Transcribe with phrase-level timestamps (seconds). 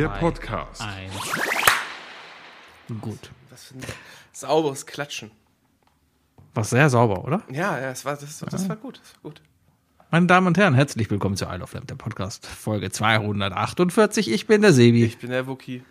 [0.00, 0.80] Der Podcast.
[0.80, 1.12] Eins.
[3.02, 3.30] Gut.
[3.50, 3.80] Was für ein
[4.32, 5.30] sauberes Klatschen.
[6.54, 7.42] War sehr sauber, oder?
[7.50, 8.98] Ja, ja, das war, das, das war gut.
[8.98, 9.42] Das war gut.
[10.10, 14.30] Meine Damen und Herren, herzlich willkommen zu Isle of Lamp, der Podcast, Folge 248.
[14.32, 15.82] Ich bin der Sebi Ich bin der Wookie.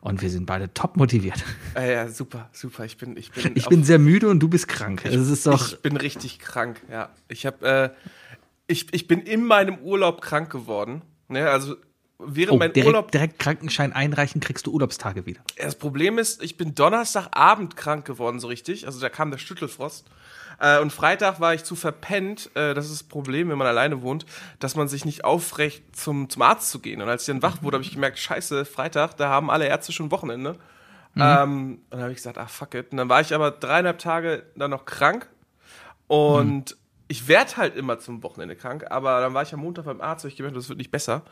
[0.00, 1.44] und wir sind beide top motiviert.
[1.76, 2.84] Ah, ja, super, super.
[2.84, 5.04] Ich bin, ich bin, Ich bin sehr müde und du bist krank.
[5.04, 5.68] Es ist doch.
[5.68, 6.82] ich bin richtig krank.
[6.90, 8.08] Ja, ich habe, äh,
[8.66, 11.02] ich, ich bin in meinem Urlaub krank geworden.
[11.28, 11.76] Ne, also
[12.26, 13.10] während Oh, mein direkt, Urlaub.
[13.12, 15.40] direkt Krankenschein einreichen, kriegst du Urlaubstage wieder.
[15.56, 18.86] Das Problem ist, ich bin Donnerstagabend krank geworden, so richtig.
[18.86, 20.06] Also da kam der Stüttelfrost.
[20.60, 22.50] Äh, und Freitag war ich zu verpennt.
[22.54, 24.26] Äh, das ist das Problem, wenn man alleine wohnt,
[24.58, 27.00] dass man sich nicht aufrecht zum, zum Arzt zu gehen.
[27.02, 29.92] Und als ich dann wach wurde, habe ich gemerkt, scheiße, Freitag, da haben alle Ärzte
[29.92, 30.56] schon Wochenende.
[31.14, 32.90] Ähm, und dann habe ich gesagt, ah, fuck it.
[32.92, 35.28] Und dann war ich aber dreieinhalb Tage dann noch krank.
[36.06, 36.76] Und
[37.12, 40.24] ich werde halt immer zum Wochenende krank, aber dann war ich am Montag beim Arzt
[40.24, 41.22] und ich gemerkt, das wird nicht besser.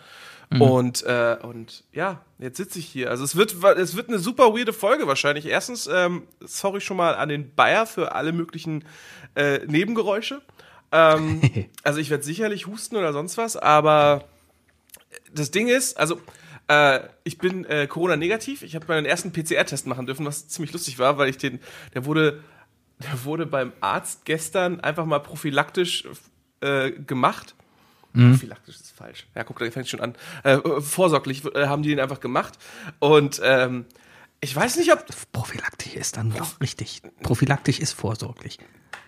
[0.58, 3.08] Und, äh, und ja, jetzt sitze ich hier.
[3.08, 5.46] Also es wird, es wird eine super weirde Folge wahrscheinlich.
[5.46, 8.84] Erstens, ähm, sorry schon mal an den Bayer für alle möglichen
[9.36, 10.42] äh, Nebengeräusche.
[10.92, 11.40] Ähm,
[11.82, 14.24] also ich werde sicherlich husten oder sonst was, aber
[15.32, 16.20] das Ding ist, also
[16.68, 18.62] äh, ich bin äh, Corona-negativ.
[18.62, 21.58] Ich habe meinen ersten PCR-Test machen dürfen, was ziemlich lustig war, weil ich den,
[21.94, 22.42] der wurde,
[23.02, 26.06] der wurde beim Arzt gestern einfach mal prophylaktisch
[26.60, 27.54] äh, gemacht.
[28.12, 29.26] Prophylaktisch ist falsch.
[29.34, 30.14] Ja, guck, da fängt schon an.
[30.42, 32.58] Äh, vorsorglich äh, haben die den einfach gemacht.
[32.98, 33.86] Und ähm,
[34.40, 35.04] ich weiß nicht, ob.
[35.32, 37.02] Prophylaktisch ist dann doch richtig.
[37.22, 38.58] Prophylaktisch ist vorsorglich.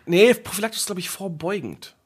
[0.07, 1.97] Nee, prophylaktisch ist, glaube ich, vorbeugend.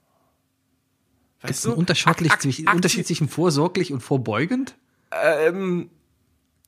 [1.41, 4.75] Gibt Weißt es einen Unterschied zwischen vorsorglich und vorbeugend?
[5.10, 5.91] Ähm,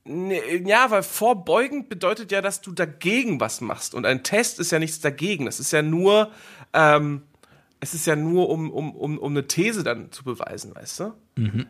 [0.09, 3.93] nee, ja, weil vorbeugend bedeutet ja, dass du dagegen was machst.
[3.93, 5.45] Und ein Test ist ja nichts dagegen.
[5.45, 6.31] Das ist ja nur,
[6.73, 7.21] ähm,
[7.79, 11.13] es ist ja nur, um, um, um, um eine These dann zu beweisen, weißt du?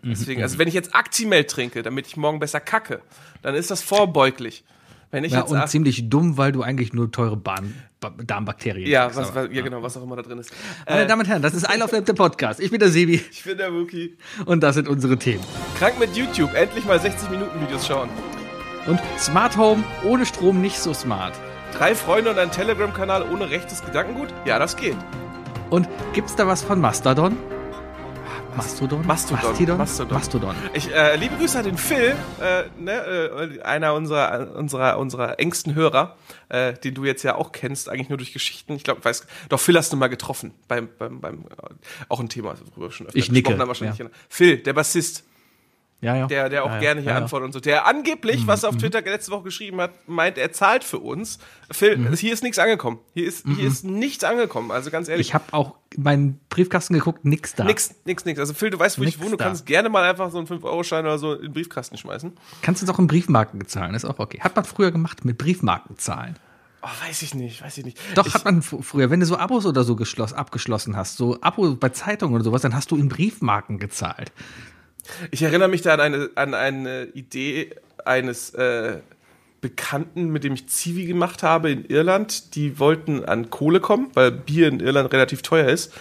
[0.03, 3.01] Deswegen, also wenn ich jetzt Actimel trinke, damit ich morgen besser kacke,
[3.41, 4.63] dann ist das vorbeuglich.
[5.11, 8.11] Wenn ich Ja, jetzt und ach- ziemlich dumm, weil du eigentlich nur teure Bahn, ba
[8.23, 10.53] Darmbakterien ja, kriegst, was, aber- ja, genau, was auch immer da drin ist.
[10.87, 12.59] Meine Äh, Damen und Herren, das ist I Love Lamp, der Podcast.
[12.59, 14.17] Ich bin der Sebi ich bin der Wookie.
[14.45, 15.43] und das sind unsere Themen.
[15.79, 18.09] Krank mit YouTube, endlich mal 60 Minuten Videos schauen.
[18.85, 21.33] Und Smart Home ohne Strom nicht so smart.
[21.77, 24.29] Drei Freunde und ein Telegram-Kanal ohne rechtes Gedankengut?
[24.45, 24.95] Ja, das geht.
[25.69, 27.35] Und gibt's da was von Mastodon?
[28.59, 29.07] Mastodon?
[29.07, 29.45] Mastodon.
[29.45, 29.77] Mastodon?
[29.77, 30.13] Mastodon.
[30.17, 30.55] Mastodon.
[30.73, 35.75] Ich, äh, liebe Grüße an den Phil, äh, ne, äh, einer unserer, unserer, unserer engsten
[35.75, 36.17] Hörer,
[36.49, 38.73] äh, den du jetzt ja auch kennst, eigentlich nur durch Geschichten.
[38.73, 41.73] Ich glaube, weiß, doch Phil hast du mal getroffen beim, beim, beim, äh,
[42.09, 43.97] auch ein Thema, worüber wir schon öfter Ich nicke, gesprochen haben wahrscheinlich.
[43.97, 44.07] ja.
[44.27, 45.23] Phil, der Bassist,
[46.01, 46.27] Ja, ja.
[46.27, 48.65] der, der auch ja, gerne hier antwortet und so, der angeblich, was Mhm.
[48.65, 51.39] er auf Twitter letzte Woche geschrieben hat, meint, er zahlt für uns.
[51.71, 52.13] Phil, Mhm.
[52.13, 52.99] hier ist nichts angekommen.
[53.13, 54.71] Hier ist, hier ist nichts angekommen.
[54.71, 55.27] Also ganz ehrlich.
[55.27, 57.65] Ich habe auch meinen Briefkasten geguckt, nix da.
[57.65, 58.39] Nix, nix, nix.
[58.39, 59.31] Also Phil, du weißt, wo Nix ich wohne.
[59.31, 59.43] Du da.
[59.45, 62.31] kannst gerne mal einfach so einen 5-Euro-Schein oder so in den Briefkasten schmeißen.
[62.61, 64.39] Kannst du doch in Briefmarken zahlen, ist auch okay.
[64.39, 66.35] Hat man früher gemacht mit Briefmarken zahlen.
[66.81, 67.99] Oh, weiß ich nicht, weiß ich nicht.
[68.15, 71.17] Doch, ich, hat man fr- früher, wenn du so Abos oder so geschloss, abgeschlossen hast,
[71.17, 74.31] so Abo bei Zeitungen oder sowas, dann hast du in Briefmarken gezahlt.
[75.31, 77.71] Ich erinnere mich da an eine, an eine Idee
[78.05, 78.99] eines äh,
[79.61, 82.55] Bekannten, mit dem ich Zivi gemacht habe in Irland.
[82.55, 85.93] Die wollten an Kohle kommen, weil Bier in Irland relativ teuer ist.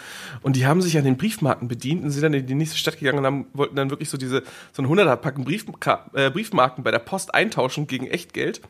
[0.43, 2.99] Und die haben sich an den Briefmarken bedient und sind dann in die nächste Stadt
[2.99, 6.85] gegangen und haben, wollten dann wirklich so diese so ein 100er Packen Briefka äh, Briefmarken
[6.85, 8.61] bei der Post eintauschen gegen Echtgeld.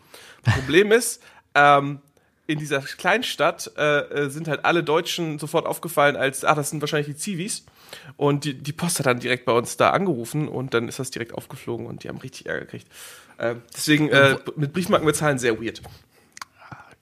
[0.42, 1.22] Problem ist,
[1.54, 1.98] ähm,
[2.48, 6.80] in dieser Kleinstadt äh, äh, sind halt alle Deutschen sofort aufgefallen als, ah, das sind
[6.80, 7.66] wahrscheinlich die Zivis.
[8.16, 11.10] Und die, die Post hat dann direkt bei uns da angerufen und dann ist das
[11.10, 12.88] direkt aufgeflogen und die haben richtig Ärger gekriegt.
[13.36, 15.82] Äh, deswegen äh, mit Briefmarken bezahlen sehr weird.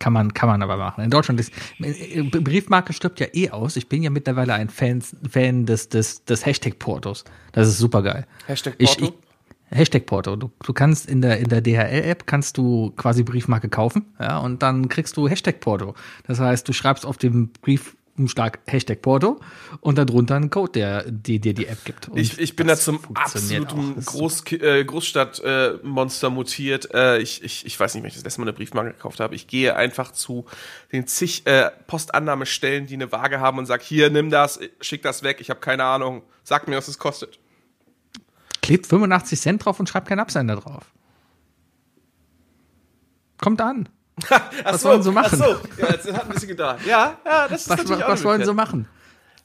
[0.01, 1.05] Kann man, kann man aber machen.
[1.05, 3.77] In Deutschland ist, äh, Briefmarke stirbt ja eh aus.
[3.77, 5.01] Ich bin ja mittlerweile ein Fan,
[5.31, 7.25] Fan des, des, des Hashtag-Portos.
[7.53, 8.27] Das ist super geil.
[8.47, 9.15] Hashtag Ich, Porto.
[9.21, 9.26] ich,
[9.71, 10.37] Hashtag Porto.
[10.37, 14.63] Du, du kannst in der, in der DHL-App kannst du quasi Briefmarke kaufen, ja, und
[14.63, 15.95] dann kriegst du Hashtag Porto.
[16.27, 19.41] Das heißt, du schreibst auf dem Briefumschlag Hashtag Porto
[19.81, 22.09] und darunter einen Code, der die dir die App gibt.
[22.09, 26.95] Und Ich, ich bin da zum absoluten Groß, äh, Großstadtmonster äh, mutiert.
[26.95, 29.35] Äh, ich, ich, ich weiß nicht, wenn ich das letzte Mal eine Briefmarke gekauft habe.
[29.35, 30.47] Ich gehe einfach zu
[30.93, 35.25] den zig äh, Postannahmestellen, die eine Waage haben und sag, hier, nimm das, schick das
[35.25, 36.23] weg, ich habe keine Ahnung.
[36.45, 37.41] Sag mir, was es kostet.
[38.67, 40.83] Klebt 85 Cent drauf und schreibt keinen Absender drauf.
[43.39, 43.89] Kommt an.
[44.65, 45.41] was wollen sie machen?
[45.41, 46.81] Ach so, ja, das hat ein bisschen gedauert.
[46.85, 48.89] Ja, ja, das ist Was, natürlich was, auch was eine wollen sie machen?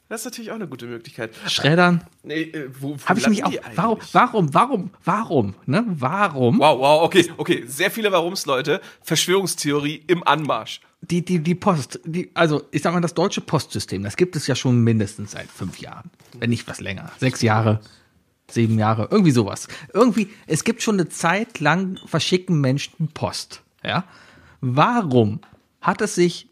[0.08, 1.30] Das ist natürlich auch eine gute Möglichkeit.
[1.46, 2.02] Schreddern?
[2.24, 3.52] Nee, äh, wo, wo Habe ich mich auch.
[3.76, 5.84] Warum, warum, warum, warum, ne?
[5.86, 6.58] Warum?
[6.58, 7.62] Wow, wow, okay, okay.
[7.68, 8.80] Sehr viele Warums, Leute.
[9.02, 10.80] Verschwörungstheorie im Anmarsch.
[11.00, 14.48] Die, die, die Post, die, also ich sag mal, das deutsche Postsystem, das gibt es
[14.48, 16.10] ja schon mindestens seit fünf Jahren.
[16.40, 17.12] Wenn nicht was länger.
[17.20, 17.80] Sechs Jahre.
[18.54, 19.68] Sieben Jahre, irgendwie sowas.
[19.92, 23.62] Irgendwie, es gibt schon eine Zeit lang verschicken Menschen Post.
[23.82, 24.04] Ja.
[24.60, 25.40] Warum
[25.80, 26.48] hat es sich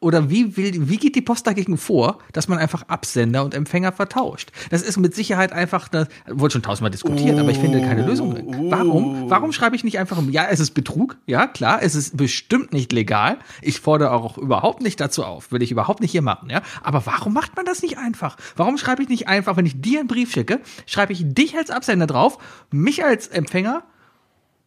[0.00, 3.92] oder wie, will, wie geht die Post dagegen vor, dass man einfach Absender und Empfänger
[3.92, 4.50] vertauscht?
[4.70, 8.04] Das ist mit Sicherheit einfach, eine, wurde schon tausendmal diskutiert, uh, aber ich finde keine
[8.06, 8.70] Lösung drin.
[8.70, 9.28] Warum?
[9.28, 12.92] Warum schreibe ich nicht einfach, ja, es ist Betrug, ja, klar, es ist bestimmt nicht
[12.92, 13.38] legal.
[13.60, 16.62] Ich fordere auch überhaupt nicht dazu auf, will ich überhaupt nicht hier machen, ja.
[16.82, 18.36] Aber warum macht man das nicht einfach?
[18.56, 21.70] Warum schreibe ich nicht einfach, wenn ich dir einen Brief schicke, schreibe ich dich als
[21.70, 22.38] Absender drauf,
[22.70, 23.82] mich als Empfänger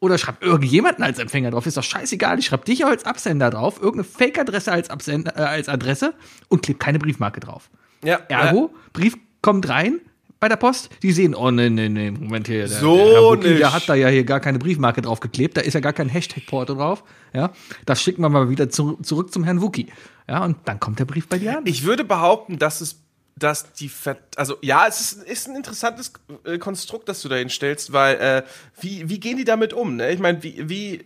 [0.03, 1.65] oder schreib irgendjemanden als Empfänger drauf.
[1.65, 2.38] Ist doch scheißegal.
[2.38, 6.13] Ich schreibe dich als Absender drauf, irgendeine Fake-Adresse als, Absender, äh, als Adresse
[6.50, 7.69] und klebe keine Briefmarke drauf.
[8.03, 8.17] Ja.
[8.27, 8.79] Ergo, ja.
[8.91, 10.01] Brief kommt rein
[10.41, 10.89] bei der Post.
[11.03, 12.67] Die sehen, oh nee, nee, nee, Moment hier.
[12.67, 15.55] Der, so der, Wookie, der hat da ja hier gar keine Briefmarke drauf geklebt.
[15.55, 17.05] Da ist ja gar kein Hashtag-Porto drauf.
[17.31, 17.53] Ja,
[17.85, 19.88] das schicken wir mal wieder zu, zurück zum Herrn Wookie.
[20.27, 21.65] Ja, und dann kommt der Brief bei dir an.
[21.65, 23.02] Ich würde behaupten, dass es
[23.35, 26.13] dass die Ver also ja, es ist, ist ein interessantes
[26.45, 28.44] äh, Konstrukt, das du da hinstellst, weil äh,
[28.80, 29.95] wie, wie gehen die damit um?
[29.95, 30.12] Ne?
[30.12, 31.06] Ich meine, wie, wie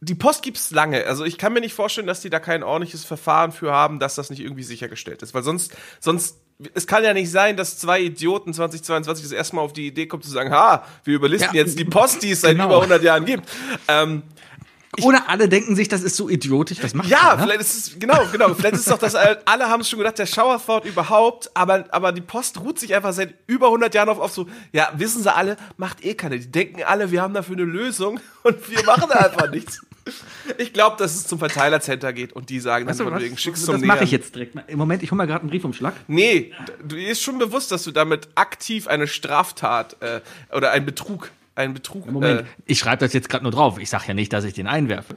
[0.00, 1.06] die Post gibt's lange.
[1.06, 4.14] Also ich kann mir nicht vorstellen, dass die da kein ordentliches Verfahren für haben, dass
[4.14, 6.38] das nicht irgendwie sichergestellt ist, weil sonst sonst
[6.72, 10.06] es kann ja nicht sein, dass zwei Idioten 2022 das erste Mal auf die Idee
[10.06, 12.66] kommen zu sagen, ha, wir überlisten ja, jetzt die Post, die es seit genau.
[12.66, 13.46] über 100 Jahren gibt.
[13.88, 14.22] Ähm,
[15.02, 17.42] oder alle denken sich, das ist so idiotisch, das macht Ja, ne?
[17.42, 18.54] vielleicht ist es, genau, genau.
[18.54, 22.12] Vielleicht ist es doch, dass alle haben es schon gedacht, der Showerford überhaupt, aber, aber
[22.12, 25.34] die Post ruht sich einfach seit über 100 Jahren auf, auf so, ja, wissen sie
[25.34, 26.38] alle, macht eh keine.
[26.38, 29.80] Die denken alle, wir haben dafür eine Lösung und wir machen einfach nichts.
[30.58, 33.64] Ich glaube, dass es zum Verteilercenter geht und die sagen weißt dann von wegen, schickst
[33.64, 34.56] zum Das mache ich jetzt direkt.
[34.68, 35.94] Im Moment, ich hole mal gerade einen Briefumschlag.
[36.06, 36.52] Nee,
[36.86, 40.20] du ist schon bewusst, dass du damit aktiv eine Straftat äh,
[40.54, 42.10] oder einen Betrug ein Betrug.
[42.10, 43.78] Moment, äh, ich schreibe das jetzt gerade nur drauf.
[43.78, 45.16] Ich sage ja nicht, dass ich den einwerfe.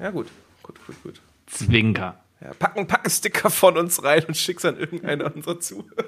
[0.00, 0.26] Ja, gut.
[0.62, 1.20] Gut, gut, gut.
[1.46, 2.18] Zwinker.
[2.40, 6.04] Ja, packen, packen Sticker von uns rein und schick's an irgendeiner unserer Zuhörer.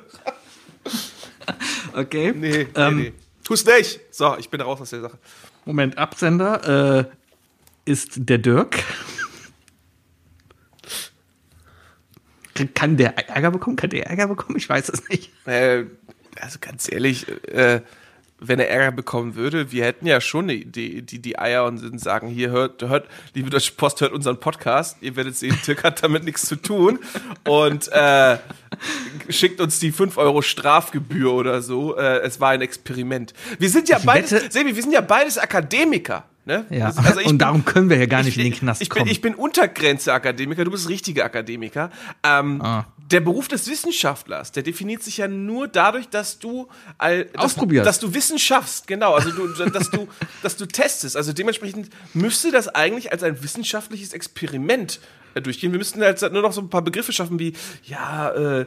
[1.94, 2.32] okay.
[2.34, 3.12] Nee, nee, ähm, nee.
[3.44, 4.00] Tu's nicht.
[4.10, 5.18] So, ich bin raus aus der Sache.
[5.64, 8.82] Moment, Absender äh, ist der Dirk.
[12.74, 13.76] Kann der Ärger bekommen?
[13.76, 14.56] Kann der Ärger bekommen?
[14.56, 15.30] Ich weiß es nicht.
[15.46, 15.84] Äh,
[16.40, 17.82] also ganz ehrlich, äh,
[18.38, 22.28] wenn er Ärger bekommen würde, wir hätten ja schon die, die, die, Eier und sagen,
[22.28, 24.98] hier hört, hört, liebe Deutsche Post, hört unseren Podcast.
[25.00, 26.98] Ihr werdet sehen, Dirk hat damit nichts zu tun.
[27.44, 28.38] Und äh,
[29.28, 31.96] schickt uns die 5 Euro Strafgebühr oder so.
[31.96, 33.32] Äh, es war ein Experiment.
[33.58, 36.24] Wir sind ja beides, Sebi, wir sind ja beides Akademiker.
[36.46, 36.64] Ne?
[36.70, 38.88] Ja, also und bin, bin, können wir ja gar nicht ich, in den Knast ich
[38.88, 39.06] kommen.
[39.06, 41.90] Bin, ich bin Untergrenze-Akademiker, du bist richtige Akademiker.
[42.22, 42.86] Ähm, ah.
[43.10, 46.68] Der Beruf des Wissenschaftlers, der definiert sich ja nur dadurch, dass du
[47.00, 50.06] äh, dass, dass du Wissen schaffst, genau, also du, dass du,
[50.44, 51.16] dass du testest.
[51.16, 55.00] Also dementsprechend müsste das eigentlich als ein wissenschaftliches Experiment
[55.34, 55.72] äh, durchgehen.
[55.72, 58.66] Wir müssten halt nur noch so ein paar Begriffe schaffen wie, ja, äh,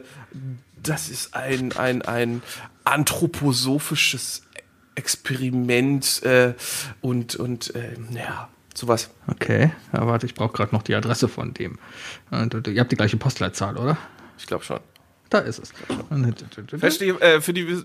[0.82, 2.42] das ist ein, ein, ein
[2.84, 4.42] anthroposophisches
[4.94, 6.54] Experiment äh,
[7.00, 9.10] und, und äh, ja, sowas.
[9.26, 11.78] Okay, ja, warte, ich brauche gerade noch die Adresse von dem.
[12.30, 13.96] Und, ihr habt die gleiche Postleitzahl, oder?
[14.38, 14.80] Ich glaube schon.
[15.30, 15.72] Da ist es.
[16.76, 17.84] Verstehe, äh, für die äh,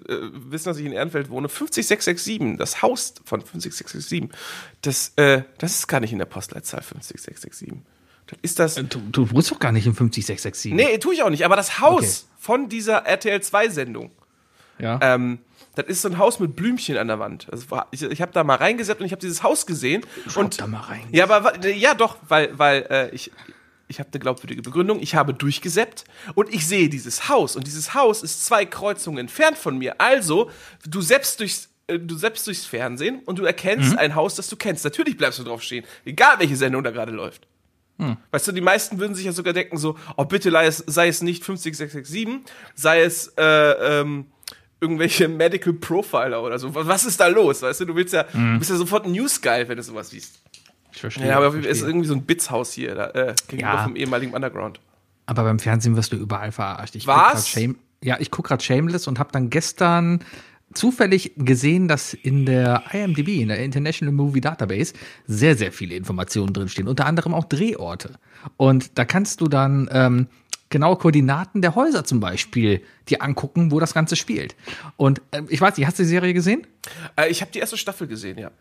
[0.49, 4.29] wissen, dass ich in Ehrenfeld wohne, 50667, das Haus von 50667,
[4.81, 7.83] das, äh, das ist gar nicht in der Postleitzahl 50667.
[8.25, 8.75] Dann ist das.
[8.75, 10.73] Du, du wohnst doch gar nicht in 50667.
[10.73, 12.35] Nee, tue ich auch nicht, aber das Haus okay.
[12.39, 14.11] von dieser RTL 2-Sendung.
[14.79, 14.99] Ja.
[15.03, 15.37] Ähm,
[15.75, 17.47] das ist so ein Haus mit Blümchen an der Wand.
[17.51, 20.05] Also ich ich habe da mal reingesetzt und ich habe dieses Haus gesehen.
[20.27, 21.07] Schaut und da mal rein.
[21.11, 23.31] Ja, aber ja doch, weil weil äh, ich
[23.87, 24.99] ich habe eine glaubwürdige Begründung.
[24.99, 29.57] Ich habe durchgesäppt und ich sehe dieses Haus und dieses Haus ist zwei Kreuzungen entfernt
[29.57, 30.01] von mir.
[30.01, 30.49] Also
[30.87, 33.99] du selbst durchs äh, du selbst durchs Fernsehen und du erkennst mhm.
[33.99, 34.83] ein Haus, das du kennst.
[34.83, 37.47] Natürlich bleibst du drauf stehen, egal welche Sendung da gerade läuft.
[37.97, 38.17] Hm.
[38.31, 41.07] Weißt du, die meisten würden sich ja sogar denken so, oh bitte sei es, sei
[41.07, 44.25] es nicht 50667, sei es äh, ähm,
[44.79, 46.73] irgendwelche Medical Profiler oder so.
[46.73, 47.61] Was ist da los?
[47.61, 48.59] Weißt du, du willst ja, mhm.
[48.59, 50.41] bist ja sofort News-geil, wenn du sowas siehst.
[50.91, 51.27] Ich verstehe.
[51.27, 53.83] Ja, aber es ist irgendwie so ein Bits-Haus hier, da, äh, gegenüber ja.
[53.83, 54.79] vom ehemaligen Underground.
[55.25, 56.95] Aber beim Fernsehen wirst du überall verarscht.
[56.95, 57.49] Ich Was?
[57.49, 60.23] Shame, ja, ich gucke gerade Shameless und habe dann gestern
[60.73, 64.93] zufällig gesehen, dass in der IMDb, in der International Movie Database,
[65.25, 66.87] sehr, sehr viele Informationen drinstehen.
[66.87, 68.11] Unter anderem auch Drehorte.
[68.57, 70.27] Und da kannst du dann ähm,
[70.69, 74.55] genaue Koordinaten der Häuser zum Beispiel dir angucken, wo das Ganze spielt.
[74.97, 76.65] Und äh, ich weiß nicht, hast du die Serie gesehen?
[77.15, 78.51] Äh, ich habe die erste Staffel gesehen, ja.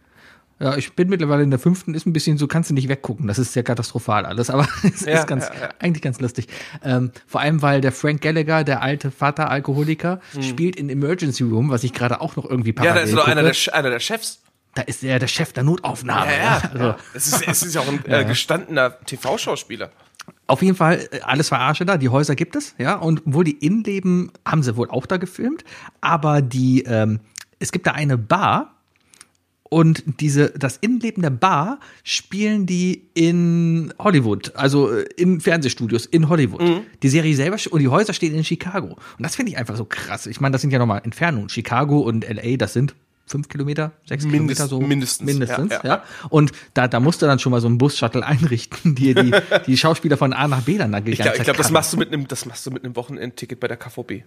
[0.60, 3.26] Ja, ich bin mittlerweile in der fünften, ist ein bisschen so, kannst du nicht weggucken.
[3.26, 5.68] Das ist sehr katastrophal alles, aber es ja, ist ganz, ja, ja.
[5.80, 6.46] eigentlich ganz lustig.
[6.84, 10.42] Ähm, vor allem, weil der Frank Gallagher, der alte Vater-Alkoholiker, hm.
[10.42, 13.26] spielt in Emergency Room, was ich gerade auch noch irgendwie parallel Ja, da ist doch
[13.26, 14.40] einer der, einer der Chefs.
[14.74, 16.32] Da ist er der Chef der Notaufnahme.
[16.32, 16.70] Ja, ja.
[16.72, 16.94] Also.
[17.14, 19.90] Es, ist, es ist ja auch ein äh, gestandener TV-Schauspieler.
[20.46, 21.96] Auf jeden Fall äh, alles Verarsche da.
[21.96, 22.96] Die Häuser gibt es, ja.
[22.96, 25.64] Und wohl die Innenleben haben sie wohl auch da gefilmt.
[26.00, 27.20] Aber die, ähm,
[27.58, 28.74] es gibt da eine Bar
[29.74, 36.28] und diese, das Innenleben der Bar spielen die in Hollywood, also äh, in Fernsehstudios in
[36.28, 36.60] Hollywood.
[36.60, 36.82] Mhm.
[37.02, 38.88] Die Serie selber und die Häuser stehen in Chicago.
[38.88, 40.26] Und das finde ich einfach so krass.
[40.26, 41.48] Ich meine, das sind ja nochmal Entfernungen.
[41.48, 42.94] Chicago und LA, das sind
[43.26, 44.80] fünf Kilometer, sechs Mindest- Kilometer so.
[44.80, 45.88] mindestens, Mindestens, ja, ja.
[45.96, 46.02] ja.
[46.28, 49.32] Und da, da musst du dann schon mal so einen Bus-Shuttle einrichten, die die,
[49.66, 51.96] die Schauspieler von A nach B dann da die Ich glaube, glaub, das machst du
[51.96, 54.24] mit einem, das machst du mit einem Wochenendticket bei der KVB.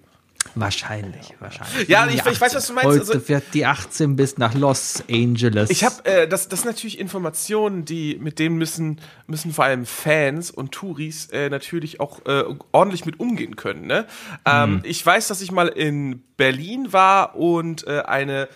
[0.55, 1.87] Wahrscheinlich, wahrscheinlich.
[1.89, 2.87] Ja, ich- ich weiß, was du meinst.
[2.87, 5.69] Heute Also- fährt die 18 bis nach Los Angeles.
[5.69, 9.85] Ich habe, äh, das, das sind natürlich Informationen, die mit denen müssen müssen vor allem
[9.85, 13.87] Fans und Touris äh, natürlich auch äh, ordentlich mit umgehen können.
[13.87, 14.05] Ne?
[14.45, 18.47] Ähm, ich weiß, dass ich mal in Berlin war und äh, eine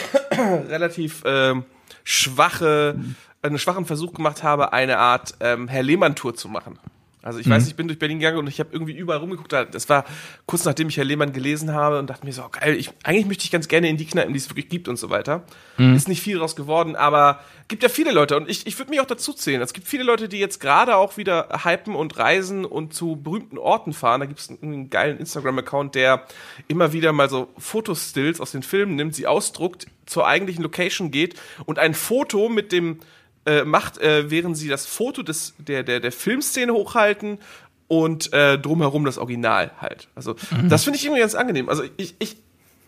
[0.68, 1.64] relativ ähm,
[2.04, 2.98] schwache,
[3.42, 6.78] einen schwachen Versuch gemacht habe, eine Art ähm, Herr Lehmann-Tour zu machen.
[7.22, 9.52] Also ich weiß, ich bin durch Berlin gegangen und ich habe irgendwie überall rumgeguckt.
[9.52, 10.04] Da- Das war
[10.46, 13.26] kurz nachdem ich Herr Lehmann gelesen habe und dachte mir so, oh, geil, ich, eigentlich
[13.26, 15.44] möchte ich ganz gerne in die Kneipen, die es wirklich gibt und so weiter.
[15.78, 19.00] Ist nicht viel draus geworden, aber gibt ja viele Leute und ich, ich würde mich
[19.00, 19.62] auch dazu zählen.
[19.62, 23.56] Es gibt viele Leute, die jetzt gerade auch wieder hypen und reisen und zu berühmten
[23.56, 24.20] Orten fahren.
[24.20, 26.26] Da gibt es einen, einen geilen Instagram-Account, der
[26.68, 31.40] immer wieder mal so Fotostills aus den Filmen nimmt, sie ausdruckt, zur eigentlichen Location geht
[31.64, 32.98] und ein Foto mit dem
[33.46, 37.38] äh, macht, äh, während sie das Foto des, der, der, der Filmszene hochhalten
[37.88, 40.08] und äh, drumherum das Original halt.
[40.14, 40.36] Also,
[40.68, 41.68] das finde ich irgendwie ganz angenehm.
[41.68, 42.36] Also, ich, ich,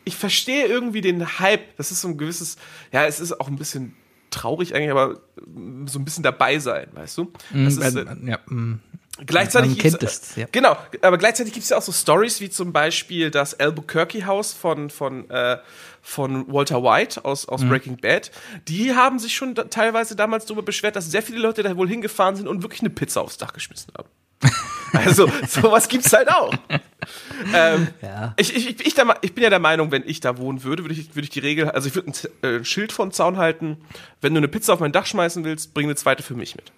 [0.05, 1.77] ich verstehe irgendwie den Hype.
[1.77, 2.57] Das ist so ein gewisses,
[2.93, 3.95] ja, es ist auch ein bisschen
[4.31, 7.33] traurig eigentlich, aber mm, so ein bisschen dabei sein, weißt du?
[7.53, 8.81] Das ist, äh, ja, mm.
[9.27, 10.47] Gleichzeitig gibt's- es, ja.
[10.51, 14.53] Genau, aber gleichzeitig gibt es ja auch so Stories wie zum Beispiel das Albuquerque House
[14.53, 15.59] von, von, äh,
[16.03, 17.53] von Walter White aus, Mhm.
[17.53, 18.33] aus Breaking Bad.
[18.67, 21.89] Die haben sich schon da, teilweise damals darüber beschwert, dass sehr viele Leute da wohl
[21.89, 24.09] hingefahren sind und wirklich eine Pizza aufs Dach geschmissen haben.
[24.93, 26.53] also, sowas gibt's halt auch.
[27.55, 28.35] ähm, Ja.
[28.37, 30.83] ich, ich, ich, ich, der, ich bin ja der Meinung, wenn ich da wohnen würde,
[30.85, 33.37] würde ich, würde ich die Regel, also ich würde ein, äh, ein Schild vom Zaun
[33.37, 33.79] halten,
[34.21, 36.73] wenn du eine Pizza auf mein Dach schmeißen willst, bring eine zweite für mich mit.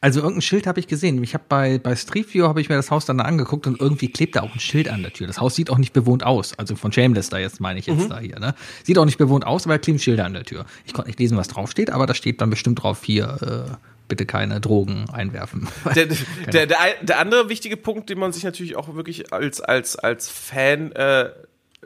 [0.00, 1.22] Also irgendein Schild habe ich gesehen.
[1.22, 4.08] Ich habe bei, bei Street View habe ich mir das Haus dann angeguckt und irgendwie
[4.08, 5.26] klebt da auch ein Schild an der Tür.
[5.26, 6.56] Das Haus sieht auch nicht bewohnt aus.
[6.58, 7.98] Also von Shameless da jetzt meine ich Mhm.
[7.98, 8.54] jetzt da hier, ne?
[8.84, 10.66] Sieht auch nicht bewohnt aus, aber kleben Schilder an der Tür.
[10.84, 13.74] Ich konnte nicht lesen, was draufsteht, aber da steht dann bestimmt drauf hier, äh,
[14.08, 15.66] bitte keine Drogen einwerfen.
[15.96, 19.96] Der, der, der, der andere wichtige Punkt, den man sich natürlich auch wirklich als, als,
[19.96, 21.30] als Fan äh,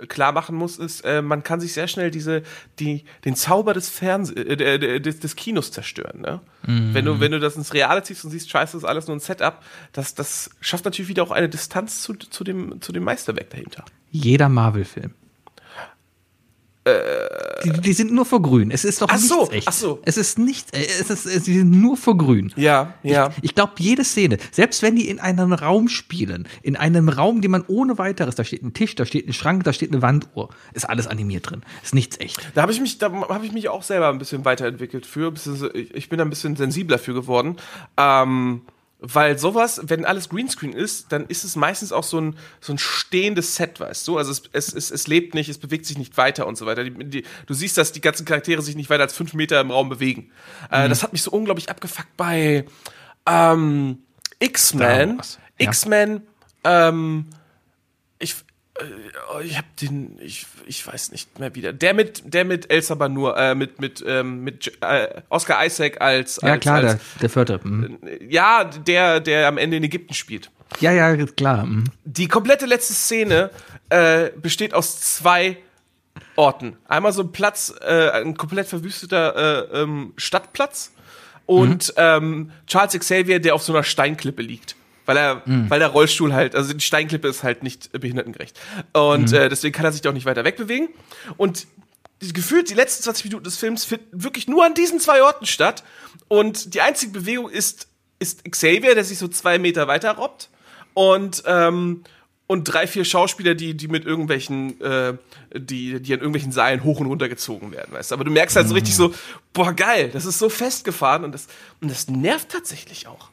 [0.08, 2.42] klar machen muss, ist, äh, man kann sich sehr schnell diese,
[2.78, 6.20] die, den Zauber des Fernseh, äh, des, des Kinos zerstören.
[6.20, 6.40] Ne?
[6.62, 9.16] Wenn, du, wenn du das ins Reale ziehst und siehst, scheiße, das ist alles nur
[9.16, 13.04] ein Setup, das, das schafft natürlich wieder auch eine Distanz zu, zu, dem, zu dem
[13.04, 13.84] Meisterwerk dahinter.
[14.10, 15.14] Jeder Marvel-Film.
[16.84, 18.70] Die, die sind nur vor grün.
[18.70, 19.68] Es ist doch Ach nichts so, echt.
[19.68, 20.00] ach so.
[20.04, 22.52] Es ist nichts, äh, es ist, sie sind nur vor grün.
[22.56, 23.30] Ja, ja.
[23.42, 27.50] Ich glaube, jede Szene, selbst wenn die in einem Raum spielen, in einem Raum, den
[27.50, 30.48] man ohne weiteres, da steht ein Tisch, da steht ein Schrank, da steht eine Wanduhr,
[30.72, 31.62] ist alles animiert drin.
[31.82, 32.50] Ist nichts echt.
[32.54, 35.32] Da habe ich mich, da habe ich mich auch selber ein bisschen weiterentwickelt für.
[35.74, 37.56] Ich ich bin da ein bisschen sensibler für geworden.
[37.98, 38.62] Ähm,
[39.00, 42.78] weil sowas, wenn alles Greenscreen ist, dann ist es meistens auch so ein, so ein
[42.78, 44.18] stehendes Set, weißt du?
[44.18, 46.84] Also es, es, es, es lebt nicht, es bewegt sich nicht weiter und so weiter.
[46.84, 49.70] Die, die, du siehst, dass die ganzen Charaktere sich nicht weiter als fünf Meter im
[49.70, 50.30] Raum bewegen.
[50.70, 52.66] Äh, das hat mich so unglaublich abgefuckt bei
[53.26, 53.98] ähm,
[54.38, 55.20] X-Men.
[55.56, 56.22] X-Men,
[56.64, 57.26] ähm,
[58.78, 61.72] ich, äh, ich habe den, ich, ich weiß nicht mehr wieder.
[61.72, 66.38] Der mit, der mit El Sabanur, äh, mit mit ähm, mit äh, Oscar Isaac als,
[66.42, 67.60] Ja, als klar, als, der, der vierte.
[67.62, 67.98] mhm.
[68.28, 70.50] ja, der der am Ende in Ägypten spielt.
[70.80, 71.66] Ja, ja, klar.
[71.66, 71.84] mhm.
[72.04, 73.50] Die komplette letzte Szene
[73.88, 75.58] äh, besteht aus zwei
[76.36, 76.76] Orten.
[76.86, 80.92] Einmal so ein Platz, äh, ein komplett verwüsteter äh, ähm, Stadtplatz
[81.46, 84.76] und ähm, Charles Xavier, der auf so einer Steinklippe liegt.
[85.10, 88.56] Weil er, weil der Rollstuhl halt, also die Steinklippe ist halt nicht behindertengerecht.
[88.92, 90.88] Und äh, deswegen kann er sich auch nicht weiter wegbewegen.
[91.36, 91.66] Und
[92.20, 95.82] gefühlt die letzten 20 Minuten des Films finden wirklich nur an diesen zwei Orten statt.
[96.28, 97.88] Und die einzige Bewegung ist,
[98.20, 100.48] ist Xavier, der sich so zwei Meter weiter robbt.
[100.94, 102.04] Und, ähm,
[102.46, 105.14] und drei, vier Schauspieler, die, die mit irgendwelchen, äh,
[105.56, 108.14] die, die an irgendwelchen Seilen hoch und runter gezogen werden, weißt du.
[108.14, 109.12] Aber du merkst halt so richtig so,
[109.52, 111.48] boah, geil, das ist so festgefahren und das,
[111.80, 113.30] und das nervt tatsächlich auch.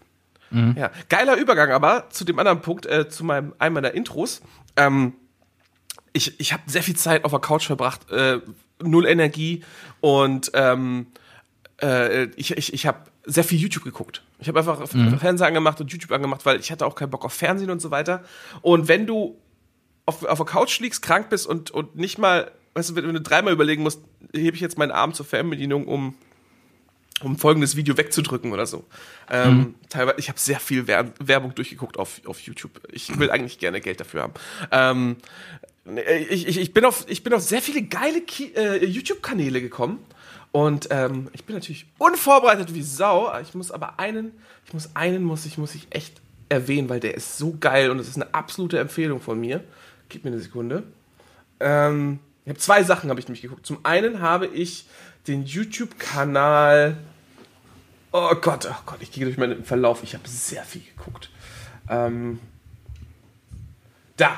[0.52, 4.42] Ja, geiler Übergang aber zu dem anderen Punkt, äh, zu meinem, einem meiner Intros.
[4.76, 5.14] Ähm,
[6.14, 8.40] ich, ich habe sehr viel Zeit auf der Couch verbracht, äh,
[8.82, 9.64] null Energie
[10.00, 11.08] und ähm,
[11.82, 14.24] äh, ich, ich, ich habe sehr viel YouTube geguckt.
[14.40, 17.34] Ich habe einfach Fernseher angemacht und YouTube angemacht, weil ich hatte auch keinen Bock auf
[17.34, 18.24] Fernsehen und so weiter.
[18.62, 19.38] Und wenn du
[20.06, 23.22] auf, auf der Couch liegst, krank bist und, und nicht mal, weißt du, wenn du
[23.22, 24.02] dreimal überlegen musst,
[24.34, 26.16] hebe ich jetzt meinen Arm zur Fernbedienung, um
[27.22, 28.86] um folgendes Video wegzudrücken oder so.
[29.30, 32.80] Ähm, Teilweise, ich habe sehr viel Wer Werbung durchgeguckt auf, auf YouTube.
[32.92, 34.34] Ich will eigentlich gerne Geld dafür haben.
[34.72, 35.18] Ähm,
[36.30, 38.22] ich, ich, ich, bin auf, ich bin auf sehr viele geile
[38.56, 40.00] äh, YouTube-Kanäle gekommen.
[40.52, 43.32] Und ähm, ich bin natürlich unvorbereitet wie Sau.
[43.42, 44.32] Ich muss aber einen,
[44.66, 48.00] ich muss einen, muss ich, muss ich echt erwähnen, weil der ist so geil und
[48.00, 49.64] es ist eine absolute Empfehlung von mir.
[50.10, 50.84] Gib mir eine Sekunde.
[51.60, 53.66] Ähm, ich habe zwei Sachen habe ich nämlich geguckt.
[53.66, 54.88] Zum einen habe ich
[55.28, 56.98] den YouTube-Kanal.
[58.12, 60.04] Oh Gott, oh Gott, ich gehe durch meinen Verlauf.
[60.04, 61.30] Ich habe sehr viel geguckt.
[61.90, 62.40] Ähm,
[64.16, 64.38] da,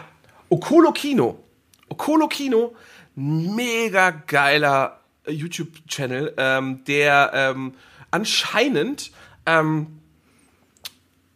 [0.50, 1.44] Okolo Kino.
[1.88, 2.76] Okolo Kino,
[3.16, 7.74] mega geiler YouTube-Channel, ähm, der ähm,
[8.12, 9.12] anscheinend
[9.46, 9.99] ähm,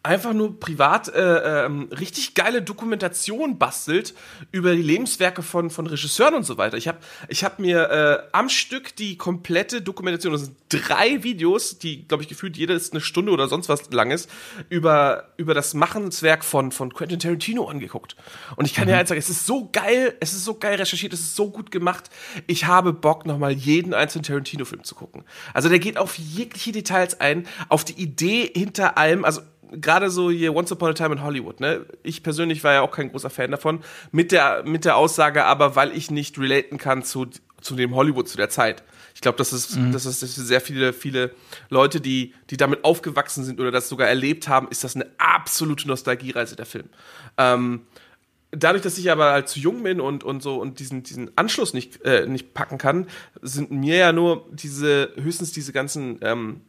[0.03, 4.13] einfach nur privat äh, ähm, richtig geile Dokumentation bastelt
[4.51, 6.75] über die Lebenswerke von, von Regisseuren und so weiter.
[6.75, 6.97] Ich habe
[7.29, 12.21] ich hab mir äh, am Stück die komplette Dokumentation, das sind drei Videos, die, glaube
[12.21, 14.29] ich, gefühlt jedes eine Stunde oder sonst was lang ist,
[14.67, 18.17] über, über das Machenswerk von, von Quentin Tarantino angeguckt.
[18.57, 18.89] Und ich kann mhm.
[18.89, 21.49] dir eins sagen, es ist so geil, es ist so geil recherchiert, es ist so
[21.49, 22.09] gut gemacht.
[22.47, 25.23] Ich habe Bock, nochmal jeden einzelnen Tarantino-Film zu gucken.
[25.53, 29.41] Also der geht auf jegliche Details ein, auf die Idee hinter allem, also
[29.71, 31.85] gerade so hier Once Upon a Time in Hollywood, ne?
[32.03, 33.79] Ich persönlich war ja auch kein großer Fan davon.
[34.11, 37.27] Mit der, mit der Aussage aber, weil ich nicht relaten kann zu,
[37.61, 38.83] zu dem Hollywood zu der Zeit.
[39.15, 39.91] Ich glaube, das ist, mhm.
[39.91, 41.31] das ist sehr viele, viele
[41.69, 45.87] Leute, die, die damit aufgewachsen sind oder das sogar erlebt haben, ist das eine absolute
[45.87, 46.89] Nostalgiereise der Film.
[47.37, 47.81] Ähm,
[48.51, 51.73] dadurch, dass ich aber halt zu jung bin und, und so und diesen, diesen Anschluss
[51.73, 53.07] nicht, äh, nicht packen kann,
[53.41, 56.61] sind mir ja nur diese, höchstens diese ganzen ähm,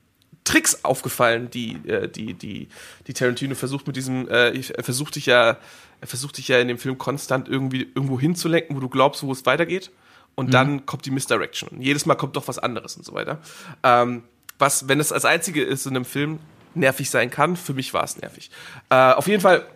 [0.45, 2.69] Tricks aufgefallen, die, äh, die, die,
[3.07, 5.59] die Tarantino versucht mit diesem, äh, er versucht dich ja,
[6.01, 9.33] er versucht dich ja in dem Film konstant irgendwie irgendwo hinzulenken, wo du glaubst, wo
[9.33, 9.91] es weitergeht.
[10.35, 10.53] Und mhm.
[10.53, 11.69] dann kommt die Misdirection.
[11.71, 13.41] Und jedes Mal kommt doch was anderes und so weiter.
[13.83, 14.25] Ähm,
[14.59, 16.41] was, wenn es als einzige ist in einem Film,
[16.75, 17.57] nervig sein kann.
[17.57, 18.51] Für mich war es nervig.
[18.91, 19.67] Äh, auf jeden Fall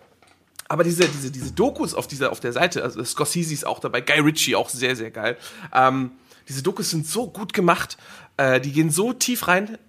[0.71, 4.01] aber diese, diese, diese Dokus auf dieser, auf der Seite, also Scorsese ist auch dabei,
[4.01, 5.35] Guy Ritchie auch sehr, sehr geil.
[5.73, 6.11] Ähm,
[6.47, 7.97] diese Dokus sind so gut gemacht,
[8.37, 9.79] äh, die gehen so tief rein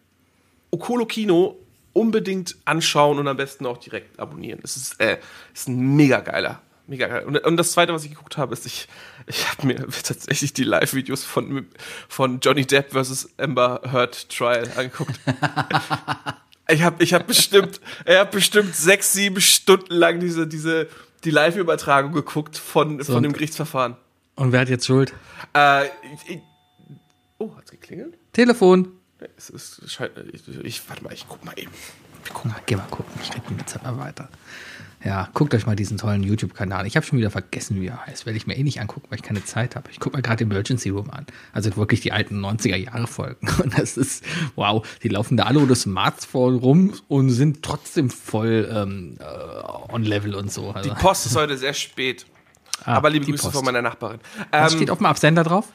[0.71, 1.57] Okolo Kino
[1.93, 4.61] unbedingt anschauen und am besten auch direkt abonnieren.
[4.63, 5.19] Es ist, äh,
[5.53, 6.63] ist ein mega geiler.
[6.87, 7.25] Mega geil.
[7.25, 8.89] Und, und das zweite, was ich geguckt habe, ist, ich,
[9.27, 11.67] ich habe mir tatsächlich die Live-Videos von,
[12.09, 15.19] von Johnny Depp versus Amber Heard Trial angeguckt.
[16.69, 20.89] ich habe ich hab bestimmt, hat bestimmt sechs, sieben Stunden lang diese, diese,
[21.25, 23.97] die Live-Übertragung geguckt von, so, von dem Gerichtsverfahren.
[24.37, 25.13] Und wer hat jetzt Schuld?
[25.55, 25.87] Äh,
[26.27, 26.41] ich,
[27.39, 28.17] oh, hat's geklingelt?
[28.33, 29.00] Telefon.
[29.37, 30.01] Es ist, ich,
[30.63, 31.71] ich, warte mal, ich guck mal eben.
[32.33, 34.29] Guck mal, geh mal gucken, ich rede jetzt mal weiter.
[35.03, 36.87] Ja, guckt euch mal diesen tollen YouTube-Kanal.
[36.87, 38.27] Ich habe schon wieder vergessen, wie er heißt.
[38.27, 39.91] Werde ich mir eh nicht angucken, weil ich keine Zeit habe.
[39.91, 41.25] Ich gucke mal gerade Emergency Room an.
[41.55, 43.49] Also wirklich die alten 90er-Jahre-Folgen.
[43.63, 44.23] Und das ist,
[44.57, 50.05] wow, die laufen da alle ohne Smartphone rum und sind trotzdem voll ähm, äh, on
[50.05, 50.71] Level und so.
[50.71, 50.91] Also.
[50.91, 52.27] Die Post ist heute sehr spät.
[52.85, 53.57] Ah, Aber liebe Grüße Post.
[53.57, 54.21] von meiner Nachbarin.
[54.51, 55.69] Was ähm, steht auf dem Absender drauf?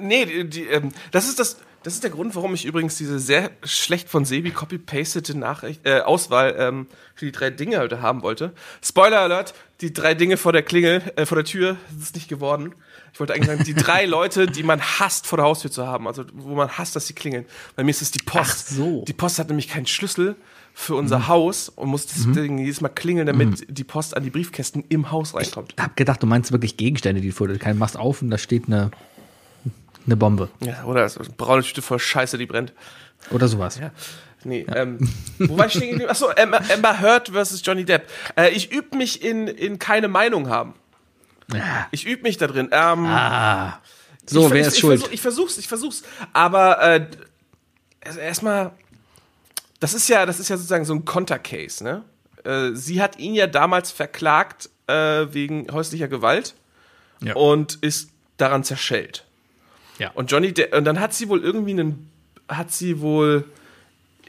[0.00, 3.20] Nee, die, die, ähm, das ist das das ist der Grund, warum ich übrigens diese
[3.20, 8.22] sehr schlecht von Sebi copy-pastete Nachricht, äh, Auswahl ähm, für die drei Dinge heute haben
[8.22, 8.52] wollte.
[8.82, 12.28] Spoiler Alert, die drei Dinge vor der Klingel, äh, vor der Tür, das ist nicht
[12.28, 12.74] geworden.
[13.12, 16.08] Ich wollte eigentlich sagen, die drei Leute, die man hasst, vor der Haustür zu haben,
[16.08, 17.46] also wo man hasst, dass sie klingeln.
[17.76, 18.66] Bei mir ist es die Post.
[18.70, 19.04] Ach so.
[19.06, 20.34] Die Post hat nämlich keinen Schlüssel
[20.74, 21.28] für unser mhm.
[21.28, 22.62] Haus und muss deswegen mhm.
[22.62, 23.74] jedes Mal klingeln, damit mhm.
[23.74, 25.74] die Post an die Briefkästen im Haus reinkommt.
[25.76, 28.38] Ich hab gedacht, du meinst wirklich Gegenstände, die du vor dir machst auf und da
[28.38, 28.90] steht eine
[30.08, 30.48] eine Bombe.
[30.60, 32.72] Ja, oder eine braune Tüte voll Scheiße, die brennt.
[33.30, 33.78] Oder sowas.
[33.78, 33.90] Ja.
[34.44, 34.76] Nee, ja.
[34.76, 34.98] ähm,
[35.38, 36.10] wo war ich stehen geblieben?
[36.10, 38.08] Achso, Amber, Amber Heard versus Johnny Depp.
[38.36, 40.74] Äh, ich übe mich in, in keine Meinung haben.
[41.52, 41.88] Ja.
[41.90, 42.68] Ich übe mich da drin.
[42.72, 43.80] Ähm, ah.
[44.26, 44.94] So, ich, wer ist ich, schuld?
[44.94, 46.02] Ich, versuch, ich versuch's, ich versuch's.
[46.32, 47.06] Aber äh,
[48.04, 48.72] also erstmal,
[49.80, 52.04] das ist ja, das ist ja sozusagen so ein Kontercase, ne?
[52.44, 56.54] Äh, sie hat ihn ja damals verklagt äh, wegen häuslicher Gewalt
[57.20, 57.34] ja.
[57.34, 59.24] und ist daran zerschellt.
[59.98, 60.10] Ja.
[60.14, 62.10] Und Johnny, De und dann hat sie wohl irgendwie einen,
[62.48, 63.44] hat sie wohl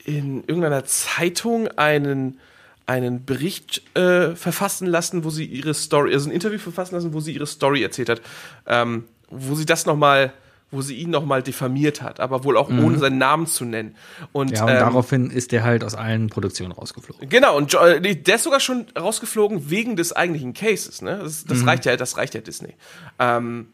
[0.06, 2.40] in irgendeiner Zeitung einen,
[2.86, 7.20] einen Bericht äh, verfassen lassen, wo sie ihre Story, also ein Interview verfassen lassen, wo
[7.20, 8.22] sie ihre Story erzählt hat,
[8.66, 10.34] ähm, wo sie das nochmal
[10.72, 12.84] wo sie ihn nochmal diffamiert hat, aber wohl auch mhm.
[12.84, 13.96] ohne seinen Namen zu nennen.
[14.32, 17.28] Und, ja, und ähm, daraufhin ist er halt aus allen Produktionen rausgeflogen.
[17.28, 21.20] Genau, und jo äh, der ist sogar schon rausgeflogen wegen des eigentlichen Cases, ne?
[21.24, 21.70] Das, das mhm.
[21.70, 22.76] reicht ja, das reicht ja Disney.
[23.18, 23.70] Ähm,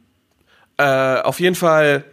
[0.78, 2.06] äh, auf jeden Fall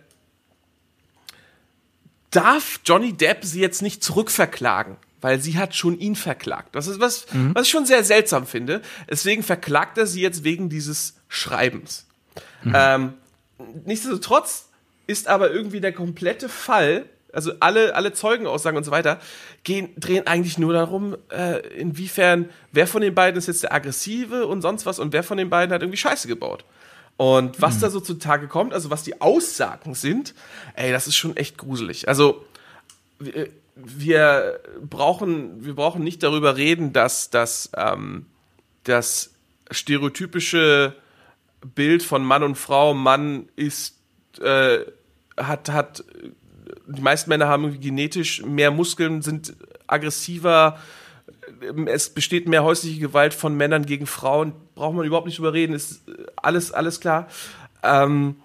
[2.30, 6.74] darf Johnny Depp sie jetzt nicht zurückverklagen, weil sie hat schon ihn verklagt.
[6.74, 7.54] Das ist was, mhm.
[7.54, 8.82] was ich schon sehr seltsam finde.
[9.08, 12.06] Deswegen verklagt er sie jetzt wegen dieses Schreibens.
[12.64, 12.72] Mhm.
[12.74, 13.12] Ähm,
[13.84, 14.68] nichtsdestotrotz
[15.06, 19.20] ist aber irgendwie der komplette Fall, also alle, alle Zeugenaussagen und so weiter,
[19.64, 24.46] gehen, drehen eigentlich nur darum, äh, inwiefern, wer von den beiden ist jetzt der Aggressive
[24.46, 26.64] und sonst was und wer von den beiden hat irgendwie Scheiße gebaut.
[27.22, 30.34] Und was da so zutage kommt, also was die Aussagen sind,
[30.74, 32.08] ey, das ist schon echt gruselig.
[32.08, 32.44] Also
[33.20, 34.58] wir, wir
[34.90, 38.26] brauchen, wir brauchen nicht darüber reden, dass, dass ähm,
[38.82, 39.34] das
[39.70, 40.96] stereotypische
[41.76, 43.98] Bild von Mann und Frau, Mann ist,
[44.40, 44.78] äh,
[45.36, 46.02] hat, hat,
[46.88, 49.54] die meisten Männer haben irgendwie genetisch mehr Muskeln, sind
[49.86, 50.80] aggressiver,
[51.86, 55.74] es besteht mehr häusliche Gewalt von Männern gegen Frauen, braucht man überhaupt nicht drüber reden,
[55.74, 56.02] ist
[56.36, 57.28] alles, alles klar.
[57.82, 58.36] Ähm,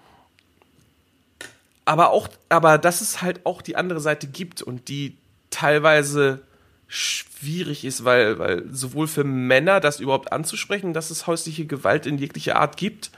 [1.85, 5.17] aber auch, aber dass es halt auch die andere Seite gibt und die
[5.49, 6.41] teilweise
[6.87, 12.17] schwierig ist, weil, weil sowohl für Männer das überhaupt anzusprechen, dass es häusliche Gewalt in
[12.17, 13.11] jeglicher Art gibt.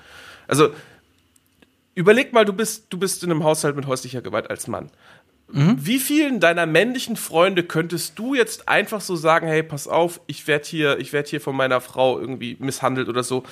[0.48, 0.74] Also
[1.96, 4.89] überleg mal, du bist, du bist in einem Haushalt mit häuslicher Gewalt als Mann.
[5.52, 5.78] Mhm.
[5.80, 10.48] Wie vielen deiner männlichen Freunde könntest du jetzt einfach so sagen, hey, pass auf, ich
[10.48, 13.44] werde hier, ich werde hier von meiner Frau irgendwie misshandelt oder so?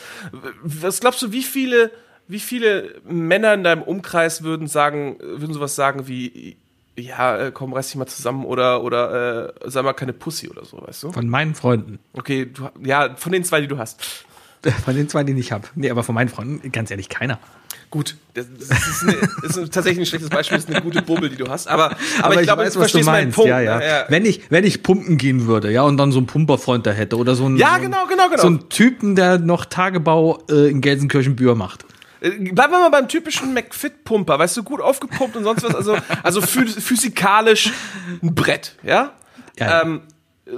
[0.62, 1.92] Was glaubst du, wie viele,
[2.28, 6.58] wie viele Männer in deinem Umkreis würden sagen, würden sowas sagen wie,
[6.98, 10.66] ja, äh, komm, reiß dich mal zusammen oder, oder äh, sei mal keine Pussy oder
[10.66, 11.12] so, weißt du?
[11.12, 12.00] Von meinen Freunden.
[12.14, 14.04] Okay, du, ja, von den zwei, die du hast.
[14.86, 15.68] Von den zwei, die ich habe.
[15.76, 17.40] Nee, aber von meinen Freunden, ganz ehrlich, keiner.
[17.90, 21.30] Gut, das, ist, eine, das ist tatsächlich ein schlechtes Beispiel, das ist eine gute Bubbel,
[21.30, 21.68] die du hast.
[21.68, 23.36] Aber, aber, aber ich, ich glaube, weiß, du was du verstehst meinen meinst.
[23.36, 23.50] Punkt.
[23.50, 23.78] Ja, ja.
[23.78, 23.86] ne?
[23.86, 24.06] ja.
[24.10, 27.18] Wenn ich, wenn ich pumpen gehen würde, ja, und dann so einen Pumperfreund da hätte
[27.18, 28.42] oder so einen, Ja, genau, genau, genau.
[28.42, 31.86] so einen Typen, der noch Tagebau äh, in Gelsenkirchen-Bühr macht.
[32.20, 35.98] Äh, Bleiben wir mal beim typischen McFit-Pumper, weißt du, gut aufgepumpt und sonst was, also,
[36.24, 37.72] also phys physikalisch
[38.22, 39.14] ein Brett, ja?
[39.58, 39.84] Ja.
[39.84, 40.02] Ähm,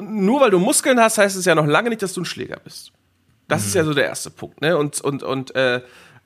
[0.02, 2.58] nur weil du Muskeln hast, heißt es ja noch lange nicht, dass du ein Schläger
[2.64, 2.92] bist.
[3.48, 4.78] Das ist ja so der erste Punkt, ne?
[4.78, 5.82] Und, und, und äh,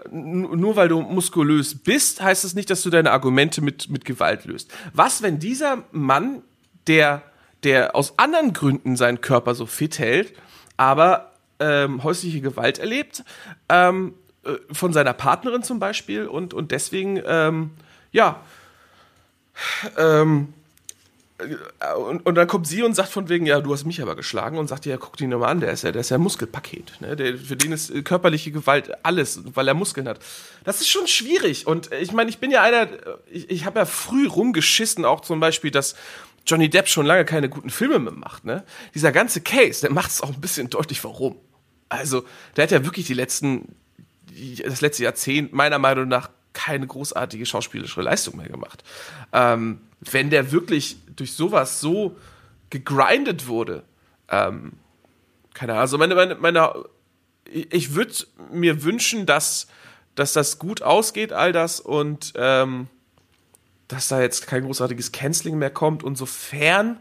[0.10, 4.46] nur weil du muskulös bist, heißt es nicht, dass du deine Argumente mit, mit Gewalt
[4.46, 4.72] löst.
[4.94, 6.42] Was, wenn dieser Mann,
[6.88, 7.24] der,
[7.64, 10.34] der aus anderen Gründen seinen Körper so fit hält,
[10.78, 13.24] aber ähm, häusliche Gewalt erlebt,
[13.70, 17.72] ähm, äh, von seiner Partnerin zum Beispiel und, und deswegen, ähm,
[18.12, 18.42] ja,
[19.98, 20.63] ähm, äh,
[21.98, 24.58] und, und dann kommt sie und sagt von wegen, ja, du hast mich aber geschlagen
[24.58, 27.02] und sagt, ja, guck ihn nochmal an, der ist ja, der ist ja Muskelpaket.
[27.02, 27.16] Ne?
[27.16, 30.20] Der, für den ist äh, körperliche Gewalt alles, weil er Muskeln hat.
[30.64, 31.68] Das ist schon schwierig.
[31.68, 32.98] Und äh, ich meine, ich bin ja einer, äh,
[33.30, 35.96] ich, ich habe ja früh rumgeschissen, auch zum Beispiel, dass
[36.46, 38.46] Johnny Depp schon lange keine guten Filme mehr macht.
[38.46, 38.64] Ne?
[38.94, 41.38] Dieser ganze Case, der macht es auch ein bisschen deutlich, warum.
[41.90, 42.26] Also,
[42.56, 43.76] der hat ja wirklich die letzten,
[44.66, 48.84] das letzte Jahrzehnt meiner Meinung nach keine großartige schauspielerische Leistung mehr gemacht.
[49.32, 52.16] Ähm, wenn der wirklich durch sowas so
[52.70, 53.84] gegrindet wurde,
[54.30, 54.74] ähm,
[55.54, 56.74] keine Ahnung, also meine, meine, meine
[57.46, 58.14] ich würde
[58.52, 59.68] mir wünschen, dass,
[60.16, 62.88] dass das gut ausgeht, all das, und ähm,
[63.88, 67.00] dass da jetzt kein großartiges Canceling mehr kommt und sofern,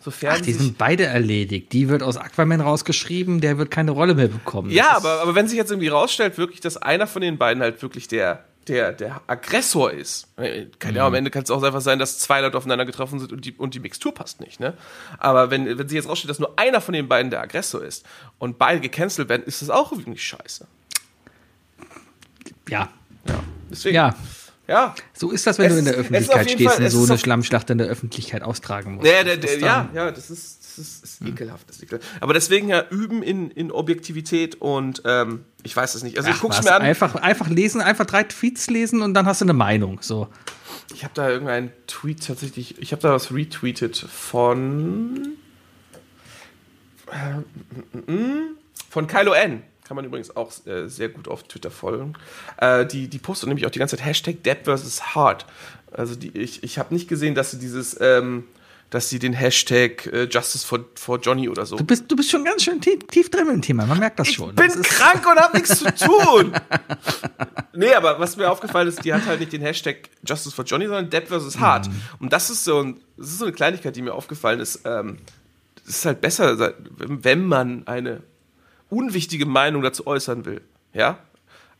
[0.00, 1.72] sofern Ach, die sind beide erledigt.
[1.72, 4.70] Die wird aus Aquaman rausgeschrieben, der wird keine Rolle mehr bekommen.
[4.70, 7.80] Ja, aber, aber wenn sich jetzt irgendwie rausstellt, wirklich, dass einer von den beiden halt
[7.82, 10.28] wirklich der, der, der Aggressor ist.
[10.36, 13.18] äh, Kann ja am Ende kann es auch einfach sein, dass zwei Leute aufeinander getroffen
[13.18, 14.74] sind und die, und die Mixtur passt nicht, ne?
[15.18, 18.04] Aber wenn, wenn sich jetzt rausstellt, dass nur einer von den beiden der Aggressor ist
[18.38, 20.66] und beide gecancelt werden, ist das auch irgendwie scheiße.
[22.68, 22.88] ja.
[23.28, 23.40] Ja.
[23.70, 23.94] Deswegen.
[23.94, 24.14] Ja,
[24.68, 24.94] Ja.
[25.14, 27.70] so ist das, wenn Es du in der Öffentlichkeit stehst Fall- und so eine Schlammschlacht
[27.70, 29.06] in der Öffentlichkeit austragen musst.
[29.06, 32.06] Ja, der, der, ja, ja, das ist, das ist, ist ekelhaft, ist ekelhaft.
[32.20, 36.16] Aber deswegen ja üben in, in Objektivität und ähm, ich weiß es nicht.
[36.18, 36.82] Also ich Ach, guck's was, mir an.
[36.82, 39.98] Einfach, einfach lesen, einfach drei Tweets lesen und dann hast du eine Meinung.
[40.00, 40.28] So.
[40.94, 45.36] Ich habe da irgendeinen Tweet tatsächlich, ich habe da was retweetet von
[47.10, 47.42] äh,
[48.90, 49.62] von Kylo N.
[49.84, 52.14] Kann man übrigens auch äh, sehr gut auf Twitter folgen.
[52.58, 55.14] Äh, die, die postet nämlich auch die ganze Zeit Hashtag Dead vs.
[55.14, 55.44] Hard.
[55.90, 58.44] Also die, ich, ich habe nicht gesehen, dass sie dieses, ähm,
[58.92, 61.76] dass sie den Hashtag äh, Justice for, for Johnny oder so.
[61.76, 64.30] Du bist, du bist schon ganz schön tief, tief drin im Thema, man merkt das
[64.30, 64.50] schon.
[64.50, 66.52] Ich bin das krank und hab nichts zu tun.
[67.72, 70.86] nee, aber was mir aufgefallen ist, die hat halt nicht den Hashtag Justice for Johnny,
[70.86, 71.58] sondern Depp vs.
[71.58, 71.88] Hard.
[71.88, 72.02] Mhm.
[72.20, 74.82] Und das ist so ein, das ist so eine Kleinigkeit, die mir aufgefallen ist.
[74.84, 75.16] Ähm,
[75.86, 78.22] es ist halt besser, wenn man eine
[78.90, 80.60] unwichtige Meinung dazu äußern will.
[80.92, 81.18] Ja?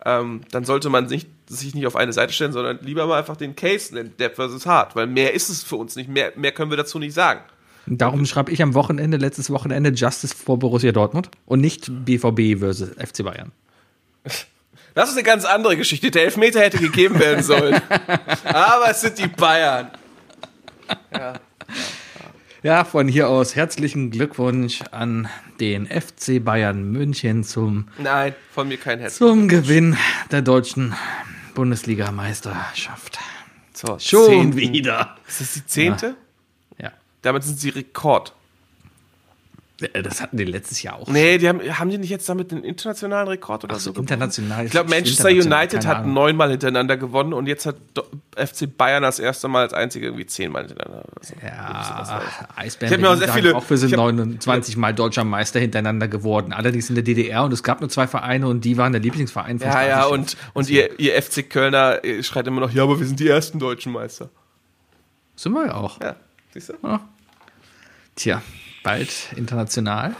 [0.06, 3.36] Ähm, dann sollte man sich, sich nicht auf eine Seite stellen, sondern lieber mal einfach
[3.36, 4.66] den Case nennen, Depp vs.
[4.66, 4.96] Hard.
[4.96, 6.08] Weil mehr ist es für uns nicht.
[6.08, 7.40] Mehr, mehr können wir dazu nicht sagen.
[7.86, 12.90] darum schreibe ich am Wochenende, letztes Wochenende, Justice vor Borussia Dortmund und nicht BVB versus
[12.90, 13.52] FC Bayern.
[14.94, 16.10] Das ist eine ganz andere Geschichte.
[16.10, 17.80] Der Elfmeter hätte gegeben werden sollen.
[18.44, 19.90] Aber es sind die Bayern.
[22.62, 25.28] Ja, von hier aus herzlichen Glückwunsch an
[25.60, 29.16] den FC Bayern München zum, Nein, von mir kein Herz.
[29.16, 29.96] zum Gewinn
[30.30, 30.94] der deutschen
[31.54, 33.18] Bundesligameisterschaft.
[33.74, 34.56] So, Schon zehnten.
[34.56, 35.16] wieder.
[35.26, 36.16] Ist das die zehnte?
[36.78, 36.92] Ja.
[37.22, 38.34] Damit sind sie Rekord.
[39.82, 41.08] Äh, Das hatten die letztes Jahr auch.
[41.08, 44.00] Nee, die haben, haben die nicht jetzt damit den internationalen Rekord oder Ach so, so?
[44.00, 44.64] international.
[44.66, 47.76] Ich glaube, Manchester United hat neunmal hintereinander gewonnen und jetzt hat
[48.36, 51.04] FC Bayern das erste Mal als einzige irgendwie zehnmal hintereinander.
[51.10, 51.34] Oder so.
[51.42, 52.22] Ja,
[52.56, 55.24] Eisbären Ich mir auch sehr sagen viele- auch wir sind ich hab- 29 Mal deutscher
[55.24, 56.52] Meister hintereinander geworden.
[56.52, 59.58] Allerdings in der DDR und es gab nur zwei Vereine und die waren der Lieblingsverein
[59.58, 63.06] von Ja, ja, und, und ihr, ihr FC Kölner schreit immer noch, ja, aber wir
[63.06, 64.28] sind die ersten deutschen Meister.
[65.36, 66.00] Sind wir ja auch.
[66.00, 66.16] Ja,
[66.52, 66.74] siehst du?
[68.14, 68.42] Tja,
[68.82, 70.14] bald international.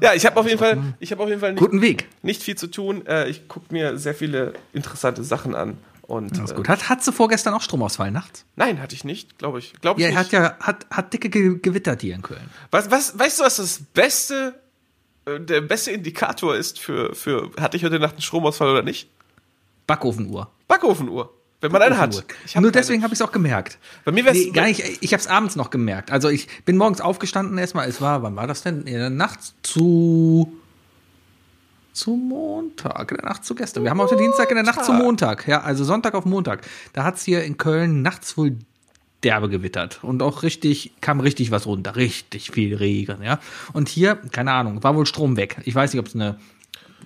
[0.00, 2.08] Ja, ich habe auf jeden Fall, ich habe auf jeden Fall nicht, Guten Weg.
[2.22, 3.04] nicht viel zu tun.
[3.06, 5.76] Äh, ich gucke mir sehr viele interessante Sachen an.
[6.02, 6.68] Und Das ist äh, gut.
[6.70, 8.46] Hat, hat sie vorgestern auch Stromausfall nachts?
[8.56, 9.74] nein, hatte ich nicht, glaube ich.
[9.82, 10.32] Glaube ich Ja, nicht.
[10.32, 12.48] er hat ja hat, hat dicke ge gewittert hier in Köln.
[12.70, 14.54] Was, was, weißt du, was das beste,
[15.26, 19.10] äh, der beste Indikator ist für, für, hatte ich heute Nacht einen Stromausfall oder nicht?
[19.86, 20.50] Backofenuhr.
[20.66, 21.34] Backofenuhr.
[21.60, 22.24] Wenn man eine hat.
[22.54, 23.78] Nur deswegen habe ich es auch gemerkt.
[24.04, 25.02] Bei mir wär's, Nee, gar nicht.
[25.02, 26.12] Ich habe es abends noch gemerkt.
[26.12, 27.88] Also ich bin morgens aufgestanden erstmal.
[27.88, 28.82] Es war, wann war das denn?
[28.82, 30.52] In der Nacht zu
[31.92, 33.82] zu Montag, in der Nacht zu gestern.
[33.82, 35.48] Wir haben heute Dienstag in der Nacht zu Montag.
[35.48, 36.64] Ja, also Sonntag auf Montag.
[36.92, 38.56] Da hat es hier in Köln nachts wohl
[39.24, 43.40] derbe gewittert und auch richtig kam richtig was runter, richtig viel Regen, ja.
[43.72, 45.56] Und hier, keine Ahnung, war wohl Strom weg.
[45.64, 46.38] Ich weiß nicht, ob es eine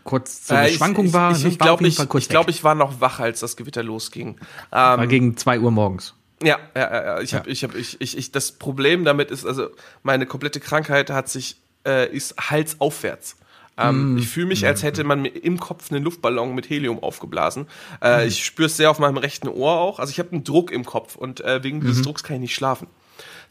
[0.04, 1.32] kurz so eine Äh, Schwankung ich, war.
[1.32, 1.48] Ich, ne?
[1.50, 4.36] ich glaube, ich, ich, glaub, ich war noch wach, als das Gewitter losging.
[4.70, 6.14] war Ähm, gegen zwei Uhr morgens.
[6.42, 9.46] ja, ja, ja, ja, ich habe, ich habe, ich, ich, ich, das Problem damit ist,
[9.46, 9.68] also
[10.02, 13.36] meine komplette Krankheit hat sich, äh, ist halsaufwärts.
[13.78, 17.66] Ähm, ich fühle mich, als hätte man mir im Kopf einen Luftballon mit Helium aufgeblasen.
[18.02, 19.98] Äh, Ich spüre es sehr auf meinem rechten Ohr auch.
[19.98, 22.54] Also ich habe einen Druck im Kopf und äh, wegen dieses Drucks kann ich nicht
[22.54, 22.86] schlafen.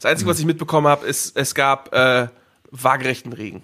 [0.00, 2.28] Das Einzige, was ich mitbekommen habe, ist, es gab äh,
[2.70, 3.62] waagerechten Regen.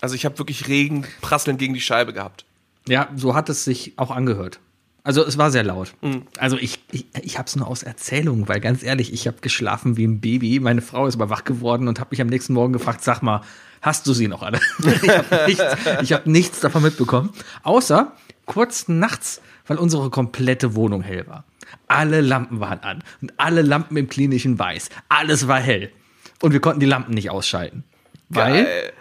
[0.00, 2.44] Also ich habe wirklich Regen prasseln gegen die Scheibe gehabt.
[2.88, 4.60] Ja, so hat es sich auch angehört.
[5.02, 5.94] Also es war sehr laut.
[6.02, 6.22] Mhm.
[6.36, 9.96] Also ich, ich, ich habe es nur aus Erzählung, weil ganz ehrlich, ich habe geschlafen
[9.96, 10.58] wie ein Baby.
[10.58, 13.42] Meine Frau ist aber wach geworden und habe mich am nächsten Morgen gefragt, sag mal,
[13.82, 14.58] hast du sie noch alle?
[14.78, 15.64] ich habe nichts,
[16.02, 17.30] ich hab nichts davon mitbekommen.
[17.62, 18.12] Außer
[18.46, 21.44] kurz nachts, weil unsere komplette Wohnung hell war.
[21.86, 24.88] Alle Lampen waren an und alle Lampen im klinischen Weiß.
[25.08, 25.92] Alles war hell.
[26.42, 27.84] Und wir konnten die Lampen nicht ausschalten.
[28.28, 28.92] Weil Geil.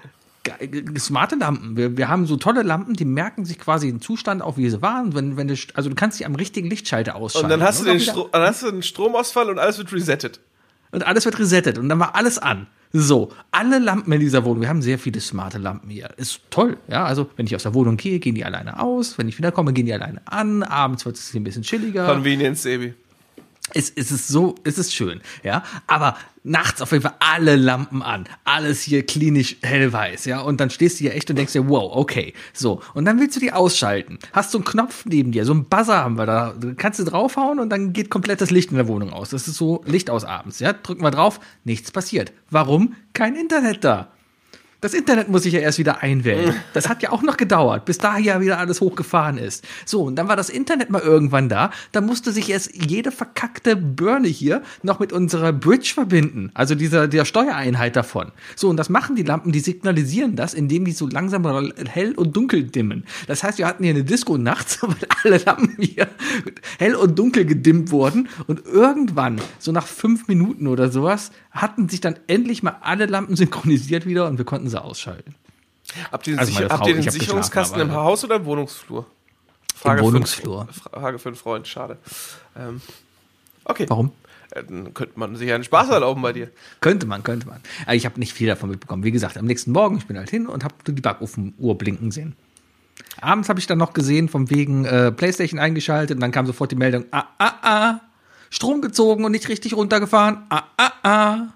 [0.98, 1.78] Smarte Lampen.
[1.78, 4.82] Wir, wir haben so tolle Lampen, die merken sich quasi den Zustand auf, wie sie
[4.82, 5.14] waren.
[5.16, 7.46] Wenn, wenn du, also du kannst sie am richtigen Lichtschalter ausschalten.
[7.46, 9.92] Und dann hast, du auch den Stro dann hast du einen Stromausfall und alles wird
[9.94, 10.40] resettet.
[10.92, 12.68] und alles wird resettet und dann war alles an.
[12.98, 14.62] So, alle Lampen in dieser Wohnung.
[14.62, 16.12] Wir haben sehr viele smarte Lampen hier.
[16.16, 17.04] Ist toll, ja.
[17.04, 19.18] Also, wenn ich aus der Wohnung gehe, gehen die alleine aus.
[19.18, 20.64] Wenn ich wiederkomme, gehen die alleine an.
[20.64, 22.06] Abends wird es hier ein bisschen chilliger.
[22.06, 22.94] Convenience, Sebi.
[23.74, 25.64] Es, es ist so, es ist schön, ja.
[25.88, 30.42] Aber nachts auf jeden Fall alle Lampen an, alles hier klinisch hellweiß, ja.
[30.42, 32.82] Und dann stehst du hier echt und denkst dir, wow, okay, so.
[32.94, 34.20] Und dann willst du die ausschalten.
[34.34, 36.54] Hast du einen Knopf neben dir, so einen Buzzer haben wir da.
[36.78, 39.30] Kannst du draufhauen und dann geht komplett das Licht in der Wohnung aus.
[39.30, 40.74] Das ist so Licht aus abends, ja.
[40.74, 42.32] Drücken wir drauf, nichts passiert.
[42.50, 42.96] Warum?
[43.14, 44.15] Kein Internet da.
[44.82, 46.54] Das Internet muss sich ja erst wieder einwählen.
[46.74, 49.66] Das hat ja auch noch gedauert, bis da ja wieder alles hochgefahren ist.
[49.86, 51.72] So, und dann war das Internet mal irgendwann da.
[51.94, 56.52] Da musste sich erst jede verkackte Birne hier noch mit unserer Bridge verbinden.
[56.54, 58.32] Also dieser, der Steuereinheit davon.
[58.58, 61.46] So, und das machen die Lampen, die signalisieren das, indem die so langsam
[61.88, 63.06] hell und dunkel dimmen.
[63.28, 66.10] Das heißt, wir hatten hier eine Disco nachts, weil alle Lampen hier
[66.78, 68.28] hell und dunkel gedimmt wurden.
[68.48, 73.36] Und irgendwann, so nach fünf Minuten oder sowas, hatten sich dann endlich mal alle Lampen
[73.36, 75.36] synchronisiert wieder und wir konnten sie ausschalten.
[76.12, 79.06] Habt ihr den, Also Sicher habt ihr den Sicherungskasten im Haus oder im Wohnungsflur?
[79.76, 80.68] Frage Wohnungsflur.
[80.72, 81.98] Für, Frage für einen Freund, schade.
[82.58, 82.82] Ähm,
[83.66, 83.86] okay.
[83.88, 84.12] Warum?
[84.52, 86.50] Äh, Dann könnte man sich ja einen Spaß erlauben bei dir.
[86.82, 87.62] Könnte man, könnte man.
[87.86, 89.04] Aber ich habe nicht viel davon mitbekommen.
[89.04, 92.36] Wie gesagt, am nächsten Morgen, ich bin halt hin und habe die Backofenuhr blinken sehen.
[93.22, 96.72] Abends habe ich dann noch gesehen, vom wegen äh, Playstation eingeschaltet und dann kam sofort
[96.72, 98.02] die Meldung, ah, ah, ah,
[98.50, 101.48] Strom gezogen und nicht richtig runtergefahren, ah, ah, ah.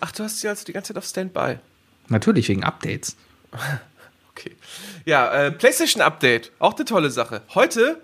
[0.00, 1.58] Ach, du hast sie also die ganze Zeit auf Standby.
[2.08, 3.16] Natürlich, wegen Updates.
[4.38, 4.54] Okay.
[5.04, 7.42] Ja, äh, PlayStation Update, auch eine tolle Sache.
[7.54, 8.00] Heute,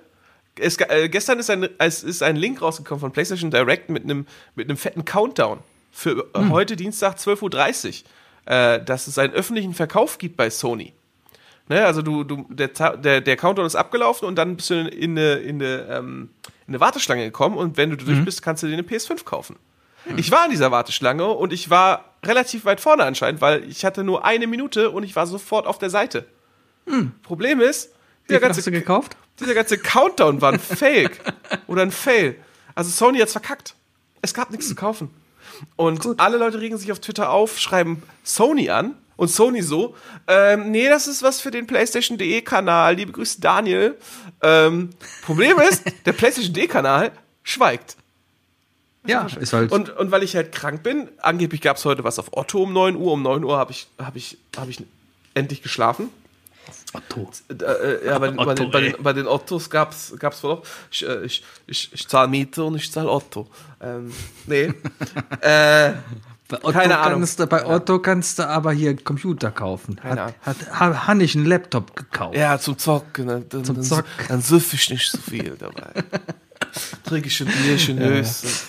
[0.59, 4.27] es, äh, gestern ist ein, es ist ein Link rausgekommen von PlayStation Direct mit einem
[4.57, 5.61] mit einem fetten Countdown
[5.93, 8.03] für äh, heute Dienstag 12.30
[8.47, 10.93] Uhr, äh, dass es einen öffentlichen Verkauf gibt bei Sony.
[11.69, 15.13] Ne, also du, du, der, der, der Countdown ist abgelaufen und dann bist du in
[15.13, 16.31] eine, in eine, ähm,
[16.67, 19.57] in eine Warteschlange gekommen und wenn du durch bist, kannst du dir eine PS5 kaufen.
[20.17, 24.05] Ich war in dieser Warteschlange und ich war relativ weit vorne anscheinend, weil ich hatte
[24.05, 26.27] nur eine Minute und ich war sofort auf der Seite.
[27.23, 27.91] Problem ist,
[28.29, 29.17] dieser ganze, gekauft?
[29.41, 31.21] dieser ganze Countdown war ein Fake
[31.67, 32.37] oder ein Fail.
[32.75, 33.75] Also Sony hat's verkackt.
[34.23, 35.11] Es gab nichts zu kaufen.
[35.77, 39.95] Und alle Leute regen sich auf Twitter auf, schreiben Sony an und Sony so,
[40.27, 42.97] ähm, nee, das ist was für den PlayStation.de Kanal.
[42.97, 43.97] Liebe Grüße, Daniel.
[44.43, 44.91] Ähm,
[45.23, 47.13] Problem ist, der PlayStation.de Kanal
[47.43, 47.97] schweigt.
[49.07, 49.71] Ja, ist halt.
[49.71, 52.73] Und, und weil ich halt krank bin, angeblich gab es heute was auf Otto um
[52.73, 53.13] 9 Uhr.
[53.13, 54.83] Um 9 Uhr habe ich, hab ich, hab ich
[55.35, 56.09] endlich geschlafen.
[56.95, 57.31] Otto.
[57.51, 60.43] Äh, ja, bei, den, Otto, bei, den, bei, den, bei den Ottos gab es gab's
[60.43, 63.47] wohl auch, ich, äh, ich, ich, ich zahle Miete und ich zahle Otto.
[63.83, 64.11] Ähm,
[64.47, 64.73] nee.
[65.41, 65.93] äh,
[66.49, 67.21] Bei Otto, Keine Ahnung.
[67.21, 69.97] kannst du, bei Otto kannst du aber hier Computer kaufen.
[69.97, 72.37] Keine Hat, hat, hat, hat ich einen Laptop gekauft.
[72.37, 73.27] ja, zum Zocken.
[73.27, 74.05] Dann, dann, Zum dann, Zocken.
[74.29, 75.93] dann süff ich nicht so viel dabei.
[77.05, 78.65] Trinke ich ein Bierchen höchstens.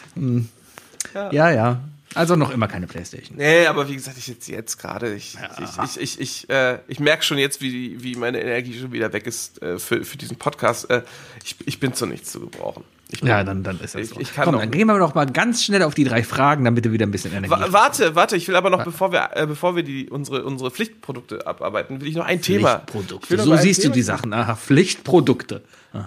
[1.13, 1.81] Ja, ja.
[2.15, 3.37] Also noch immer keine Playstation.
[3.37, 7.01] Nee, aber wie gesagt, ich jetzt jetzt gerade, ich, ich, ich, ich, ich, äh, ich
[7.01, 10.37] merke schon jetzt, wie, wie meine Energie schon wieder weg ist äh, für, für diesen
[10.37, 10.89] Podcast.
[10.89, 11.03] Äh,
[11.43, 12.85] ich, ich bin zu nichts zu gebrauchen.
[13.11, 14.19] Ich Ja, dann, dann ist das Ich- so.
[14.19, 16.65] ich kann Komm, noch- dann gehen wir doch mal ganz schnell auf die drei Fragen,
[16.65, 19.29] damit du wieder ein bisschen Energie Wa- Warte, warte, ich will aber noch, bevor wir,
[19.35, 22.81] äh, bevor wir die, unsere, unsere Pflichtprodukte abarbeiten, will ich noch ein Thema.
[22.87, 23.37] Ich Pflichtprodukte.
[23.37, 24.33] noch So siehst du Thema- die Sachen.
[24.33, 25.61] Aha, Pflichtprodukte.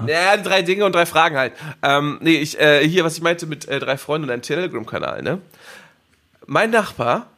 [0.06, 1.54] Ja, drei Dinge und drei Fragen halt.
[1.82, 5.22] Ähm, nee, ich, äh, hier, was ich meinte mit äh, drei Freunden und einem Telegram-Kanal,
[5.22, 5.38] ne?
[6.46, 7.28] Mein Nachbar,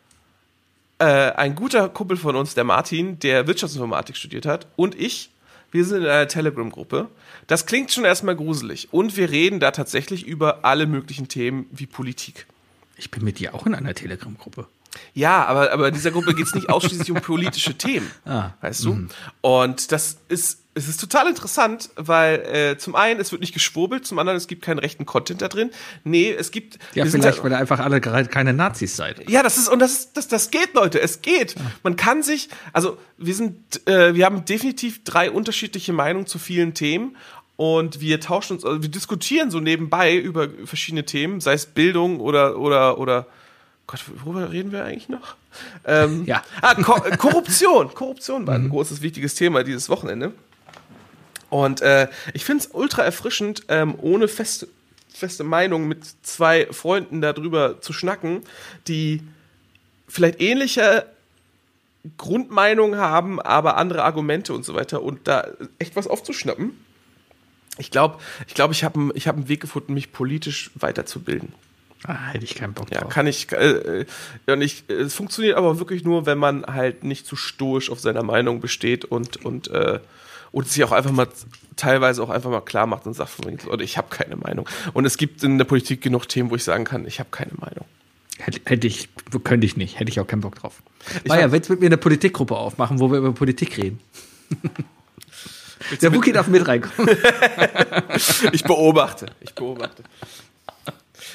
[0.98, 5.30] äh, ein guter Kumpel von uns, der Martin, der Wirtschaftsinformatik studiert hat, und ich,
[5.70, 7.06] wir sind in einer Telegram-Gruppe.
[7.46, 8.92] Das klingt schon erstmal gruselig.
[8.92, 12.46] Und wir reden da tatsächlich über alle möglichen Themen wie Politik.
[12.96, 14.66] Ich bin mit dir auch in einer Telegram-Gruppe.
[15.14, 18.10] Ja, aber, aber in dieser Gruppe geht es nicht ausschließlich um politische Themen.
[18.24, 19.08] Ah, weißt du?
[19.40, 24.06] Und das ist, es ist total interessant, weil äh, zum einen, es wird nicht geschwurbelt,
[24.06, 25.70] zum anderen, es gibt keinen rechten Content da drin.
[26.04, 26.78] Nee, es gibt.
[26.94, 29.28] Ja, vielleicht, da- weil ihr einfach alle gerade keine Nazis seid.
[29.30, 31.00] ja, das ist und das ist- das das geht, Leute.
[31.00, 31.54] Es geht.
[31.82, 36.74] Man kann sich, also wir sind, äh, wir haben definitiv drei unterschiedliche Meinungen zu vielen
[36.74, 37.16] Themen
[37.56, 42.20] und wir tauschen uns, also wir diskutieren so nebenbei über verschiedene Themen, sei es Bildung
[42.20, 43.26] oder oder oder
[43.86, 45.34] Gott, worüber reden wir eigentlich noch?
[45.84, 46.44] Ähm, Ja.
[46.62, 47.92] Ah, Ko Korruption.
[47.92, 50.32] Korruption war ein großes wichtiges Thema dieses Wochenende.
[51.50, 54.68] Und äh, ich finde es ultra erfrischend, ähm, ohne feste,
[55.12, 58.42] feste Meinung mit zwei Freunden darüber zu schnacken,
[58.88, 59.22] die
[60.08, 61.06] vielleicht ähnliche
[62.16, 66.72] Grundmeinungen haben, aber andere Argumente und so weiter und da echt was aufzuschnappen.
[67.78, 71.52] Ich glaube, ich, glaub, ich habe ich hab einen Weg gefunden, mich politisch weiterzubilden.
[72.04, 73.12] Ah, hätte ich keinen Bock Ja, drauf.
[73.12, 73.52] kann ich.
[73.52, 74.06] Äh,
[74.46, 78.00] ja, und ich es funktioniert aber wirklich nur, wenn man halt nicht zu stoisch auf
[78.00, 80.00] seiner Meinung besteht und, und, äh,
[80.52, 81.28] und sich auch einfach mal
[81.76, 84.68] teilweise auch einfach mal klar macht und sagt, Leute, ich habe keine Meinung.
[84.92, 87.52] Und es gibt in der Politik genug Themen, wo ich sagen kann, ich habe keine
[87.56, 87.84] Meinung.
[88.64, 89.08] Hätte, ich,
[89.44, 90.82] könnte ich nicht, hätte ich auch keinen Bock drauf.
[91.28, 94.00] Hab- willst du mit mir eine Politikgruppe aufmachen, wo wir über Politik reden?
[96.02, 97.16] Der Wookie darf mit reinkommen.
[98.52, 99.26] Ich beobachte.
[99.40, 100.02] Ich beobachte.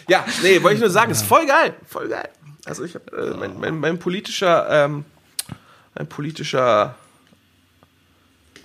[0.08, 1.74] Ja, nee, wollte ich nur sagen, ist voll geil.
[1.88, 2.30] Voll geil.
[2.66, 5.06] Also ich habe äh, mein, mein, mein politischer, ähm,
[5.96, 6.96] mein politischer.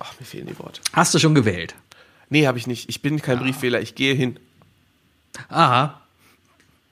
[0.01, 0.81] Ach, mir fehlen die Worte.
[0.93, 1.75] Hast du schon gewählt?
[2.29, 2.89] Nee, habe ich nicht.
[2.89, 4.39] Ich bin kein Briefwähler, ich gehe hin.
[5.49, 6.01] Aha,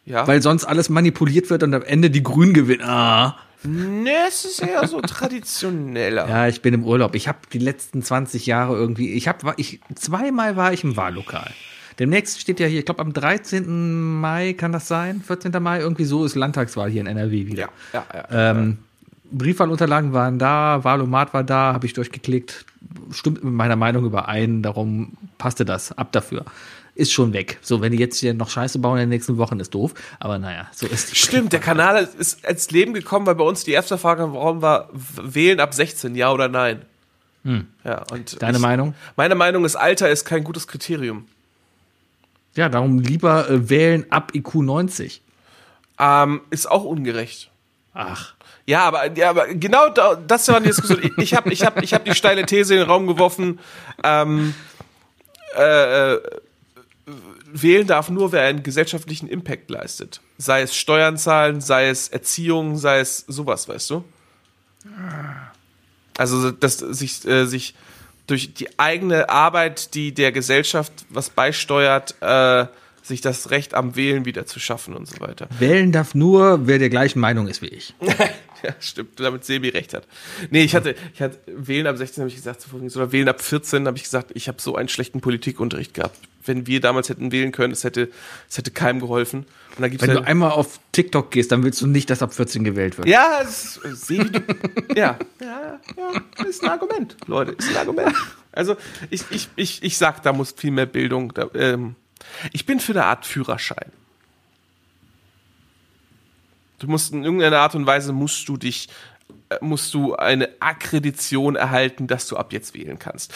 [0.04, 0.26] Ja.
[0.26, 2.82] weil sonst alles manipuliert wird und am Ende die Grünen gewinnen.
[2.84, 3.36] Ah.
[3.64, 6.28] Nee, es ist eher so traditioneller.
[6.28, 7.16] Ja, ich bin im Urlaub.
[7.16, 11.50] Ich habe die letzten 20 Jahre irgendwie, ich habe, ich, zweimal war ich im Wahllokal.
[11.98, 14.20] Demnächst steht ja hier, ich glaube am 13.
[14.20, 15.60] Mai kann das sein, 14.
[15.60, 17.68] Mai, irgendwie so ist Landtagswahl hier in NRW wieder.
[17.92, 18.50] Ja, ja, ja.
[18.52, 18.78] Ähm,
[19.30, 22.64] Briefwahlunterlagen waren da, Wahlomat war da, habe ich durchgeklickt,
[23.10, 26.44] stimmt mit meiner Meinung überein, darum passte das, ab dafür.
[26.94, 27.58] Ist schon weg.
[27.62, 29.94] So, wenn die jetzt hier noch Scheiße bauen in den nächsten Wochen, ist doof.
[30.18, 33.70] Aber naja, so ist Stimmt, der Kanal ist ins Leben gekommen, weil bei uns die
[33.70, 36.82] erste Frage im Raum war, wählen ab 16, ja oder nein?
[37.84, 38.94] Ja, und Deine ich, Meinung?
[39.16, 41.26] Meine Meinung ist, Alter ist kein gutes Kriterium.
[42.54, 45.22] Ja, darum lieber äh, wählen ab IQ 90.
[45.98, 47.50] Ähm, ist auch ungerecht.
[47.94, 48.34] Ach.
[48.68, 51.00] Ja, aber, ja, aber genau da, das war die Diskussion.
[51.02, 53.60] Ich- Ich habe ich hab, ich hab die steile These in den Raum geworfen.
[54.04, 54.52] Ähm,
[55.56, 56.20] äh, äh,
[57.50, 60.20] wählen darf nur, wer einen gesellschaftlichen Impact leistet.
[60.36, 64.04] Sei es Steuern zahlen, sei es Erziehung, sei es sowas, weißt du?
[66.18, 67.74] Also, dass sich, äh, sich
[68.26, 72.66] durch die eigene Arbeit, die der Gesellschaft was beisteuert, äh,
[73.02, 75.48] sich das Recht am Wählen wieder zu schaffen und so weiter.
[75.58, 77.94] Wählen darf nur, wer der gleichen Meinung ist wie ich.
[78.62, 80.06] Ja, stimmt, damit Sebi recht hat.
[80.50, 83.86] Nee, ich hatte, ich hatte Wählen ab 16 habe ich gesagt, oder Wählen ab 14
[83.86, 86.18] habe ich gesagt, ich habe so einen schlechten Politikunterricht gehabt.
[86.44, 88.10] Wenn wir damals hätten wählen können, es hätte,
[88.48, 89.40] es hätte keinem geholfen.
[89.76, 92.22] Und dann gibt's Wenn ja, du einmal auf TikTok gehst, dann willst du nicht, dass
[92.22, 93.06] ab 14 gewählt wird.
[93.06, 94.40] ja, es, ist- Sebi,
[94.96, 98.14] ja, ja, ja, ist ein Argument, Leute, ist ein Argument.
[98.52, 98.76] Also
[99.10, 101.32] ich, ich, ich, ich sag, da muss viel mehr Bildung.
[101.34, 101.94] Da, ähm,
[102.52, 103.92] ich bin für eine Art Führerschein.
[106.78, 108.88] Du musst in irgendeiner Art und Weise musst du dich
[109.50, 113.34] äh, musst du eine Akkredition erhalten, dass du ab jetzt wählen kannst.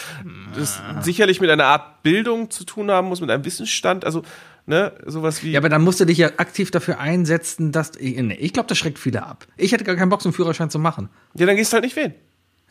[0.55, 4.05] Das sicherlich mit einer Art Bildung zu tun haben muss, mit einem Wissensstand.
[4.05, 4.23] Also
[4.65, 5.51] Ne, sowas wie.
[5.51, 7.91] Ja, aber dann musst du dich ja aktiv dafür einsetzen, dass.
[7.99, 9.45] Nee, ich glaube, das schreckt viele ab.
[9.57, 11.09] Ich hätte gar keinen Bock, so einen Führerschein zu machen.
[11.33, 12.13] ja, dann gehst du halt nicht wählen.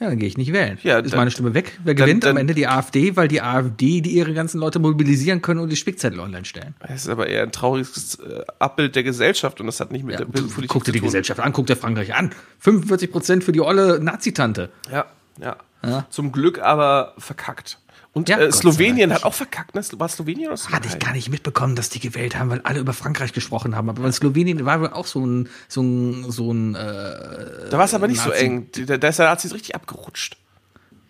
[0.03, 0.79] Ja, dann gehe ich nicht wählen.
[0.83, 1.79] Ja, ist dann- meine Stimme weg.
[1.85, 2.55] Wer dann- gewinnt am dann- Ende?
[2.55, 6.45] Die AfD, weil die AfD, die ihre ganzen Leute mobilisieren können und die Spickzettel online
[6.45, 6.75] stellen.
[6.81, 10.15] Das ist aber eher ein trauriges äh, Abbild der Gesellschaft und das hat nicht mit
[10.19, 11.01] Ja, der Politik guck dir die.
[11.01, 12.33] Gesellschaft an, guck dir Frankreich an.
[12.59, 14.71] 45 Prozent für die olle Nazi-Tante.
[14.91, 15.07] Ja,
[15.41, 16.07] ja, Ja.
[16.11, 17.79] Zum Glück aber verkackt.
[18.15, 19.83] Und Ja, äh, Gott sei Slowenien hat auch verkackt, ne?
[19.99, 22.93] War Slowenien oder Hatte ich gar nicht mitbekommen, dass die gewählt haben, weil alle über
[22.93, 23.89] Frankreich gesprochen haben.
[23.89, 26.79] Aber Slowenien war wohl auch so ein, so ein, so ein, äh,
[27.71, 28.69] Da war es aber nicht so Nazi- eng.
[28.87, 30.37] Da, da ist der Nazi richtig abgerutscht.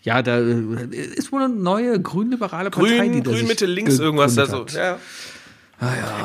[0.03, 3.99] ja, da äh, ist wohl eine neue grünliberale Partei, Grün, die da Grün, Mitte, links,
[3.99, 4.61] irgendwas da so.
[4.61, 4.73] hat.
[4.73, 4.99] Ja.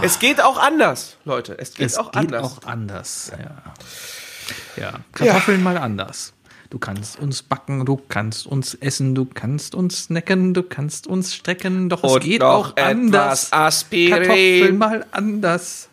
[0.04, 1.58] Es geht auch anders, Leute.
[1.58, 2.44] Es geht Es auch geht anders.
[2.44, 3.32] auch anders.
[3.32, 4.84] Ja.
[4.84, 5.00] ja.
[5.14, 6.34] Kartoffeln mal anders.
[6.70, 11.34] Du kannst uns backen, du kannst uns essen, du kannst uns snacken, du kannst uns
[11.34, 13.54] strecken, doch es Und geht noch auch anders.
[13.54, 14.10] Aspirin.
[14.12, 15.90] Kartoffeln mal anders.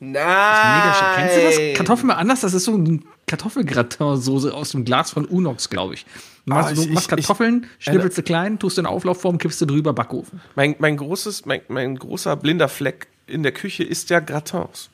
[0.00, 0.94] Nein.
[1.16, 1.76] Kennst du das?
[1.76, 2.40] Kartoffeln mal anders?
[2.40, 6.06] Das ist so ein Kartoffelgratin-Soße aus dem Glas von Unox, glaube ich.
[6.46, 9.36] Du machst, Ah, du ich- machst ich- ich- Kartoffeln, schnippelst sie klein, tust in Auflaufform,
[9.38, 10.40] kippst du drüber, Backofen.
[10.54, 14.88] Mein, mein, großes, mein, mein großer blinder Fleck in der Küche ist ja Gratins.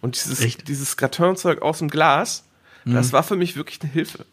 [0.00, 0.66] Und dieses, Echt?
[0.68, 2.42] dieses Gratinzeug aus dem Glas,
[2.84, 2.94] Mhm.
[2.94, 4.24] das war für mich wirklich eine Hilfe.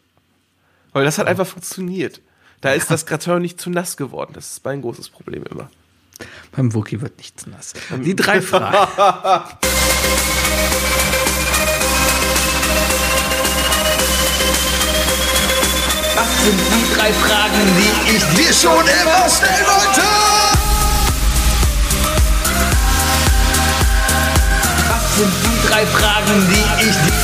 [0.94, 2.22] Weil das hat einfach funktioniert.
[2.60, 4.30] Da ist das Gratin nicht zu nass geworden.
[4.32, 5.68] Das ist mein großes Problem immer.
[6.52, 7.74] Beim Wookie wird nichts nass.
[7.90, 8.76] Die drei Fragen.
[16.14, 20.02] Was sind die drei Fragen, die ich dir schon immer stellen wollte?
[24.88, 27.23] Was sind die drei Fragen, die ich dir...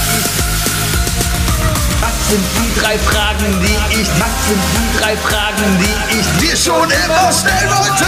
[2.31, 4.09] Was sind die drei Fragen, die ich...
[4.21, 8.05] Was sind die drei Fragen, die ich dir schon immer stellen wollte?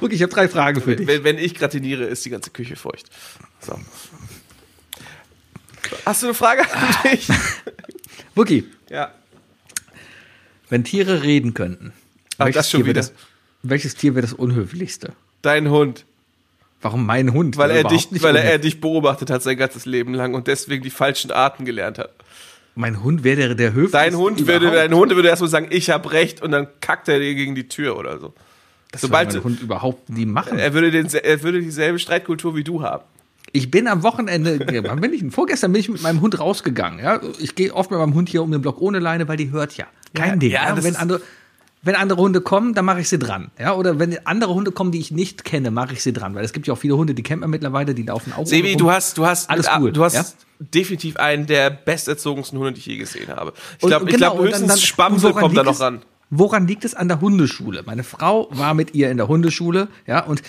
[0.00, 1.08] Wookie, ich habe drei Fragen für dich.
[1.08, 3.10] Wenn, wenn ich gratiniere, ist die ganze Küche feucht.
[3.58, 3.76] So.
[6.06, 7.26] Hast du eine Frage an mich?
[8.36, 9.12] Wookie, ja.
[10.68, 11.92] wenn Tiere reden könnten,
[12.46, 13.00] welches, das schon Tier wäre wieder.
[13.00, 13.12] das,
[13.62, 15.12] welches Tier wäre das unhöflichste?
[15.42, 16.04] Dein Hund.
[16.82, 17.56] Warum mein Hund?
[17.58, 20.82] Weil er, dich, weil er, er dich beobachtet hat sein ganzes Leben lang und deswegen
[20.82, 22.10] die falschen Arten gelernt hat.
[22.74, 23.98] Mein Hund wäre der, der höflichste.
[23.98, 27.18] Dein Hund würde, dein Hund würde erstmal sagen, ich habe recht und dann kackt er
[27.18, 28.32] dir gegen die Tür oder so.
[28.92, 30.58] Das sobald mein Hund überhaupt nie machen.
[30.58, 33.04] Er würde, den, er würde dieselbe Streitkultur wie du haben.
[33.52, 35.30] Ich bin am Wochenende, wann bin ich denn?
[35.32, 36.98] Vorgestern bin ich mit meinem Hund rausgegangen.
[37.00, 37.20] Ja?
[37.40, 39.76] Ich gehe oft mit meinem Hund hier um den Block ohne Leine, weil die hört
[39.76, 39.86] ja.
[40.14, 40.50] Kein Ja, Ding.
[40.50, 41.20] ja, Ja, wenn, andere,
[41.82, 43.50] wenn andere Hunde kommen, dann mache ich sie dran.
[43.58, 43.74] Ja?
[43.74, 46.34] Oder wenn andere Hunde kommen, die ich nicht kenne, mache ich sie dran.
[46.34, 48.76] Weil es gibt ja auch viele Hunde, die kennt man mittlerweile, die laufen auch Sebi,
[48.76, 50.24] du hast, du hast, Alles cool, du hast ja?
[50.58, 53.54] definitiv einen der besterzogensten Hunde, die ich je gesehen habe.
[53.78, 56.02] Ich glaube, und ich genau, glaube höchstens Spamsel kommt da noch ran.
[56.30, 57.82] Woran liegt es an der Hundeschule?
[57.84, 60.42] Meine Frau war mit ihr in der Hundeschule, ja, und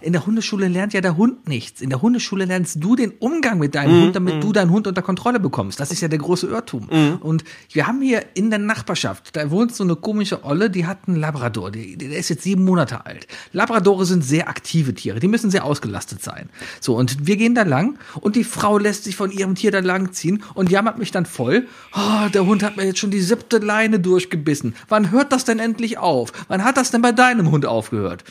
[0.00, 1.80] in der Hundeschule lernt ja der Hund nichts.
[1.80, 5.00] In der Hundeschule lernst du den Umgang mit deinem Hund, damit du deinen Hund unter
[5.00, 5.78] Kontrolle bekommst.
[5.78, 6.88] Das ist ja der große Irrtum.
[7.20, 11.06] Und wir haben hier in der Nachbarschaft, da wohnt so eine komische Olle, die hat
[11.06, 13.28] einen Labrador, die, der ist jetzt sieben Monate alt.
[13.52, 16.48] Labradore sind sehr aktive Tiere, die müssen sehr ausgelastet sein.
[16.80, 19.78] So, und wir gehen da lang und die Frau lässt sich von ihrem Tier da
[19.78, 21.68] lang ziehen und jammert mich dann voll.
[21.94, 24.74] Oh, der Hund hat mir jetzt schon die siebte Leine durchgebissen.
[24.88, 26.32] Wann hört das denn endlich auf?
[26.48, 28.24] Wann hat das denn bei deinem Hund aufgehört?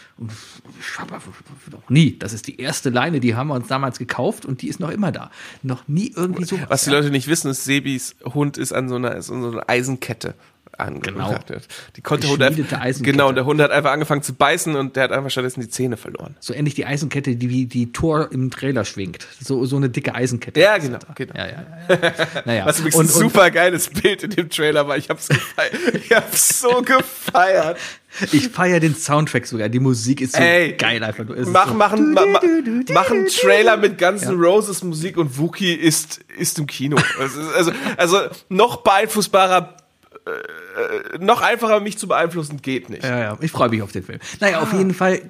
[0.80, 2.18] Ich hab noch nie.
[2.18, 4.90] Das ist die erste Leine, die haben wir uns damals gekauft und die ist noch
[4.90, 5.32] immer da.
[5.64, 6.60] Noch nie irgendwie so.
[6.68, 9.52] Was die Leute nicht wissen, ist, Sebis Hund ist an so einer, ist an so
[9.52, 10.36] einer Eisenkette
[10.78, 11.46] angebracht.
[11.96, 12.44] Die konnte Hund
[13.02, 15.70] genau, und der Hund hat einfach angefangen zu beißen und der hat einfach stattdessen die
[15.70, 16.36] Zähne verloren.
[16.40, 19.26] So ähnlich die Eisenkette, die wie die Tor im Trailer schwingt.
[19.42, 20.60] So, so eine dicke Eisenkette.
[20.60, 21.34] Ja, genau, genau.
[21.36, 22.12] Ja, ja, ja.
[22.46, 22.66] Naja.
[22.66, 24.98] Was übrigens und, ein super geiles Bild in dem Trailer war.
[24.98, 25.74] Ich hab's gefeiert.
[25.94, 27.78] ich hab's so gefeiert.
[28.32, 29.70] ich feiere den Soundtrack sogar.
[29.70, 31.28] Die Musik ist so Ey, geil einfach.
[31.30, 32.40] Es Machen, so, machen, ma, ma,
[32.94, 36.98] machen Trailer mit Guns N' Roses Musik und Wookie ist, ist im Kino.
[36.98, 38.20] Ist also, also
[38.50, 39.78] noch beeinflussbarer,
[40.28, 43.04] äh, noch einfacher mich zu beeinflussen geht nicht.
[43.04, 44.20] Ja, ja, ich freue mich auf den Film.
[44.40, 44.64] Naja, Ah.
[44.64, 45.22] auf jeden Fall, äh,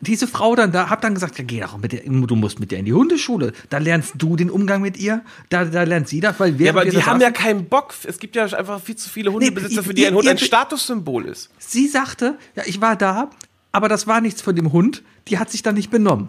[0.00, 2.70] diese Frau dann da, hab dann gesagt, ja, geh doch mit der, du musst mit
[2.72, 3.52] der in die Hundeschule.
[3.70, 6.78] Da lernst du den Umgang mit ihr, da, da lernt sie das, weil Ja, während
[6.78, 7.94] aber wir die haben ja keinen Bock.
[8.04, 10.36] Es gibt ja einfach viel zu viele Hundebesitzer, Nee, für die ein ihr- Hund ein
[10.36, 11.50] ihr- Statussymbol ist.
[11.58, 13.30] sie sagte, ja, ich war da,
[13.72, 16.28] aber das war nichts von dem Hund, die hat sich dann nicht benommen.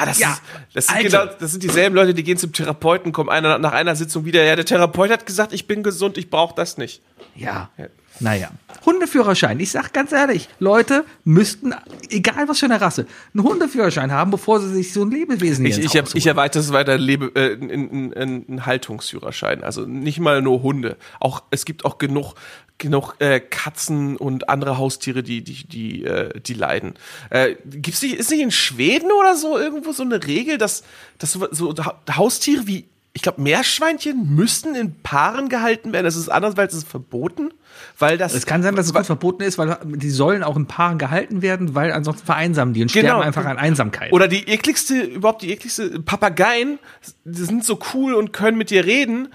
[0.00, 0.40] Ah, das, Ja, ist,
[0.74, 1.08] das, sind Alter.
[1.26, 4.42] genau, das sind dieselben Leute, die gehen zum Therapeuten, kommen einer, nach einer Sitzung wieder.
[4.44, 7.02] Ja, der Therapeut hat gesagt, ich bin gesund, ich brauche das nicht.
[7.34, 7.70] Ja.
[7.76, 7.86] Ja,
[8.20, 8.50] Naja.
[8.86, 9.58] Hundeführerschein.
[9.60, 11.74] Ich sag ganz ehrlich, Leute müssten,
[12.10, 15.78] egal was für eine Rasse, einen Hundeführerschein haben, bevor sie sich so ein Lebewesen Ich,
[15.78, 16.26] ich, ich holen.
[16.26, 19.64] erweitere es weiter Lebe, äh, in, in, in, in Haltungsführerschein.
[19.64, 20.96] Also nicht mal nur Hunde.
[21.20, 22.34] Auch es gibt auch genug
[22.76, 26.94] genug äh, Katzen und andere Haustiere, die die die äh, die leiden.
[27.30, 30.82] Äh, gibt's nicht ist nicht in Schweden oder so irgendwo so eine Regel, dass
[31.18, 32.84] dass so, so Ha- Haustiere wie ich
[33.24, 36.04] glaube Meerschweinchen müssten in Paaren gehalten werden.
[36.04, 37.50] Das ist anders, weil es ist verboten,
[37.98, 40.66] weil das Es kann sein, dass es gut verboten ist, weil die sollen auch in
[40.66, 43.06] Paaren gehalten werden, weil ansonsten vereinsamen die und Genau.
[43.08, 44.12] sterben einfach an Einsamkeit.
[44.12, 46.78] Oder die ekligste, überhaupt die ekligste, Papageien,
[47.24, 49.28] die sind so cool und können mit dir reden,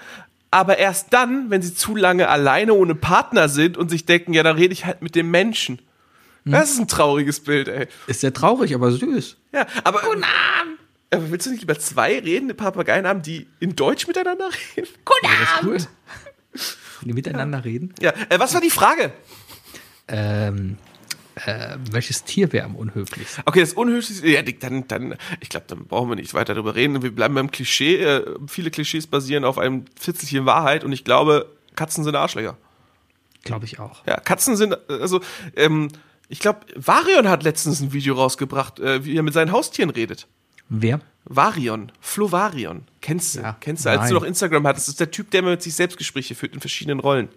[0.52, 4.44] aber erst dann, wenn sie zu lange alleine ohne Partner sind und sich denken, ja,
[4.44, 5.82] dann rede ich halt mit dem Menschen.
[6.46, 6.54] Hm.
[6.54, 7.88] Das ist ein trauriges Bild, ey.
[8.08, 9.38] ist sehr traurig, aber süß.
[9.52, 10.02] Ja, aber.
[11.12, 14.88] Aber willst du nicht lieber zwei redende Papageien haben, die in Deutsch miteinander reden?
[15.24, 15.78] Das ist cool.
[17.02, 17.94] Wenn die miteinander reden.
[18.02, 19.12] Ja, äh, was war die Frage?
[20.08, 20.78] Ähm,
[21.46, 23.44] äh, welches Tier wäre am unhöflichsten?
[23.46, 26.76] Okay, das Unhöflichste, ja, die- dann, dann, ich glaube, dann brauchen wir nicht weiter darüber
[26.76, 27.02] reden.
[27.02, 27.98] Wir bleiben beim Klischee.
[28.04, 32.58] Äh, viele Klischees basieren auf einem Fitzelchen Wahrheit und ich glaube, Katzen sind Arschlöcher.
[33.44, 34.06] Glaube ich auch.
[34.06, 35.22] Ja, Katzen sind, also,
[35.56, 35.88] ähm,
[36.28, 40.28] ich glaube, Varion hat letztens ein Video rausgebracht, äh, wie er mit seinen Haustieren redet.
[40.70, 41.02] Wer?
[41.26, 42.84] Varion, Flo Varion.
[43.02, 43.42] Kennst du?
[43.42, 44.10] Ja, Kennst du, als nein.
[44.10, 46.60] du noch Instagram hattest, das ist der Typ, der mit sich selbst Gespräche führt in
[46.60, 47.30] verschiedenen Rollen.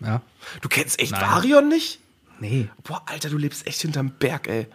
[0.00, 0.20] Ja.
[0.60, 1.22] Du kennst echt Nein.
[1.22, 1.98] Varion nicht?
[2.40, 2.68] Nee.
[2.84, 4.66] Boah, Alter, du lebst echt hinterm Berg, ey.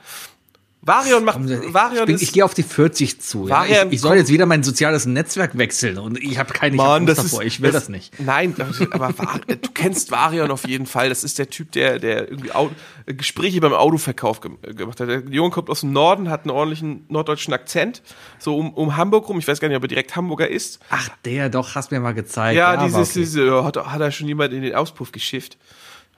[0.85, 3.47] Varion macht, Ich, Varion bin, ist, ich gehe auf die 40 zu.
[3.47, 3.61] Ja.
[3.61, 6.81] Varian- Ich, ich soll jetzt wieder mein soziales Netzwerk wechseln und ich habe keine ich
[6.81, 7.43] hab Mann, Angst das ist, davor.
[7.45, 8.19] Ich will das, nicht.
[8.19, 8.53] Nein,
[8.91, 9.13] aber
[9.47, 11.07] du kennst Varion auf jeden Fall.
[11.07, 12.69] Das ist der Typ, der, der irgendwie Au
[13.05, 15.07] äh, Gespräche beim Autoverkauf äh, gemacht hat.
[15.07, 18.01] Der Junge kommt aus dem Norden, hat einen ordentlichen norddeutschen Akzent,
[18.37, 19.39] so um, um Hamburg rum.
[19.39, 20.79] Ich weiß gar nicht, ob er direkt Hamburger ist.
[20.89, 22.57] Ach, der doch, hast mir mal gezeigt.
[22.57, 23.19] Ja, aber dieses, okay.
[23.19, 25.57] diese, ja, hat, hat er schon jemand in den Auspuff geschifft.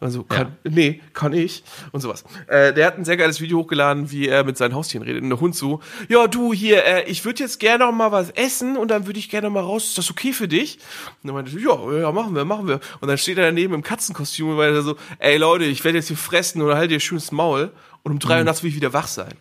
[0.01, 1.63] Also, kann, nee, kann ich.
[1.91, 2.25] Und sowas.
[2.47, 5.23] Äh, der hat ein sehr geiles Video hochgeladen, wie er mit seinen Haustieren redet.
[5.23, 5.79] Und der Hund so,
[6.09, 9.19] ja, du hier, äh, ich würde jetzt gerne noch mal was essen und dann würde
[9.19, 9.85] ich gerne noch mal raus.
[9.85, 10.79] Ist das okay für dich?
[11.23, 12.81] Und dann meinte ich, ja, ja, machen wir, machen wir.
[12.99, 16.07] Und dann steht er daneben im Katzenkostüm und meinte so, ey Leute, ich werde jetzt
[16.07, 17.71] hier fressen oder halt dir schönes Maul.
[18.03, 19.33] Und um drei Uhr nachts will ich wieder wach sein.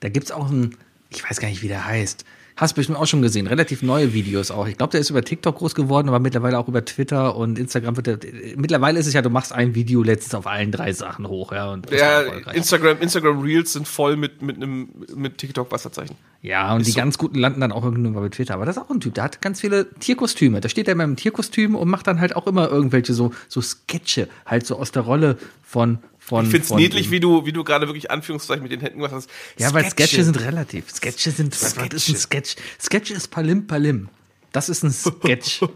[0.00, 0.76] Da gibt's auch einen,
[1.10, 2.24] ich weiß gar nicht, wie der heißt.
[2.62, 4.68] Hast bestimmt auch schon gesehen, relativ neue Videos auch.
[4.68, 7.96] Ich glaube, der ist über TikTok groß geworden, aber mittlerweile auch über Twitter und Instagram
[7.96, 8.18] wird der,
[8.54, 11.72] mittlerweile ist es ja, du machst ein Video letztens auf allen drei Sachen hoch, ja.
[11.72, 12.20] Und Ja.
[12.52, 16.14] Instagram, Instagram Reels sind voll mit, mit einem, mit TikTok-Wasserzeichen.
[16.40, 17.00] Ja, und die so.
[17.00, 18.54] ganz guten landen dann auch irgendwann bei Twitter.
[18.54, 20.60] Aber das ist auch ein Typ, der hat ganz viele Tierkostüme.
[20.60, 23.60] Da steht er immer im Tierkostüm und macht dann halt auch immer irgendwelche so, so
[23.60, 26.44] Sketche, halt so aus der Rolle von, von.
[26.44, 29.12] Ich find's von niedlich, wie du, wie du gerade wirklich Anführungszeichen mit den Händen gemacht
[29.12, 29.28] hast.
[29.58, 30.90] Ja, weil Sketche sind relativ.
[30.90, 31.96] Sketche sind, was, was Sketche.
[31.96, 32.56] ist ein Sketch?
[32.80, 34.08] Sketch ist Palim Palim.
[34.52, 35.62] Das ist ein Sketch.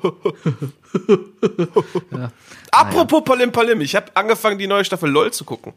[2.70, 5.72] Apropos Palim Palim, ich habe angefangen, die neue Staffel LOL zu gucken.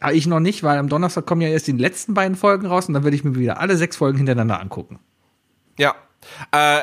[0.00, 2.86] Aber ich noch nicht, weil am Donnerstag kommen ja erst die letzten beiden Folgen raus
[2.86, 4.98] und dann werde ich mir wieder alle sechs Folgen hintereinander angucken.
[5.76, 5.94] Ja.
[6.52, 6.82] Äh,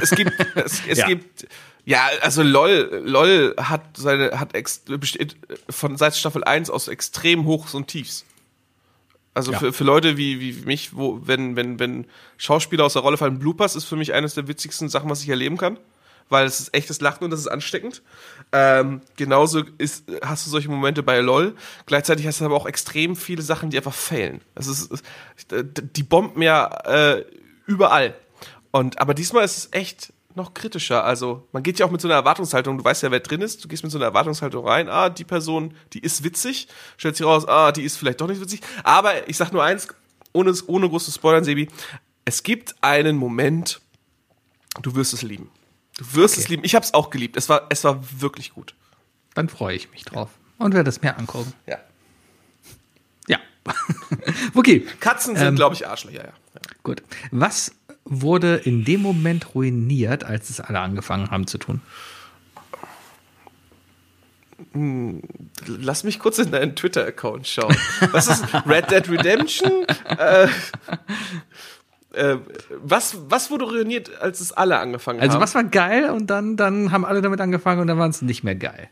[0.00, 1.06] es gibt, es, es Ja.
[1.06, 1.46] gibt,
[1.90, 5.36] ja, also LOL, LOL hat seine, hat ex, besteht
[5.68, 8.24] von seit Staffel 1 aus extrem Hochs und Tiefs.
[9.34, 9.58] Also Ja.
[9.58, 13.40] für, für Leute wie, wie mich, wo, wenn, wenn, wenn Schauspieler aus der Rolle fallen,
[13.40, 15.78] Bloopers ist für mich eines der witzigsten Sachen, was ich erleben kann.
[16.28, 18.02] Weil es ist echtes Lachen und das ist ansteckend.
[18.52, 21.56] Ähm, genauso ist, hast du solche Momente bei LOL.
[21.86, 24.40] Gleichzeitig hast du aber auch extrem viele Sachen, die einfach failen.
[24.54, 24.92] Das ist
[25.50, 27.24] die bomben ja äh,
[27.66, 28.14] überall.
[28.70, 31.04] Und aber diesmal ist es echt noch kritischer.
[31.04, 32.78] Also man geht ja auch mit so einer Erwartungshaltung.
[32.78, 33.64] Du weißt ja, wer drin ist.
[33.64, 34.88] Du gehst mit so einer Erwartungshaltung rein.
[34.88, 36.68] Ah, die Person, die ist witzig.
[36.96, 38.60] Stellt sich raus, ah, die ist vielleicht doch nicht witzig.
[38.84, 39.88] Aber ich sag nur eins,
[40.32, 41.68] ohne ohne groß zu spoilern, Sebi.
[42.24, 43.80] Es gibt einen Moment,
[44.82, 45.50] du wirst es lieben.
[45.98, 46.64] Du wirst es lieben.
[46.64, 47.36] Ich habe es auch geliebt.
[47.36, 48.74] Es war es war wirklich gut.
[49.34, 50.30] Dann freue ich mich drauf.
[50.58, 51.52] Und werde es mir angucken.
[51.66, 51.78] Ja.
[53.28, 53.38] Ja.
[54.54, 54.86] okay.
[55.00, 56.24] Katzen sind, Ähm, glaube ich, Arschlöcher.
[56.24, 56.32] Ja.
[56.54, 56.60] ja.
[56.82, 57.02] Gut.
[57.30, 57.72] Was
[58.10, 61.80] wurde in dem Moment ruiniert, als es alle angefangen haben zu tun?
[65.66, 67.74] Lass mich kurz in deinen Twitter-Account schauen.
[68.12, 69.86] Was ist Red Dead Redemption?
[70.18, 70.48] äh,
[72.12, 72.36] äh,
[72.82, 75.40] was, was wurde ruiniert, als es alle angefangen Also haben?
[75.42, 78.42] was war geil und dann, dann haben alle damit angefangen und dann waren es nicht
[78.44, 78.88] mehr geil.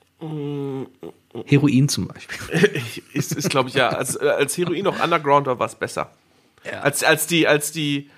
[1.46, 2.72] Heroin zum Beispiel.
[3.12, 3.88] ist, ist glaube ich, ja.
[3.90, 6.12] Als, äh, als Heroin noch Underground war, war es besser.
[6.64, 6.80] Ja.
[6.80, 8.10] Als, als die, als die,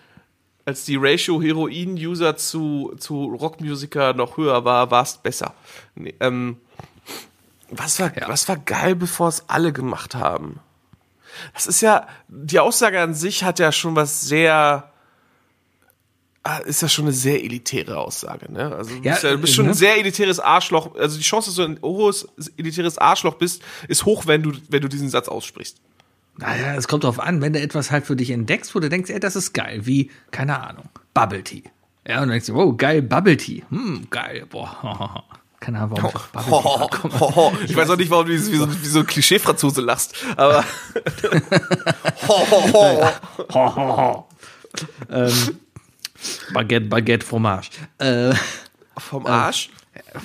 [0.65, 5.55] als die Ratio Heroin-User zu, zu Rockmusiker noch höher war, war es besser.
[5.95, 6.57] Nee, ähm,
[7.71, 8.29] was war, Ja.
[8.29, 10.61] was war geil, bevor es alle gemacht haben?
[11.55, 14.91] Das ist ja, die Aussage an sich hat ja schon was sehr,
[16.43, 18.75] ah, ist das schon eine sehr elitäre Aussage, ne?
[18.75, 19.71] Also du Ja, bist, ja, du bist schon ne?
[19.71, 20.95] ein sehr elitäres Arschloch.
[20.97, 24.83] Also die Chance, dass du ein hohes elitäres Arschloch bist, ist hoch, wenn du, wenn
[24.83, 25.79] du diesen Satz aussprichst.
[26.37, 29.11] Naja, es kommt drauf an, wenn du etwas halt für dich entdeckst, wo du denkst,
[29.11, 31.65] ey, das ist geil, wie, keine Ahnung, Bubble Tea.
[32.07, 33.63] Ja, und dann denkst du, oh, geil, Bubble Tea.
[33.71, 35.25] Hm, geil, boah.
[35.61, 37.53] Keine Ahnung, warum ich auf Bubble Tea ho, ho.
[37.67, 40.65] Ich weiß auch nicht, warum du wie so, wie so ein Klischee-Franzose lachst, aber.
[42.29, 43.11] ho, ho, ho.
[43.53, 44.29] Ho, ho, ho.
[45.11, 45.33] ähm,
[46.55, 47.69] Baguette, Baguette, Fromage.
[47.99, 48.33] Äh,
[48.97, 49.69] Vom Arsch.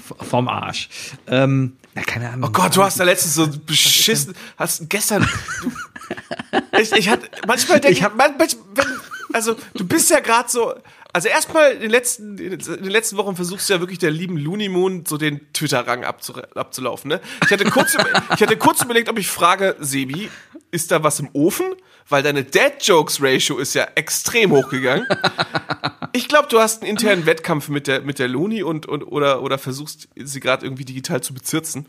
[0.07, 0.89] v- vom Arsch.
[1.27, 2.49] Ähm, ja, keine Ahnung.
[2.49, 5.27] Oh Gott, du hast da letztens so beschissen, hast gestern,
[6.79, 8.85] ich, ich hatte, manchmal denke ich, hab- man, manch- wenn,
[9.33, 10.73] also du bist ja gerade so,
[11.15, 14.35] also erstmal in den letzten, in den letzten Wochen versuchst du ja wirklich der lieben
[14.35, 17.21] Looney Moon so den Twitter-Rang abzu, abzulaufen, ne?
[17.45, 17.95] Ich hatte kurz,
[18.35, 20.29] ich hatte kurz überlegt, ob ich frage, Sebi,
[20.71, 21.67] ist da was im Ofen?
[22.09, 25.07] Weil deine Dad-Jokes-Ratio ist ja extrem hochgegangen.
[26.11, 29.41] Ich glaube, du hast einen internen Wettkampf mit der, mit der Loni und, und oder,
[29.41, 31.87] oder versuchst sie gerade irgendwie digital zu bezirzen.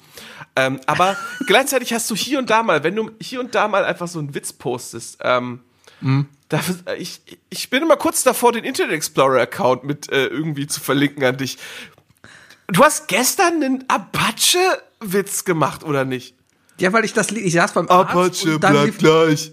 [0.54, 1.16] Ähm, aber
[1.46, 4.20] gleichzeitig hast du hier und da mal, wenn du hier und da mal einfach so
[4.20, 5.60] einen Witz postest, ähm,
[6.48, 7.20] dafür, ich,
[7.50, 11.58] ich bin immer kurz davor, den Internet Explorer-Account mit äh, irgendwie zu verlinken an dich.
[12.68, 16.34] Du hast gestern einen Apache-Witz gemacht, oder nicht?
[16.78, 19.52] Ja, weil ich das Lied, ich saß beim Arzt und dann lief, gleich.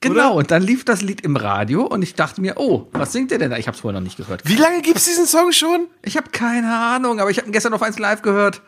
[0.00, 3.30] genau, und dann lief das Lied im Radio und ich dachte mir, oh, was singt
[3.30, 3.56] der denn da?
[3.56, 4.42] Ich hab's vorher noch nicht gehört.
[4.44, 5.86] Wie lange gibt's diesen Song schon?
[6.02, 8.62] Ich habe keine Ahnung, aber ich habe ihn gestern auf eins live gehört.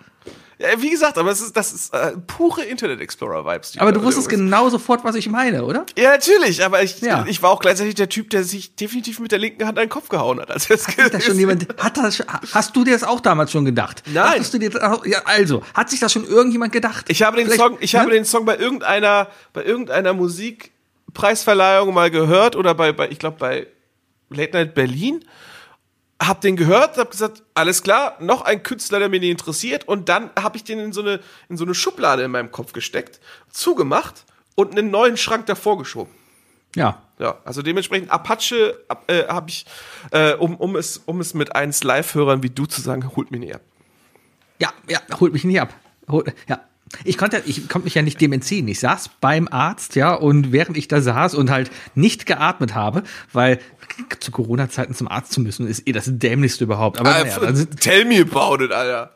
[0.61, 3.73] Ja, wie gesagt, aber es ist, das ist äh, pure Internet Explorer-Vibes.
[3.73, 5.87] die Aber du wusstest genau sofort, was ich meine, oder?
[5.97, 7.25] Ja, natürlich, aber ich, Ja.
[7.29, 9.89] ich war auch gleichzeitig der Typ, der sich definitiv mit der linken Hand an den
[9.91, 10.51] Kopf gehauen hat.
[10.51, 14.03] Als Hat das schon jemand, hat das, hast du dir das auch damals schon gedacht?
[14.13, 14.43] Nein.
[14.55, 14.71] Dir,
[15.05, 17.05] ja, also, hat sich das schon irgendjemand gedacht?
[17.09, 18.01] Ich habe den Vielleicht- Song, ich ne?
[18.01, 23.37] habe den Song bei irgendeiner, bei irgendeiner Musikpreisverleihung mal gehört oder bei, bei ich glaube
[23.39, 23.67] bei
[24.31, 25.25] Late Night Berlin.
[26.21, 30.09] Hab den gehört, hab gesagt, alles klar, noch ein Künstler, der mich nicht interessiert, und
[30.09, 33.21] dann habe ich den in so eine in so eine Schublade in meinem Kopf gesteckt,
[33.51, 34.25] zugemacht
[34.57, 36.13] und einen neuen Schrank davor geschoben.
[36.75, 37.03] Ja.
[37.21, 39.67] Ja, also dementsprechend Apache ab- äh, habe ich,
[40.13, 43.41] äh, um, um, es, um es mit eins Live-Hörern wie du zu sagen, holt mich
[43.41, 43.61] näher.
[44.61, 45.75] Ja, ja, holt mich nicht ab.
[46.09, 46.61] Hol, ja.
[47.05, 48.67] Ich konnte, ich konnte mich ja nicht dem entziehen.
[48.69, 53.03] Ich saß beim Arzt, ja, und während ich da saß und halt nicht geatmet habe,
[53.33, 53.59] weil
[54.21, 56.99] zu Corona-Zeiten zum Arzt zu müssen, ist eh das dämlichste überhaupt.
[56.99, 59.13] Aber naja, dann sind, Tell me about it, Alter.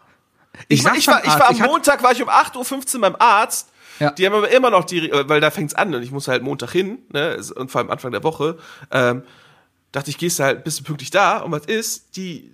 [0.68, 3.00] Ich, Ich war, ich, war, ich war am ich Montag, war ich um 8.15 Uhr
[3.00, 3.68] beim Arzt.
[3.98, 4.10] Ja.
[4.10, 6.42] Die haben aber immer noch die, äh, weil da fängt's an und ich muss halt
[6.42, 8.58] Montag hin, ne, und vor allem Anfang der Woche,
[8.90, 9.22] ähm,
[9.92, 12.52] dachte ich, gehst du halt, bist du pünktlich da und was ist, die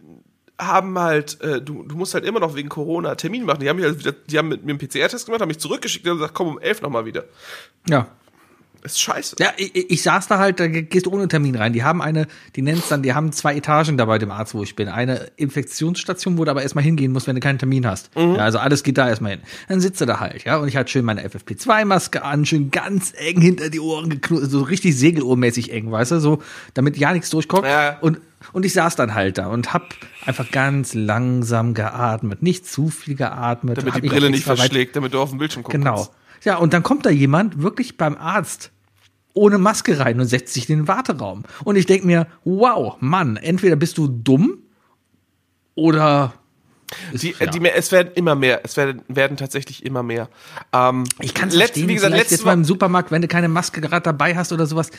[0.61, 3.61] haben halt, äh, du, du musst halt immer noch wegen Corona Termin machen.
[3.61, 6.07] Die haben, mich halt wieder, die haben mit mir einen PCR-Test gemacht, haben mich zurückgeschickt
[6.09, 7.25] und gesagt, komm um 11 nochmal wieder.
[7.89, 8.09] ja.
[8.83, 9.37] Ist scheiße.
[9.41, 11.73] Ja, ich, ich saß da halt, da gehst du ohne Termin rein.
[11.73, 12.27] Die haben eine,
[12.57, 14.89] die nennt's dann, die haben zwei Etagen da bei dem Arzt, wo ich bin.
[14.89, 18.11] Eine Infektionsstation, wo du aber erstmal hingehen musst, wenn du keinen Termin hast.
[18.17, 19.41] Ja, also alles geht da erstmal hin.
[19.69, 23.13] Dann sitzt du da halt, ja, und ich hatte schön meine FFP2-Maske an, schön ganz
[23.17, 26.43] eng hinter die Ohren geknurrt, so richtig segelohrmäßig eng, weißt du, so,
[26.75, 27.67] damit ja nichts durchkommt.
[27.67, 27.99] Ja.
[28.01, 28.19] Und,
[28.53, 33.17] und ich saß dann halt da und hab einfach ganz langsam geatmet, nicht zu viel
[33.17, 33.79] geatmet.
[33.79, 35.97] Damit die Brille nicht verschlägt, damit du auf dem Bildschirm gucken Genau.
[35.97, 36.13] kannst.
[36.45, 38.71] Ja, und dann kommt da jemand wirklich beim Arzt
[39.35, 41.45] ohne Maske rein und setzt sich in den Warteraum.
[41.65, 44.59] Und ich denke mir, wow, Mann, entweder bist du dumm
[45.75, 46.33] oder
[47.13, 47.47] Die, ja.
[47.47, 48.61] die mehr, es werden immer mehr.
[48.65, 50.29] Es werden, werden tatsächlich immer mehr.
[50.73, 53.29] Ähm, ich kann es verstehen, wie gesagt, vielleicht letzte jetzt mal im Supermarkt, wenn du
[53.29, 54.91] keine Maske gerade dabei hast oder sowas.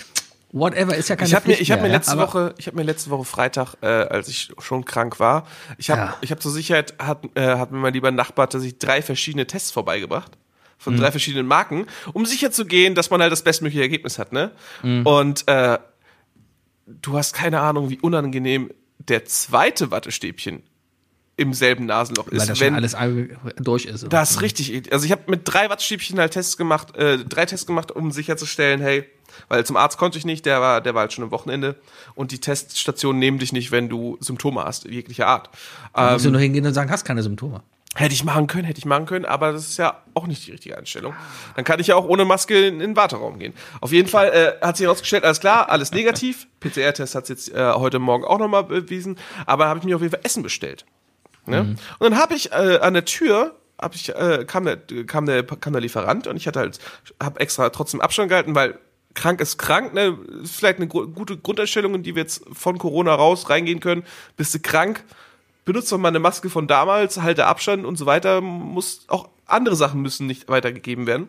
[0.52, 2.78] Whatever, ist ja keine ich habe mir, ich habe mir letzte ja, Woche, ich habe
[2.78, 5.46] mir letzte Woche Freitag, äh, als ich schon krank war,
[5.78, 6.18] ich habe, Ja.
[6.22, 9.70] ich habe zur Sicherheit hat, äh, hat mir mein lieber Nachbar tatsächlich drei verschiedene Tests
[9.70, 10.38] vorbeigebracht
[10.80, 11.00] von Mhm.
[11.00, 14.52] drei verschiedenen Marken, um sicher zu gehen, dass man halt das bestmögliche Ergebnis hat, ne?
[14.82, 15.06] Mhm.
[15.06, 15.78] Und äh,
[16.88, 20.64] du hast keine Ahnung, wie unangenehm der zweite Wattestäbchen
[21.38, 24.06] im selben Nasenloch Weil ist, das wenn alles all- durch ist.
[24.10, 24.74] Das ist richtig.
[24.74, 24.92] eklig.
[24.92, 28.82] Also ich habe mit drei Wattstäbchen halt Tests gemacht, äh, drei Tests gemacht, um sicherzustellen,
[28.82, 29.06] hey,
[29.48, 31.76] weil zum Arzt konnte ich nicht, der war, der war halt schon am Wochenende
[32.16, 35.50] und die Teststationen nehmen dich nicht, wenn du Symptome hast, jeglicher Art.
[35.94, 37.62] Da musst du Ähm, nur hingehen und sagen, hast keine Symptome.
[37.96, 40.52] Hätte ich machen können, hätte ich machen können, aber das ist ja auch nicht die
[40.52, 41.14] richtige Einstellung.
[41.56, 43.54] Dann kann ich ja auch ohne Maske in, in den Warteraum gehen.
[43.82, 46.48] Auf jeden Fall äh, hat sich herausgestellt, alles klar, alles negativ.
[46.60, 50.14] PCR-Test hat jetzt äh, heute Morgen auch nochmal bewiesen, aber habe ich mir auf jeden
[50.14, 50.86] Fall Essen bestellt.
[51.46, 51.62] Ne?
[51.62, 55.44] Und dann habe ich äh, an der Tür hab ich, äh, kam, der, kam, der,
[55.44, 56.80] kam der Lieferant und ich hatte halt,
[57.22, 58.78] habe extra trotzdem Abstand gehalten, weil
[59.14, 60.18] krank ist krank, ne?
[60.44, 64.04] Ist vielleicht eine gute Grundeinstellung, in die wir jetzt von Corona raus reingehen können.
[64.38, 65.04] Bist du krank,
[65.70, 68.42] benutzt doch mal eine Maske von damals, halte Abstand und so weiter.
[68.42, 71.28] Muss auch andere Sachen müssen nicht weitergegeben werden.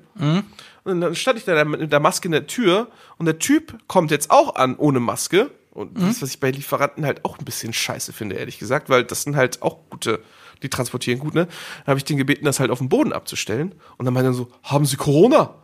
[0.85, 2.89] Und dann stand ich da mit der Maske in der Tür
[3.19, 7.05] und der Typ kommt jetzt auch an ohne Maske Und das, was ich bei Lieferanten
[7.05, 10.21] halt auch ein bisschen scheiße finde, ehrlich gesagt, weil das sind halt auch gute,
[10.63, 11.47] die transportieren gut, ne?
[11.47, 13.75] Dann habe ich den gebeten, das halt auf den Boden abzustellen.
[13.99, 15.55] Und dann meinte er so, haben Sie Corona?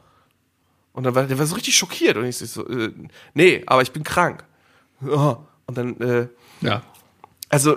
[0.93, 2.17] Und dann war der war so richtig schockiert.
[2.19, 2.93] Und ich so, äh,
[3.35, 4.45] nee, aber ich bin krank.
[5.01, 6.29] Und dann, äh,
[6.61, 6.83] Ja.
[7.49, 7.77] also,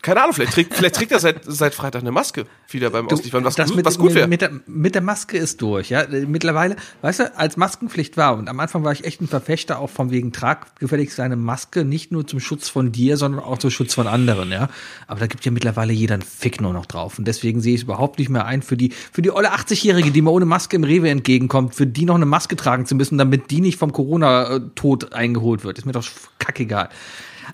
[0.00, 3.44] keine Ahnung, vielleicht trägt, vielleicht trägt er seit, seit Freitag eine Maske wieder beim Ausliefern,
[3.44, 4.28] was, das gut, mit, was gut wäre.
[4.28, 6.06] mit, der, mit der Maske ist durch, ja.
[6.08, 9.90] Mittlerweile, weißt du, als Maskenpflicht war, und am Anfang war ich echt ein Verfechter auch
[9.90, 13.70] von wegen, trag gefälligst deine Maske nicht nur zum Schutz von dir, sondern auch zum
[13.70, 14.68] Schutz von anderen, ja.
[15.08, 17.18] Aber da gibt ja mittlerweile jeder einen Fick nur noch drauf.
[17.18, 20.12] Und deswegen sehe ich es überhaupt nicht mehr ein, für die, für die olle 80-Jährige,
[20.12, 23.18] die mir ohne Maske im Rewe entgegenkommt, für die noch eine Maske tragen zu müssen,
[23.18, 25.78] damit die nicht vom Corona-Tod eingeholt wird.
[25.78, 26.06] Ist mir doch
[26.38, 26.88] kackegal.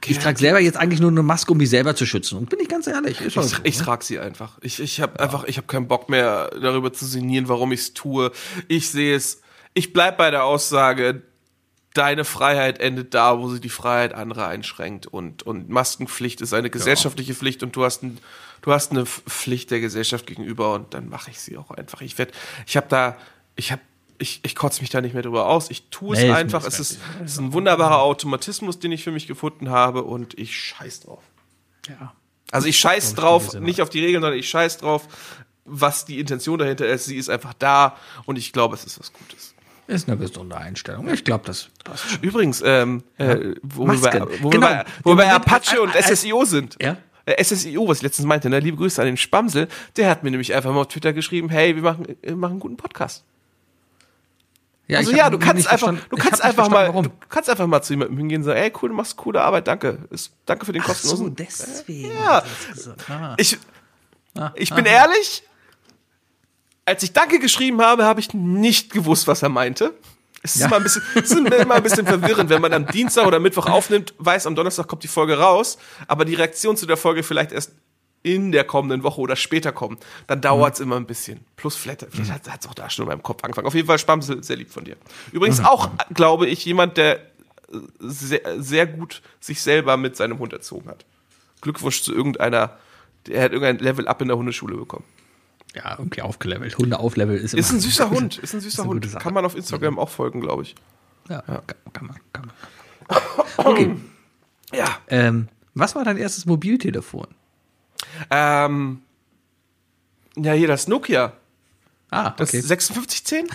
[0.07, 2.39] Ich trage selber jetzt eigentlich nur eine Maske, um mich selber zu schützen.
[2.39, 4.59] Und bin ich ganz ehrlich, Ich, so, ich trage sie einfach.
[4.61, 7.95] Ich, ich habe einfach, ich habe keinen Bock mehr darüber zu sinnieren, warum ich es
[7.95, 8.33] tue.
[8.69, 9.41] Ich sehe es.
[9.73, 11.23] Ich bleib bei der Aussage,
[11.95, 15.07] deine Freiheit endet da, wo sie die Freiheit anderer einschränkt.
[15.07, 18.19] Und, und Maskenpflicht ist eine gesellschaftliche Pflicht und du hast, ein,
[18.63, 22.01] du hast eine Pflicht der Gesellschaft gegenüber und dann mache ich sie auch einfach.
[22.03, 22.33] Ich werd,
[22.67, 23.17] ich habe da,
[23.57, 23.81] ich habe
[24.19, 25.71] ich, ich kotze mich da nicht mehr drüber aus.
[25.71, 26.65] Ich tue es Nee, einfach.
[26.67, 30.57] Es ist, es ist ein wunderbarer Automatismus, den ich für mich gefunden habe und ich
[30.57, 31.23] scheiß drauf.
[31.89, 32.13] ja.
[32.51, 35.09] Also ich scheiß ich, drauf, nicht auf die Regeln, sondern ich scheiß drauf,
[35.65, 37.07] was die Intention dahinter ist.
[37.07, 37.97] Sie ist einfach da
[38.27, 39.55] und ich glaube, es ist was Gutes.
[39.89, 41.09] Ist eine gesunde Einstellung.
[41.13, 42.21] Ich glaube, das passt schon.
[42.23, 44.69] Übrigens, ähm, äh, wo, wir bei, wo, Genau.
[44.69, 46.77] wir bei, wo wir bei Apache und äh, äh, SSIO sind.
[46.81, 46.97] Ja?
[47.27, 48.61] Äh, SSIO, was ich letztens meinte, ne?
[48.61, 51.75] liebe Grüße an den Spamsel, der hat mir nämlich einfach mal auf Twitter geschrieben, hey,
[51.75, 53.25] wir machen, wir machen einen guten Podcast.
[54.87, 57.49] Ja, Also ich ja, du kannst einfach, du ich kannst einfach mal, verstanden, du kannst
[57.49, 59.99] einfach mal zu jemandem hingehen und sagen, ey, cool, du machst coole Arbeit, danke.
[60.11, 61.37] Ist, danke für den Ach so, kostenlosen.
[61.37, 62.13] deswegen.
[62.13, 62.45] Ja.
[62.73, 63.11] gesagt.
[63.11, 63.35] Ah.
[63.39, 63.59] Ich,
[64.57, 65.43] ich bin ehrlich,
[66.85, 69.95] als ich Danke geschrieben habe, habe ich nicht gewusst, was er meinte.
[70.43, 70.67] Es ist, Ja.
[70.67, 73.67] immer ein bisschen, es ist immer ein bisschen verwirrend, wenn man am Dienstag oder Mittwoch
[73.67, 77.53] aufnimmt, weiß, am Donnerstag kommt die Folge raus, aber die Reaktion zu der Folge vielleicht
[77.53, 77.73] erst
[78.25, 79.99] in der kommenden Woche oder später kommen.
[80.27, 81.41] Dann dauert es immer ein bisschen.
[81.57, 83.67] Plus vielleicht, vielleicht hat es auch da schon in meinem Kopf angefangen.
[83.67, 84.97] Auf jeden Fall Spamsel, sehr lieb von dir.
[85.31, 87.21] Übrigens auch, glaube ich, jemand, der äh,
[88.01, 91.05] sehr, sehr gut sich selber mit seinem Hund erzogen hat.
[91.61, 92.79] Glückwunsch zu irgendeiner,
[93.27, 95.05] der hat irgendein Level-Up in der Hundeschule bekommen.
[95.75, 96.79] Ja, irgendwie aufgelevelt.
[96.79, 97.61] Hunde auflevel ist immer.
[97.61, 99.07] Ist ein süßer Hund, ist ein süßer Hund.
[99.19, 100.75] Kann man auf Instagram auch folgen, glaube ich.
[101.29, 101.63] Ja, Kann,
[101.93, 102.55] kann man, kann man.
[103.57, 103.97] Okay.
[104.73, 104.99] Ja.
[105.09, 107.27] Ähm, was war dein erstes Mobiltelefon?
[108.31, 109.03] Ähm,
[110.37, 111.33] ja, hier das Nokia.
[112.11, 112.63] Ah, Das okay.
[112.63, 113.47] 5610?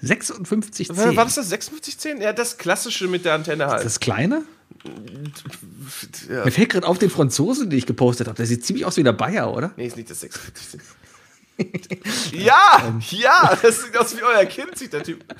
[0.00, 0.96] 5610.
[0.96, 2.20] War war das das 5610?
[2.20, 3.84] Ja, das klassische mit der Antenne halt.
[3.84, 4.42] das kleine?
[6.28, 6.44] ja.
[6.44, 8.36] Mir fällt gerade auf den Franzosen, den ich gepostet habe.
[8.36, 9.72] Der sieht ziemlich aus wie der Bayer, oder?
[9.76, 10.80] Nee, ist nicht das 5610.
[12.32, 15.24] ja, ja, das sieht aus wie euer Kind, sieht der Typ.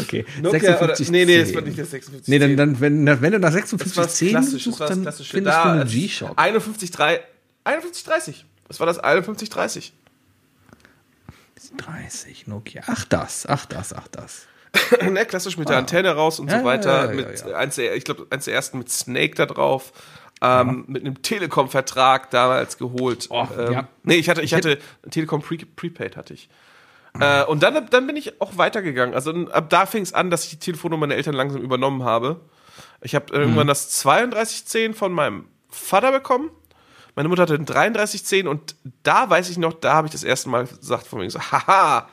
[0.00, 0.24] Okay.
[0.40, 2.22] Nokia oder, nee, nee, das war nicht das 5610.
[2.26, 4.88] Nee, dann, dann wenn, wenn du nach das war das 5610 klassische, das suchst, war
[4.88, 6.40] das dann findest du Da, einen es- G-Shock.
[6.40, 7.20] 5130.
[7.64, 8.46] 5130.
[8.68, 9.92] Das war das 5130.
[11.76, 12.82] 30, Nokia.
[12.86, 14.46] Ach das, ach das, ach das.
[15.02, 17.04] ne, klassisch mit der Antenne raus und Ja, so weiter.
[17.04, 17.56] ja, ja, mit ja, ja.
[17.56, 19.92] Eins der, ich glaube, eins der ersten mit Snake da drauf.
[20.44, 23.28] Ähm, Mit einem Telekom-Vertrag damals geholt.
[23.30, 23.88] Oh, ähm, ja.
[24.02, 24.78] Nee, ich hatte, ich hatte
[25.08, 26.48] Telekom Pre Prepaid hatte ich.
[27.20, 29.14] Äh, und dann, dann bin ich auch weitergegangen.
[29.14, 32.40] Also ab da fing es an, dass ich die Telefonnummer meiner Eltern langsam übernommen habe.
[33.02, 36.50] Ich habe irgendwann das 3210 von meinem Vater bekommen.
[37.14, 40.48] Meine Mutter hatte ein 3310 und da weiß ich noch, da habe ich das erste
[40.48, 42.08] Mal gesagt von mir so, haha,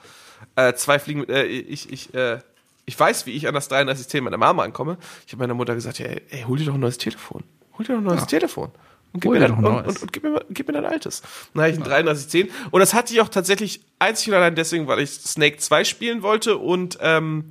[0.55, 2.39] äh, zwei Fliegen mit, äh, ich, ich, äh,
[2.85, 4.97] ich weiß, wie ich an das 3310 meiner Mama ankomme.
[5.25, 7.43] Ich habe meiner Mutter gesagt, ey, ey, hol dir doch ein neues Telefon.
[7.79, 8.71] Hol dir doch ein neues Telefon.
[9.11, 11.23] Und gib, mir dann, und, und, und gib, mir, gib mir dein altes.
[11.53, 14.85] Dann habe ich ein 3310 und das hatte ich auch tatsächlich einzig und allein deswegen,
[14.87, 17.45] weil ich Snake 2 spielen wollte und ähm,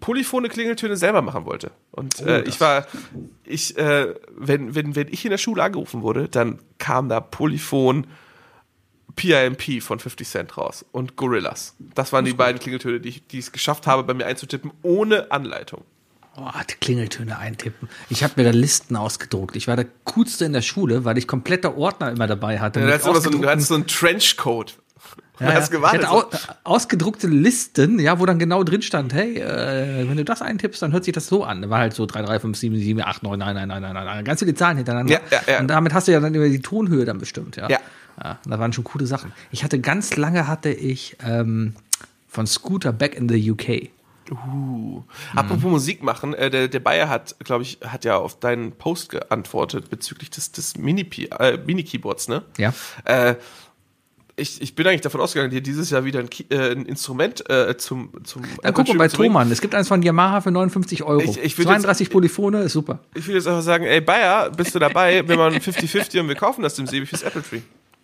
[0.00, 1.70] polyphone Klingeltöne selber machen wollte.
[1.90, 2.86] Und äh, ich war,
[3.44, 8.06] ich, äh, wenn, wenn, wenn ich in der Schule angerufen wurde, dann kam da Polyphon
[9.16, 11.76] PIMP von 50 Cent raus und Gorillas.
[11.94, 14.70] Das waren die beiden Klingeltöne, die ich, die ich es geschafft habe, bei mir einzutippen,
[14.82, 15.84] ohne Anleitung.
[16.36, 17.88] Oh, die Klingeltöne eintippen.
[18.08, 19.56] Ich habe mir da Listen ausgedruckt.
[19.56, 22.80] Ich war der coolste in der Schule, weil ich komplette Ordner immer dabei hatte.
[22.80, 24.78] Du mit hattest, immer so, einen- du hattest so einen Trenchcoat.
[25.38, 25.78] Du Ja, hast ja.
[25.78, 26.06] gewartet.
[26.06, 26.24] Au
[26.64, 30.92] ausgedruckte Listen, ja, wo dann genau drin stand, hey, äh, wenn du das eintippst, dann
[30.92, 31.62] hört sich das so an.
[31.62, 33.94] Da war halt so 3, 3, 5, 7, 7, 8, 9, 9, 9, 9, 9,
[33.94, 35.14] 9, ganz viele Zahlen hintereinander.
[35.14, 35.60] Ja, ja, ja.
[35.60, 37.68] Und damit hast du ja dann über die Tonhöhe dann bestimmt, ja.
[37.70, 37.78] Ja.
[38.22, 39.32] ja da waren schon coole Sachen.
[39.50, 41.74] Ich hatte ganz lange hatte ich ähm,
[42.28, 43.88] von Scooter Back in the UK.
[44.30, 45.02] Uh.
[45.34, 49.10] Apropos Musik machen, äh, der, der Bayer hat, glaube ich, hat ja auf deinen Post
[49.10, 52.42] geantwortet bezüglich des, des Mini- äh, Mini-Keyboards, ne?
[52.58, 52.72] Ja.
[53.04, 53.34] Äh,
[54.36, 57.48] ich, ich bin eigentlich davon ausgegangen, dir dieses Jahr wieder ein, Ki äh, ein Instrument
[57.50, 59.08] äh, zum zum Dann guck mal bei.
[59.08, 59.50] Thomann.
[59.52, 61.20] Es gibt eins von Yamaha für 59 Euro.
[61.20, 63.00] Ich- ich würd 32 Polyphone ist super.
[63.14, 65.26] Ich will jetzt einfach sagen, ey Bayer, bist du dabei?
[65.28, 67.60] Wir machen 50-50 und wir kaufen das dem Sebi fürs Apple Tree.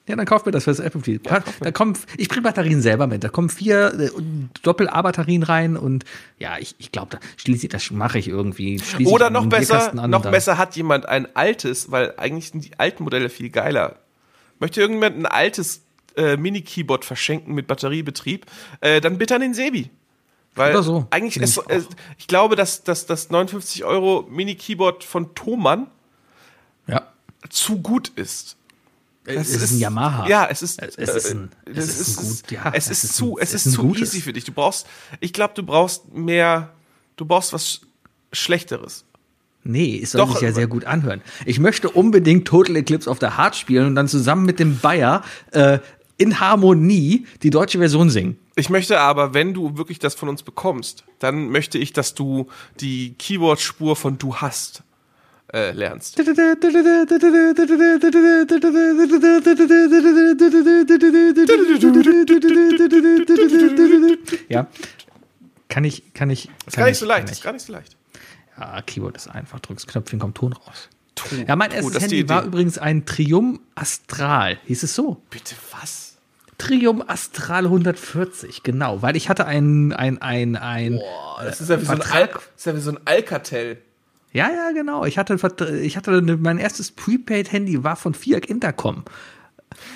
[0.08, 1.20] Ja, dann kauf mir das fürs Apple TV.
[1.60, 3.24] da kommen, ich bringe Batterien selber mit.
[3.24, 4.10] Da kommen vier äh,
[4.62, 6.04] Doppel-A-Batterien rein und
[6.38, 8.78] ja, ich, ich glaube, da schließe ich, das mache ich irgendwie.
[8.78, 12.78] Schließe Oder noch besser, an noch besser hat jemand ein altes, weil eigentlich sind die
[12.78, 13.96] alten Modelle viel geiler.
[14.60, 15.82] Möchte irgendjemand ein altes
[16.16, 18.46] äh, Mini-Keyboard verschenken mit Batteriebetrieb,
[18.80, 19.90] äh, dann bitte an den Sebi.
[20.54, 21.06] Weil Oder so.
[21.10, 21.82] eigentlich ist, ich äh,
[22.16, 25.88] ich glaube, dass, dass das 59 Euro Mini-Keyboard von Thomann
[26.86, 27.02] Ja.
[27.50, 28.56] zu gut ist.
[29.26, 30.28] Es ist ein Yamaha.
[30.28, 30.80] Ja, es ist.
[30.82, 33.36] Es ist ein- äh, es es ist ein gut- ja, es es ist ist zu,
[33.36, 34.14] ein- es es ist ist ein zu gutes.
[34.14, 34.44] easy für dich.
[34.44, 34.86] Du brauchst,
[35.20, 36.70] ich glaube, du brauchst mehr,
[37.16, 37.80] du brauchst was
[38.32, 39.04] Schlechteres.
[39.64, 41.22] Nee, es soll Doch, sich ja sehr gut anhören.
[41.44, 45.24] Ich möchte unbedingt Total Eclipse of the Heart spielen und dann zusammen mit dem Bayer
[45.50, 45.80] äh,
[46.18, 48.38] in Harmonie die deutsche Version singen.
[48.54, 52.46] Ich möchte aber, wenn du wirklich das von uns bekommst, dann möchte ich, dass du
[52.80, 54.82] die Keyboard-Spur von Du hast
[55.52, 56.18] äh, lernst.
[64.48, 64.66] Ja.
[65.68, 66.48] Kann ich, kann ich.
[66.64, 67.26] Das ist gar nicht so leicht.
[67.26, 67.96] kann ist gar nicht so leicht.
[68.58, 69.60] Ja, Keyboard ist einfach.
[69.60, 70.88] Drückst Knöpfchen, kommt Ton raus.
[71.14, 74.58] Tu, Ja, mein erstes Handy war übrigens ein Triumph Astral.
[74.66, 75.22] Hieß es so?
[75.30, 76.16] Bitte was?
[76.58, 79.02] Triumph Astral 140, genau.
[79.02, 81.00] Weil ich hatte ein, ein, ein, ein.
[81.38, 83.78] Das ist ja wie so ein, Al das ist ja wie so ein Alcatel.
[84.36, 85.04] Ja, ja, genau.
[85.06, 85.34] Ich hatte,
[85.82, 89.04] ich hatte eine- mein erstes Prepaid-Handy war von Fiat Intercom.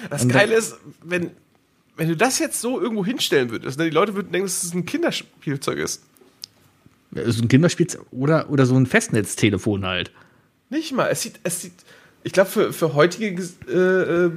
[0.09, 1.31] Das Und Geile ist, wenn,
[1.97, 4.73] wenn du das jetzt so irgendwo hinstellen würdest, ne, die Leute würden denken, dass es
[4.73, 6.03] ein Kinderspielzeug ist.
[7.11, 10.11] Das ist ein Kinderspielzeug oder, oder so ein Festnetztelefon halt.
[10.71, 11.09] Nicht mal.
[11.09, 11.75] Es sieht, es sieht,
[12.23, 14.31] ich glaube, für, für heutige äh, äh,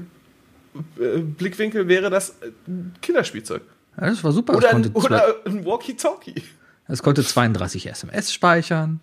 [1.00, 2.36] äh, Blickwinkel wäre das
[2.68, 3.62] ein Kinderspielzeug.
[3.98, 4.56] Ja, das war super.
[4.58, 6.44] Oder ein, oder ein Walkie-Talkie.
[6.88, 9.00] es konnte 32 SMS speichern.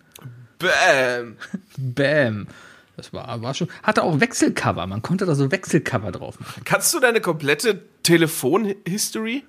[0.61, 1.37] Bam.
[1.77, 2.47] Bam.
[2.97, 3.67] Das war, war schon.
[3.83, 4.85] Hatte auch Wechselcover.
[4.85, 6.61] Man konnte da so Wechselcover drauf machen.
[6.65, 9.43] Kannst du deine komplette Telefon-History?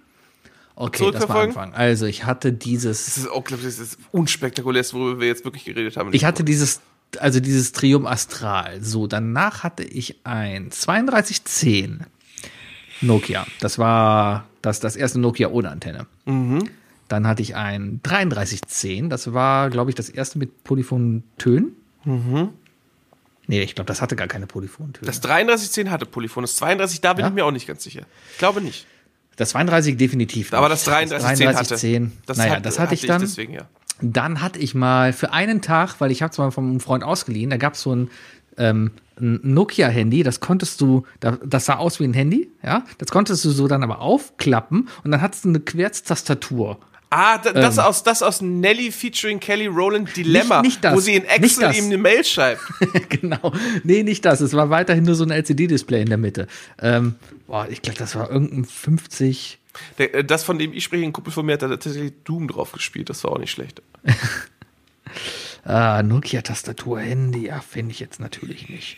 [0.75, 1.43] Okay, das war?
[1.43, 1.75] Anfang.
[1.75, 3.05] Also ich hatte dieses.
[3.05, 6.11] Das ist auch, glaube ich, das ist unspektakulär, worüber wir jetzt wirklich geredet haben.
[6.13, 6.81] Ich hatte dieses,
[7.19, 8.83] also dieses Triumph Astral.
[8.83, 12.07] So, danach hatte ich ein 3210
[13.03, 13.47] Nokia.
[13.61, 16.07] Das war das, das erste Nokia ohne Antenne.
[17.13, 19.11] Dann hatte ich ein 3310.
[19.11, 21.73] Das war, glaube ich, das erste mit polyphonen Tönen.
[23.47, 25.05] Nee, ich glaube, das hatte gar keine Polyphontöne.
[25.07, 26.43] das 3310 hatte Polyphon.
[26.45, 27.29] Das 32, da bin Ja?
[27.29, 28.07] ich mir auch nicht ganz sicher.
[28.33, 28.87] Ich glaube nicht.
[29.37, 30.55] Das 32 definitiv.
[30.55, 30.73] Aber nicht.
[30.81, 31.55] das 3310 hatte.
[31.69, 32.13] 3310.
[32.25, 33.21] Das naja, hat- das hatte ich dann.
[33.21, 33.63] deswegen, ja.
[34.01, 37.51] Dann hatte ich mal für einen Tag, weil ich habe es mal vom Freund ausgeliehen,
[37.51, 38.11] da gab es so ein,
[38.57, 38.91] ähm,
[39.21, 43.45] ein Nokia-Handy, das konntest du, da- das sah aus wie ein Handy, ja, das konntest
[43.45, 46.79] du so dann aber aufklappen und dann hattest du eine Querztastatur.
[47.15, 47.85] Ah, da, das, Ähm.
[47.85, 50.95] aus, das aus Nelly featuring Kelly Rowland Dilemma, Nicht- nicht das.
[50.95, 52.61] wo sie in Excel ihm eine Mail schreibt.
[53.11, 53.53] genau.
[53.85, 54.41] Nee, nicht das.
[54.41, 56.47] Es war weiterhin nur so ein LCD-Display in der Mitte.
[56.81, 59.59] Ähm, boah, ich glaube, das war irgendein 50.
[59.99, 62.49] Der, äh, das, von dem ich spreche, ein Kumpel von mir hat da tatsächlich Doom
[62.49, 63.11] drauf gespielt.
[63.11, 63.83] Das war auch nicht schlecht.
[65.65, 68.97] Ah, Nokia-Tastatur-Handy, ja, finde ich jetzt natürlich nicht.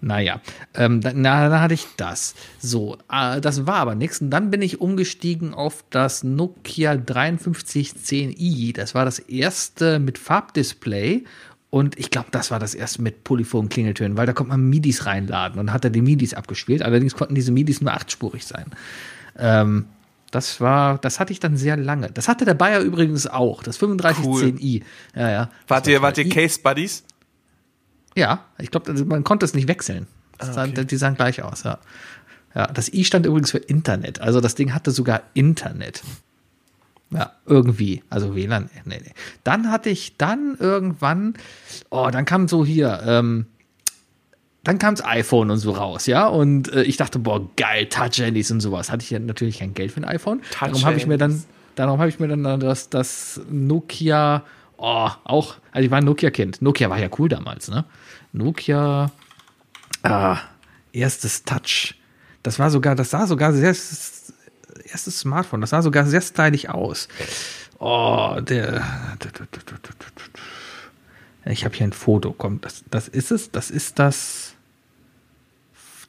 [0.00, 0.40] Naja,
[0.74, 2.34] ähm, dann, na, dann hatte ich das.
[2.60, 4.20] So, äh, das war aber nichts.
[4.20, 8.74] Und dann bin ich umgestiegen auf das Nokia 5310i.
[8.74, 11.24] Das war das erste mit Farbdisplay.
[11.70, 15.60] Und ich glaube, das war das erste mit Polyphon-Klingeltönen, weil da konnte man MIDIs reinladen
[15.60, 16.82] und hat er die MIDIs abgespielt.
[16.82, 18.66] Allerdings konnten diese MIDIs nur achtspurig sein.
[19.36, 19.86] Ähm,
[20.30, 22.10] das war, das hatte ich dann sehr lange.
[22.10, 24.82] Das hatte der Bayer übrigens auch, das 3510i.
[25.14, 25.50] Ja, ja.
[25.66, 26.28] Wart ihr, war wart ihr.
[26.28, 27.04] Case Buddies?
[28.18, 30.08] Ja, ich glaube, man konnte es nicht wechseln.
[30.38, 31.78] Das sah, die sahen gleich aus, ja.
[32.54, 34.20] Ja, das I stand übrigens für Internet.
[34.20, 36.02] Also das Ding hatte sogar Internet.
[37.10, 38.02] Ja, irgendwie.
[38.10, 38.70] Also WLAN.
[38.84, 39.12] Nee, nee.
[39.44, 41.34] Dann hatte ich dann irgendwann,
[41.90, 43.46] oh, dann kam so hier, ähm,
[44.64, 46.26] dann kam das iPhone und so raus, ja.
[46.26, 48.90] Und äh, ich dachte, boah, geil, Touch-Handys und sowas.
[48.90, 50.42] Hatte ich ja natürlich kein Geld für ein iPhone.
[50.58, 51.44] Darum habe ich mir dann,
[51.76, 54.42] darum habe ich mir dann das, das Nokia,
[54.78, 56.62] oh, auch, also ich war ein Nokia-Kind.
[56.62, 57.84] Nokia war ja cool damals, ne?
[58.32, 59.10] Nokia,
[60.02, 60.38] ah,
[60.92, 61.94] erstes Touch.
[62.42, 67.08] Das war sogar, das sah sogar sehr, erstes Smartphone, das sah sogar sehr stylisch aus.
[67.78, 68.82] Oh, der.
[71.44, 72.34] Ich habe hier ein Foto.
[72.36, 73.50] Komm, das, das ist es.
[73.50, 74.54] Das ist das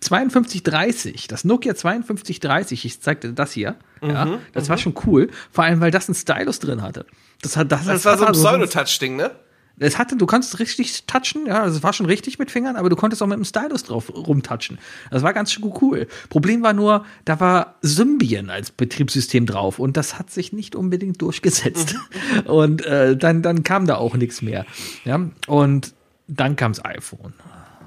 [0.01, 1.27] 5230.
[1.27, 2.85] Das Nokia 5230.
[2.85, 3.75] Ich zeigte das hier.
[4.01, 5.29] Ja, das war schon cool.
[5.51, 7.05] Vor allem, weil das einen Stylus drin hatte.
[7.41, 9.31] Das, hat, das, Das war so ein Pseudo-Touch-Ding, ne?
[9.79, 12.89] Es hatte, du konntest richtig touchen, ja, also es war schon richtig mit Fingern, aber
[12.89, 14.77] du konntest auch mit dem Stylus drauf rumtatschen.
[15.09, 16.07] Das war ganz cool.
[16.29, 21.21] Problem war nur, da war Symbian als Betriebssystem drauf und das hat sich nicht unbedingt
[21.21, 21.95] durchgesetzt.
[22.45, 24.65] und äh, dann, dann kam da auch nichts mehr.
[25.05, 25.93] Ja, und
[26.27, 27.33] dann kam's iPhone.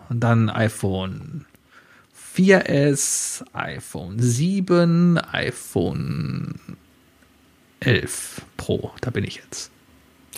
[0.08, 1.44] Und dann iPhone
[2.37, 6.55] 4S, iPhone 7, iPhone
[7.80, 8.93] 11 Pro.
[9.01, 9.70] Da bin ich jetzt.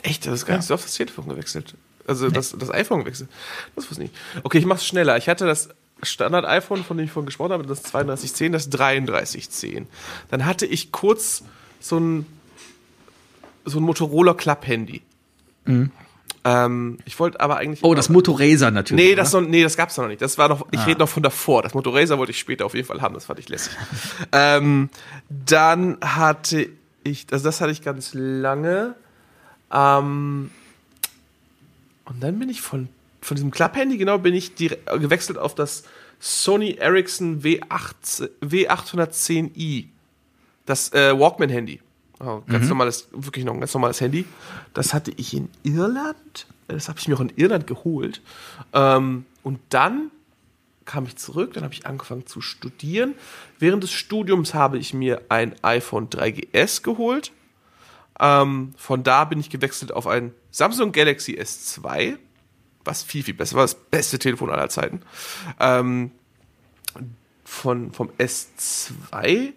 [0.03, 0.27] Echt?
[0.27, 1.75] Das ist gar nicht so oft das Telefon gewechselt.
[2.07, 3.31] Also das, das iPhone gewechselt.
[3.77, 4.23] Das wusste ich nicht.
[4.43, 5.17] Okay, ich mach's schneller.
[5.17, 5.71] Ich hatte das
[6.03, 9.87] Standard-iPhone, von dem ich vorhin gesprochen habe, das 3210, das 3310.
[10.31, 11.45] Dann hatte ich kurz
[11.81, 12.27] so ein,
[13.65, 15.03] so ein Motorola Club-Handy.
[16.45, 17.83] Ähm, ich wollte aber eigentlich.
[17.83, 19.05] Oh, das Motorracer natürlich.
[19.05, 19.43] Nee, das, oder?
[19.43, 20.21] noch, nee, das gab's noch nicht.
[20.21, 21.63] Das war noch, ich rede noch von davor.
[21.63, 23.73] Das Motorracer wollte ich später auf jeden Fall haben, das fand ich lässig.
[24.33, 24.91] ähm,
[25.29, 26.69] dann hatte
[27.03, 28.95] ich, also das hatte ich ganz lange.
[29.73, 30.51] Ähm,
[32.05, 32.89] und dann bin ich von,
[33.21, 35.85] von diesem Club-Handy, genau, bin ich direkt, gewechselt auf das
[36.21, 39.87] Sony Ericsson W8, W810i.
[40.67, 41.81] Das äh, Walkman-Handy.
[42.21, 44.25] Oh, ganz normales, wirklich noch ein ganz normales Handy.
[44.73, 46.47] Das hatte ich in Irland.
[46.69, 48.23] Das habe ich mir auch in Irland geholt.
[48.73, 50.11] Ähm, und dann
[50.85, 53.15] kam ich zurück, dann habe ich angefangen zu studieren.
[53.59, 57.33] Während des Studiums habe ich mir ein iPhone 3GS geholt.
[58.21, 62.17] Ähm, von da bin ich gewechselt auf ein Samsung Galaxy S2,
[62.85, 65.01] was viel, viel besser war, das beste Telefon aller Zeiten.
[65.59, 66.13] Ähm,
[67.45, 69.53] von, vom S2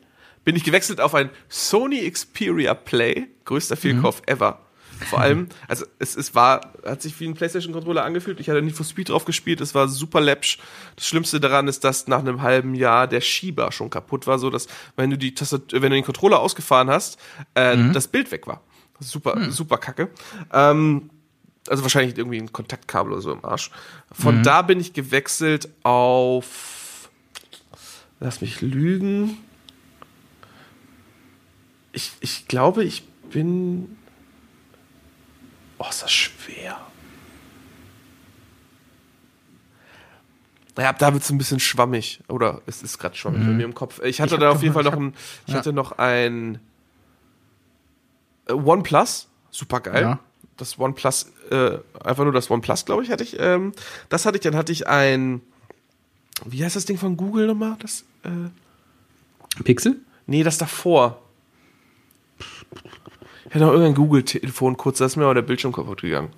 [0.48, 4.62] bin ich gewechselt auf ein Sony Xperia Play, größter Fehlkauf ever.
[5.10, 8.40] Vor allem, also es, es war, hat sich wie ein PlayStation-Controller angefühlt.
[8.40, 10.60] Ich hatte nicht for Speed drauf gespielt, es war super läppsch.
[10.96, 14.50] Das Schlimmste daran ist, dass nach einem halben Jahr der Schieber schon kaputt war, so
[14.50, 17.20] dass, wenn du die Tastatur, wenn du den Controller ausgefahren hast,
[17.54, 18.62] äh, das Bild weg war.
[19.02, 20.12] Super, super kacke.
[20.54, 21.10] Ähm,
[21.68, 23.70] also wahrscheinlich irgendwie ein Kontaktkabel oder so im Arsch.
[24.14, 27.10] Von da bin ich gewechselt auf,
[28.22, 29.40] lass mich lügen.
[31.98, 33.98] Ich, ich glaube, ich bin,
[35.80, 36.80] oh, ist das schwer.
[40.78, 42.20] Ja, da wird es ein bisschen schwammig.
[42.28, 44.00] Oder es ist gerade schwammig bei mir im Kopf.
[44.04, 45.16] Ich hatte hab da auf jeden Fall ich noch ein,
[45.48, 45.58] ich ja.
[45.58, 46.60] hatte noch ein
[48.46, 50.04] äh, OnePlus, super geil.
[50.04, 50.20] Ja.
[50.56, 53.40] Das OnePlus, äh, einfach nur das OnePlus, glaube ich, hatte ich.
[53.40, 53.72] Ähm,
[54.10, 55.42] das hatte ich, dann hatte ich ein,
[56.46, 57.76] wie heißt das Ding von Google nochmal?
[57.80, 59.96] Das, äh, Pixel?
[60.28, 61.24] nee, das davor.
[63.46, 66.30] Ich hatte noch irgendein Google-Telefon kurz, da ist mir aber der Bildschirm kaputt gegangen.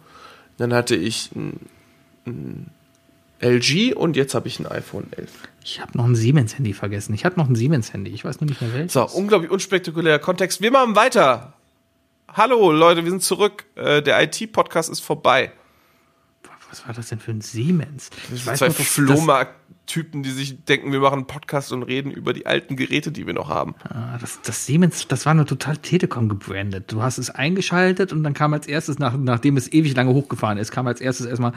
[0.57, 1.59] Dann hatte ich ein,
[2.27, 2.69] ein
[3.41, 5.31] LG und jetzt habe ich ein iPhone 11.
[5.63, 7.13] Ich habe noch ein Siemens-Handy vergessen.
[7.13, 8.11] Ich hatte noch ein Siemens-Handy.
[8.11, 8.93] Ich weiß nur nicht mehr welches.
[8.93, 10.61] So, unglaublich unspektakulärer Kontext.
[10.61, 11.53] Wir machen weiter.
[12.27, 13.65] Hallo Leute, wir sind zurück.
[13.75, 15.51] Äh, der IT-Podcast ist vorbei.
[16.69, 18.09] Was war das denn für ein Siemens?
[18.33, 22.33] Ich zwei dass- dass- Flohmarkt-Typen, die sich denken, wir machen einen Podcast und reden über
[22.33, 23.73] die alten Geräte, die wir noch haben.
[23.89, 26.91] Ah, Das, das Siemens, das war nur total Telekom gebrandet.
[26.91, 30.57] Du hast es eingeschaltet und dann kam als erstes, nach, nachdem es ewig lange hochgefahren
[30.59, 31.53] ist, kam als erstes erstmal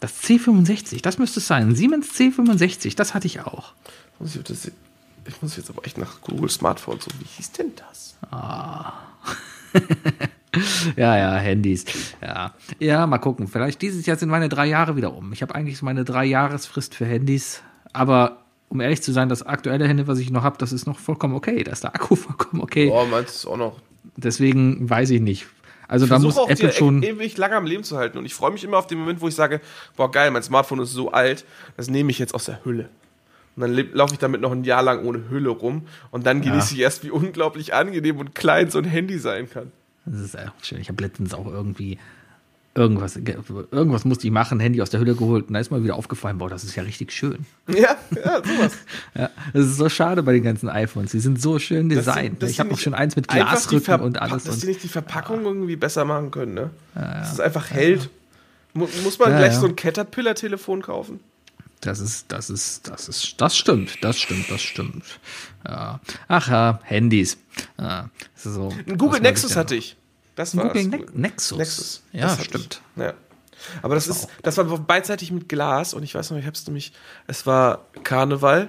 [0.00, 1.74] das C65, das müsste es sein.
[1.74, 3.72] Siemens C65, das hatte ich auch.
[4.20, 7.10] Ich, muss jetzt aber echt nach Google Smartphone so.
[7.18, 8.16] Wie hieß denn das?
[10.96, 11.84] Ja, ja, Handys.
[12.22, 12.54] Ja.
[12.78, 13.48] ja, mal gucken.
[13.48, 15.32] Vielleicht dieses Jahr sind meine drei Jahre wieder um.
[15.32, 17.62] Ich habe eigentlich meine drei Jahresfrist für Handys.
[17.92, 18.38] Aber
[18.68, 21.34] um ehrlich zu sein, das aktuelle Handy, was ich noch habe, das ist noch vollkommen
[21.34, 21.62] okay.
[21.64, 22.90] Da ist der Akku vollkommen okay.
[22.92, 23.80] Oh, meinst du auch noch?
[24.16, 25.46] Deswegen weiß ich nicht.
[25.88, 27.02] Also da Ich muss versuche auch Apple schon.
[27.02, 28.18] ewig lange am Leben zu halten.
[28.18, 29.60] Und ich freue mich immer auf den Moment, wo ich sage,
[29.96, 31.44] boah geil, mein Smartphone ist so alt,
[31.76, 32.88] das nehme ich jetzt aus der Hülle.
[33.54, 35.86] Und dann laufe ich damit noch ein Jahr lang ohne Hülle rum.
[36.10, 39.72] Und dann genieße ich erst, wie unglaublich angenehm und klein so ein Handy sein kann.
[40.06, 40.80] Das ist auch schön.
[40.80, 41.98] Ich habe letztens auch irgendwie
[42.74, 45.96] irgendwas, irgendwas musste ich machen, Handy aus der Hülle geholt und da ist mir wieder
[45.96, 47.46] aufgefallen, boah, das ist ja richtig schön.
[47.68, 48.72] Ja, ja, sowas.
[49.14, 51.10] Ja, das ist so schade bei den ganzen iPhones.
[51.12, 52.42] Die sind so schön designt.
[52.42, 54.44] dass ich habe nicht schon eins mit Glasrücken und alles.
[54.44, 56.70] Dass die Und, nicht die Verpackung irgendwie besser machen können, ne?
[56.94, 58.10] Dass es einfach hält.
[58.74, 59.60] Mu- Muss man Ja, gleich ja.
[59.60, 61.20] so ein Caterpillar-Telefon kaufen?
[61.82, 65.04] das ist, das ist, das ist, das stimmt, das stimmt, das stimmt.
[65.64, 66.00] Ja.
[66.26, 67.38] Ach ja, Handys.
[67.78, 68.10] Ja,
[68.52, 69.96] so, Ein Google Nexus sich da- hatte ich.
[70.34, 71.58] Das Ein war Google Ne Nexus.
[71.58, 72.02] Nexus.
[72.12, 72.80] Ja, Das stimmt.
[72.96, 73.02] Ich.
[73.02, 73.14] Ja.
[73.82, 76.92] Aber das ist, das war beidseitig mit Glas und ich weiß noch, ich hab's nämlich,
[77.26, 78.68] es war Karneval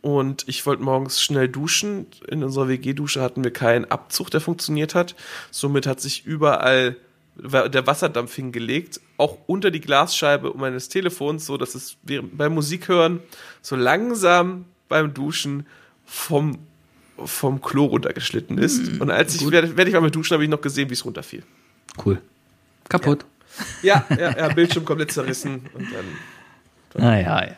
[0.00, 2.06] und ich wollte morgens schnell duschen.
[2.28, 5.16] In unserer WG-Dusche hatten wir keinen Abzug, der funktioniert hat.
[5.50, 6.96] Somit hat sich überall
[7.38, 13.20] der Wasserdampf hingelegt, auch unter die Glasscheibe meines Telefons, so dass es beim Musik hören
[13.60, 15.66] so langsam beim Duschen
[16.06, 16.58] vom
[17.24, 19.00] vom Klo runtergeschlitten ist.
[19.00, 21.04] und als ich, werde werd ich mal mit duschen, habe ich noch gesehen, wie es
[21.04, 21.42] runterfiel.
[22.04, 22.20] Cool.
[22.88, 23.24] Kaputt.
[23.82, 27.56] Ja, ja, ja, Bildschirm komplett zerrissen und dann Naja, ja.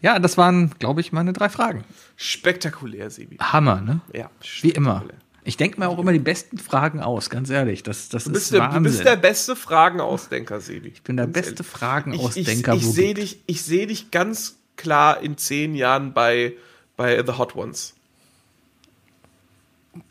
[0.00, 1.84] Ja, das waren, glaube ich, meine drei Fragen.
[2.16, 3.36] spektakulär, Sebi.
[3.38, 4.00] Hammer, ne?
[4.14, 5.04] Ja, Wie immer.
[5.44, 7.82] Ich denke mir auch immer die besten Fragen aus, ganz ehrlich.
[7.82, 8.82] Das, das Du ist bist, der, du Wahnsinn.
[8.84, 10.88] bist der beste Fragenausdenker, Sebi.
[10.88, 11.60] ich bin der Ganz beste ehrlich.
[11.60, 12.74] Ich, ich, Fragenausdenker.
[12.74, 16.54] ich sehe dich, ich seh dich ganz klar in zehn Jahren bei,
[16.96, 17.94] bei The Hot Ones.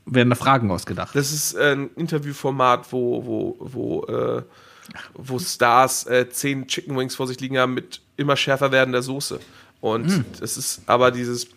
[0.05, 1.15] Werden da Fragen ausgedacht.
[1.15, 4.43] Das ist äh, ein Interviewformat, wo, wo, wo, äh,
[5.13, 9.39] wo Stars äh, zehn Chicken Wings vor sich liegen haben mit immer schärfer werdender Soße.
[9.79, 10.25] Und Hm.
[10.39, 11.47] das ist aber dieses,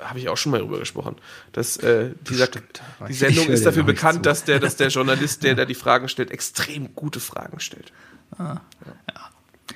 [0.00, 1.16] habe ich auch schon mal drüber gesprochen,
[1.52, 2.82] dass äh, dieser, Bestimmt.
[3.08, 6.08] die Sendung ist dafür noch bekannt, dass der, dass der Journalist, der da die Fragen
[6.08, 7.92] stellt, extrem gute Fragen stellt.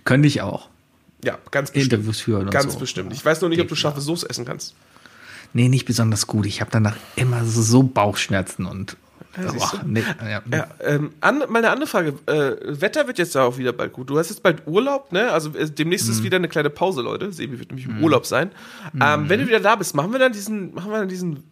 [0.05, 0.69] Könnte ich auch.
[1.25, 1.93] Ja, ganz bestimmt.
[1.93, 2.79] Interviews führen Ganz so.
[2.81, 3.13] bestimmt.
[3.13, 4.75] Ich weiß nur nicht, ob du scharfe Soße essen kannst.
[5.55, 6.47] Nee, nicht besonders gut.
[6.47, 8.97] Ich habe danach immer so, Bauchschmerzen und.
[9.37, 12.15] siehst Boah, nee, ja, Ja, ähm, an, mal eine andere Frage.
[12.27, 14.11] Äh, Wetter wird jetzt auch wieder bald gut.
[14.11, 15.31] Du hast jetzt bald Urlaub, ne?
[15.31, 16.13] Also äh, demnächst Mhm.
[16.13, 17.33] ist wieder eine kleine Pause, Leute.
[17.33, 18.51] Sebi wird nämlich im Urlaub sein.
[19.01, 21.45] Ähm, wenn du wieder da bist, machen wir dann diesen, machen wir dann diesen,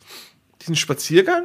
[0.60, 1.44] diesen Spaziergang?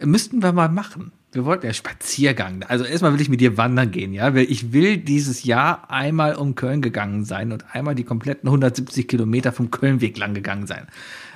[0.00, 1.12] Müssten wir mal machen.
[1.32, 2.62] Wir wollten ja Spaziergang.
[2.68, 4.34] Also erstmal will ich mit dir wandern gehen, ja.
[4.34, 9.50] Ich will dieses Jahr einmal um Köln gegangen sein und einmal die kompletten 170 Kilometer
[9.50, 10.88] vom Kölnweg lang gegangen sein.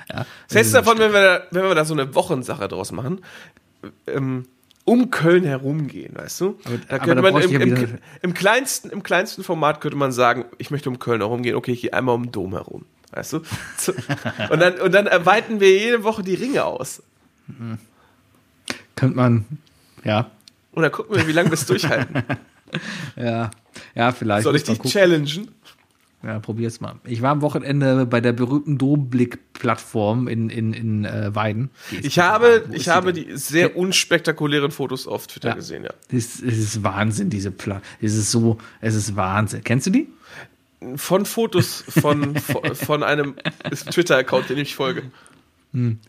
[0.09, 3.21] Ja, du davon, wenn wir, da, wenn wir da so eine Wochensache draus machen?
[4.05, 4.45] Ähm,
[4.85, 6.59] um Köln herumgehen, weißt du?
[6.63, 9.97] da aber könnte da man bräuchte im, ja im, im, kleinsten, im kleinsten Format könnte
[9.97, 12.85] man sagen, ich möchte um Köln herumgehen, okay, ich gehe einmal um den Dom herum.
[13.11, 13.37] Weißt du?
[14.49, 17.01] Und dann, und dann erweitern wir jede Woche die Ringe aus.
[18.95, 19.45] Könnte man,
[20.07, 20.31] ja,
[20.71, 22.23] Und dann gucken wir, wie lange wir es durchhalten.
[23.15, 23.51] ja,
[23.95, 24.43] ja, vielleicht.
[24.43, 25.49] Soll ich dich challengen?
[26.23, 26.95] Ja, probier's mal.
[27.05, 31.69] Ich war am Wochenende bei der berühmten Domblick-Plattform in, in, in äh, Weiden.
[31.91, 33.27] Die Ich habe, ich die habe denn?
[33.27, 35.55] die sehr unspektakulären Fotos auf Twitter Ja.
[35.55, 35.91] gesehen, ja.
[36.11, 37.87] Es, es ist Wahnsinn, diese Plattform.
[38.01, 39.63] Es ist so, es ist Wahnsinn.
[39.63, 40.09] Kennst du die?
[40.95, 43.35] Von Fotos von, von, von einem
[43.91, 45.03] Twitter-Account, den ich folge.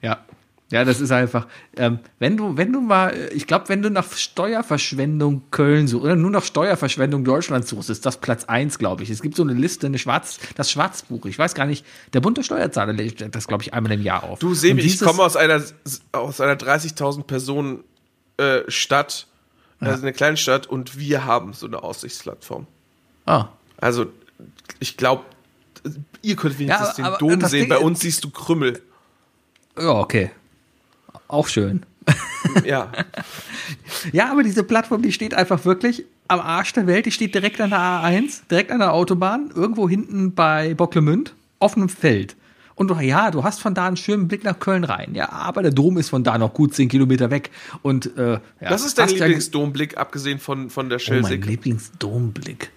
[0.03, 0.25] Ja.
[0.71, 1.47] Ja, das ist einfach,
[1.77, 6.15] ähm, wenn du, wenn du mal, ich glaube, wenn du nach Steuerverschwendung Köln suchst, oder
[6.17, 9.09] nur nach Steuerverschwendung Deutschland suchst, ist das Platz eins, glaube ich.
[9.09, 12.43] Es gibt so eine Liste, eine Schwarz, das Schwarzbuch, ich weiß gar nicht, der bunte
[12.43, 14.41] Steuerzahler legt das, glaube ich, einmal im Jahr auf.
[14.41, 15.63] Du, Sebi, ich komme aus einer,
[16.13, 17.83] aus einer 30.000 Personen
[18.37, 19.27] äh, Stadt,
[19.81, 22.67] also eine kleine Stadt, und wir haben so eine Aussichtsplattform.
[23.25, 23.47] Ah,
[23.79, 24.07] Also,
[24.81, 25.23] ich glaube,
[26.21, 27.61] ihr könnt wenigstens Ja, aber- den Dom sehen.
[27.61, 28.83] Ding Bei uns siehst du Krümmel.
[29.79, 30.31] ja, okay.
[31.29, 31.85] Auch schön.
[32.65, 32.91] Ja.
[34.13, 37.07] Ja, aber diese Plattform, die steht einfach wirklich am Arsch der Welt.
[37.07, 41.77] Die steht direkt an der A1, direkt an der Autobahn, irgendwo hinten bei Bocklemünd, auf
[41.77, 42.37] einem Feld.
[42.75, 45.15] Und ja, du hast von da einen schönen Blick nach Köln rein.
[45.15, 47.51] Ja, aber der Dom ist von da noch gut zehn Kilometer weg.
[47.83, 51.45] Und äh, ja, Was ist dein Lieblingsdomblick, abgesehen von, von der Oh, mein Schelsig?
[51.45, 52.71] Lieblingsdomblick.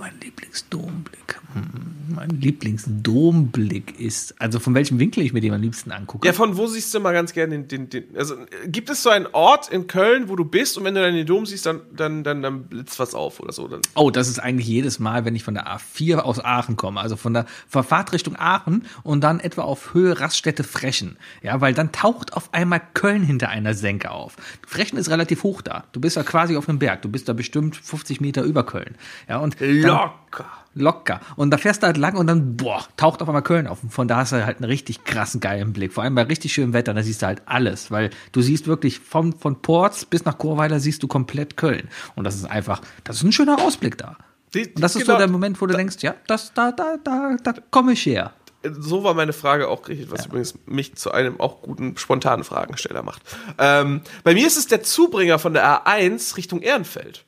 [0.00, 1.38] Mein Lieblingsdomblick.
[1.52, 6.26] Hm, mein Lieblingsdomblick ist, also von welchem Winkel ich mir den am liebsten angucke.
[6.26, 8.34] ja, von wo siehst du mal ganz gerne den, den, den also
[8.66, 11.26] gibt es so einen Ort in Köln, wo du bist und wenn du dann den
[11.26, 13.68] Dom siehst, dann, dann, dann, dann blitzt was auf oder so.
[13.68, 16.98] Dann, Oh, das ist eigentlich jedes Mal, wenn ich von der A4 aus Aachen komme,
[16.98, 21.18] also von der Verfahrt Richtung Aachen und dann etwa auf Höhe Raststätte Frechen.
[21.42, 24.36] Ja, weil dann taucht auf einmal Köln hinter einer Senke auf.
[24.66, 25.84] Frechen ist relativ hoch da.
[25.92, 27.02] Du bist ja quasi auf einem Berg.
[27.02, 28.94] Du bist da bestimmt 50 Meter über Köln.
[29.28, 30.46] Ja, und dann, locker.
[30.74, 31.20] locker.
[31.36, 33.82] Und da fährst du halt lang und dann, boah, taucht auf einmal Köln auf.
[33.82, 35.92] Und von da hast du halt einen richtig krassen, geilen Blick.
[35.92, 37.90] Vor allem bei richtig schönem Wetter, da siehst du halt alles.
[37.90, 41.88] Weil du siehst wirklich vom, von Ports bis nach Chorweiler siehst du komplett Köln.
[42.14, 44.16] Und das ist einfach, das ist ein schöner Ausblick da.
[44.54, 47.36] Und das ist genau, so der Moment, wo du denkst, ja, das, da, da, da,
[47.42, 48.32] da komme ich her.
[48.62, 53.02] So war meine Frage auch richtig, was übrigens mich zu einem auch guten spontanen Fragensteller
[53.02, 53.22] macht.
[53.58, 57.24] Ähm, bei mir ist es der Zubringer von der A1 Richtung Ehrenfeld.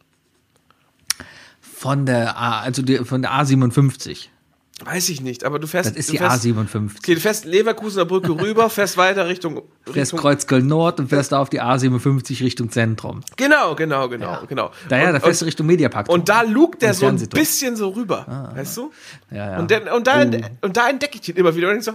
[1.82, 4.28] Von der A, also die, von der A57.
[4.84, 5.90] Weiß ich nicht, aber du fährst.
[5.90, 6.90] Das ist die fährst, A57.
[6.98, 9.62] Okay, du fährst Leverkusener Brücke rüber, fährst weiter Richtung.
[9.84, 13.20] Fährst Richtung Kreuz Köln Nord und fährst da auf die A57 Richtung Zentrum.
[13.36, 14.70] genau, genau, genau, genau.
[14.88, 16.08] Da ja, da Und- fährst du Richtung Mediapark.
[16.08, 18.92] Und da lugt der Und so ein bisschen so rüber, weißt du?
[19.32, 19.58] Ja, ja.
[19.58, 20.66] Und, dann, und, da, Oh.
[20.66, 21.92] und da entdecke ich ihn immer wieder und denk so,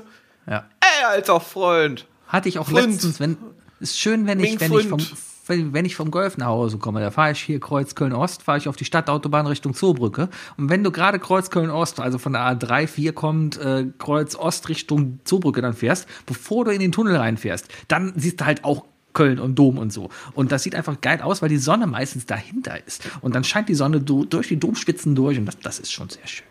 [0.52, 0.66] ja.
[0.82, 2.06] ey, alter Freund.
[2.28, 2.92] Hatte ich auch Freund.
[2.92, 3.38] letztens, wenn
[3.80, 5.00] ist schön, wenn ich, wenn ich vom.
[5.50, 8.58] Wenn, ich vom Golf nach Hause komme, da fahre ich hier Kreuz Köln Ost, fahre
[8.58, 12.34] ich auf die Stadtautobahn Richtung Zoobrücke und wenn du gerade Kreuz Köln Ost, also von
[12.34, 16.92] der A3 4 kommt äh, Kreuz Ost Richtung Zoobrücke dann fährst, bevor du in den
[16.92, 20.10] Tunnel reinfährst, dann siehst du halt auch Köln und Dom und so.
[20.36, 23.10] Und das sieht einfach geil aus, weil die Sonne meistens dahinter ist.
[23.22, 26.10] Und dann scheint die Sonne du, durch die Domspitzen durch und das, das ist schon
[26.10, 26.46] sehr schön.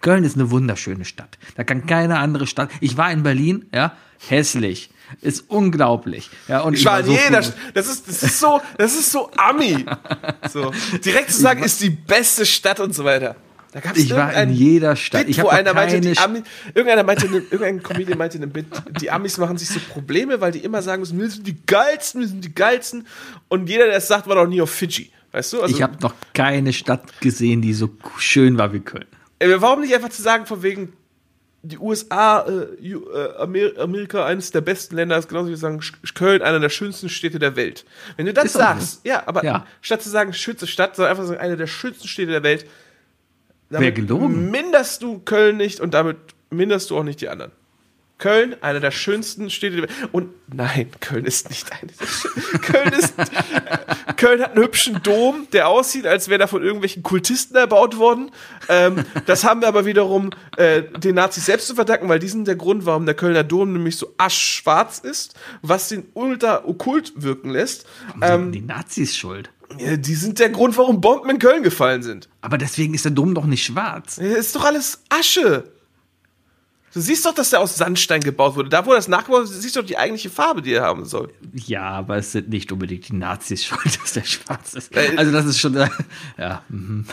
[0.00, 1.38] Köln ist eine wunderschöne Stadt.
[1.56, 2.70] Da kann keine andere Stadt.
[2.80, 3.92] Ich war in Berlin, ja,
[4.26, 4.90] hässlich.
[5.20, 6.30] Ist unglaublich.
[6.48, 9.10] Ja, und Ich war in so jeder, viel- das ist, das ist so, das ist
[9.12, 9.84] so Ami.
[10.52, 10.72] So.
[11.04, 13.36] Direkt zu sagen, ist die beste Stadt und so weiter.
[13.72, 15.26] Da gab's Ich war in jeder Stadt.
[15.26, 16.42] Bit, Ich wo einer meinte, die Ami,
[16.74, 18.66] irgendeiner meinte, in einem- irgendein Comedian meinte in einem Bit,
[19.00, 22.20] die Amis machen sich so Probleme, weil die immer sagen müssen, wir sind die geilsten,
[22.22, 23.06] wir sind die geilsten.
[23.48, 25.10] Und jeder, der es sagt, war noch nie auf Fidschi.
[25.32, 25.62] Weißt du?
[25.62, 29.04] Also, Ich habe noch keine Stadt gesehen, die so schön war wie Köln.
[29.38, 30.94] Äh, Warum nicht einfach zu sagen, von wegen
[31.62, 35.80] die USA, äh, äh, Amer Amerika eines der besten Länder ist, genauso wie wir sagen,
[36.14, 37.84] Köln einer der schönsten Städte der Welt.
[38.16, 39.66] Wenn du das Ist sagst, ja, aber Ja.
[39.82, 42.66] statt zu sagen schönste Stadt, sondern einfach sagen, eine der schönsten Städte der Welt,
[43.70, 44.50] Wäre gelogen.
[44.50, 46.16] minderst du Köln nicht und damit
[46.50, 47.52] minderst du auch nicht die anderen.
[48.18, 50.08] Köln, einer der schönsten Städte der Welt.
[50.10, 52.60] Und nein, Köln ist nicht eine der schönsten.
[52.60, 53.14] Köln ist.
[53.18, 57.96] äh, Köln hat einen hübschen Dom, der aussieht, als wäre er von irgendwelchen Kultisten erbaut
[57.96, 58.32] worden.
[58.68, 62.48] Ähm, das haben wir aber wiederum äh, den Nazis selbst zu verdanken, weil die sind
[62.48, 67.50] der Grund, warum der Kölner Dom nämlich so aschschwarz ist, was den ultra okkult wirken
[67.50, 67.86] lässt.
[68.20, 69.50] Ähm, die Nazis schuld.
[69.78, 72.28] die sind der Grund, warum Bomben in Köln gefallen sind.
[72.40, 74.18] Aber deswegen ist der Dom doch nicht schwarz.
[74.18, 75.70] Ist doch alles Asche.
[76.98, 78.68] Du siehst doch, dass der aus Sandstein gebaut wurde.
[78.70, 81.32] Da, wo das nachgebaut ist, siehst du doch die eigentliche Farbe, die er haben soll.
[81.54, 84.90] Ja, aber es sind nicht unbedingt die Nazis schuld, dass der schwarz ist.
[85.16, 85.88] Also das ist schon, äh,
[86.36, 86.64] ja.
[86.68, 87.04] mhm.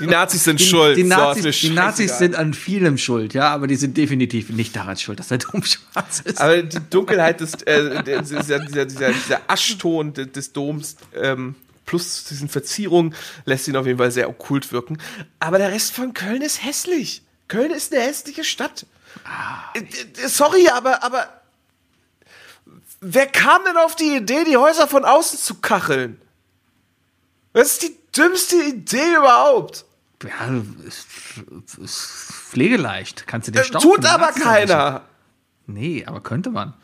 [0.00, 0.96] Die Nazis sind Die, schuld.
[0.96, 4.50] die, So, Nazis, mir die Nazis sind an vielem schuld, ja, aber die sind definitiv
[4.50, 6.40] nicht daran schuld, dass der Dom schwarz ist.
[6.40, 11.54] Aber die Dunkelheit des, äh, dieser, dieser, dieser, dieser Aschton de- des Doms, ähm,
[11.86, 14.98] plus diesen Verzierungen, lässt ihn auf jeden Fall sehr okkult wirken.
[15.38, 17.22] Aber der Rest von Köln ist hässlich.
[17.46, 18.86] Köln ist eine hässliche Stadt.
[19.74, 21.28] Äh, Sorry, aber, aber
[23.00, 26.20] wer kam denn auf die Idee, die Häuser von außen zu kacheln?
[27.52, 29.84] Das ist die dümmste Idee überhaupt.
[30.22, 31.06] Ja, ist,
[31.78, 31.98] ist
[32.30, 33.26] pflegeleicht.
[33.26, 35.02] Kannst du den Äh, Staub Tut aber keiner.
[35.66, 36.74] Nee, aber könnte man.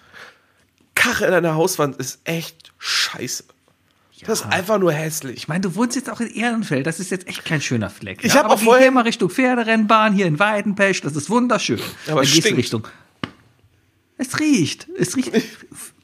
[0.94, 3.44] Kacheln an der Hauswand ist echt scheiße.
[4.24, 5.36] Das ist einfach nur hässlich.
[5.36, 8.24] Ich meine, du wohnst jetzt auch in Ehrenfeld, das ist jetzt echt kein schöner Fleck.
[8.24, 8.38] Ich ja?
[8.40, 11.80] hab Aber auch vorher- mal Richtung Pferderennbahn, hier in Weidenpech, das ist wunderschön.
[12.09, 12.59] Aber es Dann gehst du stinkt.
[12.59, 12.88] Richtung.
[14.18, 14.86] Es riecht.
[14.97, 15.32] Es riecht.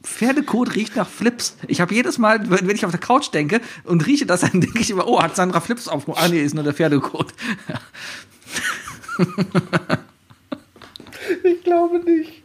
[0.03, 1.57] Pferdekot riecht nach Flips.
[1.67, 4.79] Ich habe jedes Mal, wenn ich auf der Couch denke und rieche das, dann denke
[4.79, 6.21] ich immer, oh, hat Sandra Flips aufgemacht?
[6.21, 7.33] Ah, nee, ist nur der Pferdekot.
[11.43, 12.43] Ich glaube nicht.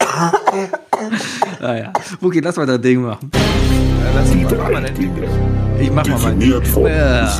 [1.60, 1.92] Naja.
[2.20, 3.30] Okay, lass mal das Ding machen.
[3.32, 5.10] Ja, lass ihn mal mal endlich.
[5.80, 7.38] Ich mach mal mein von Ja.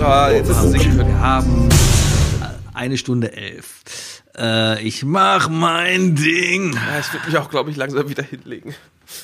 [0.00, 0.74] Ah, jetzt ist es.
[0.74, 4.22] Wir haben äh, eine Stunde elf.
[4.36, 6.72] Äh, ich mach mein Ding.
[6.72, 8.74] Ja, ich würde mich auch, glaube ich, langsam wieder hinlegen.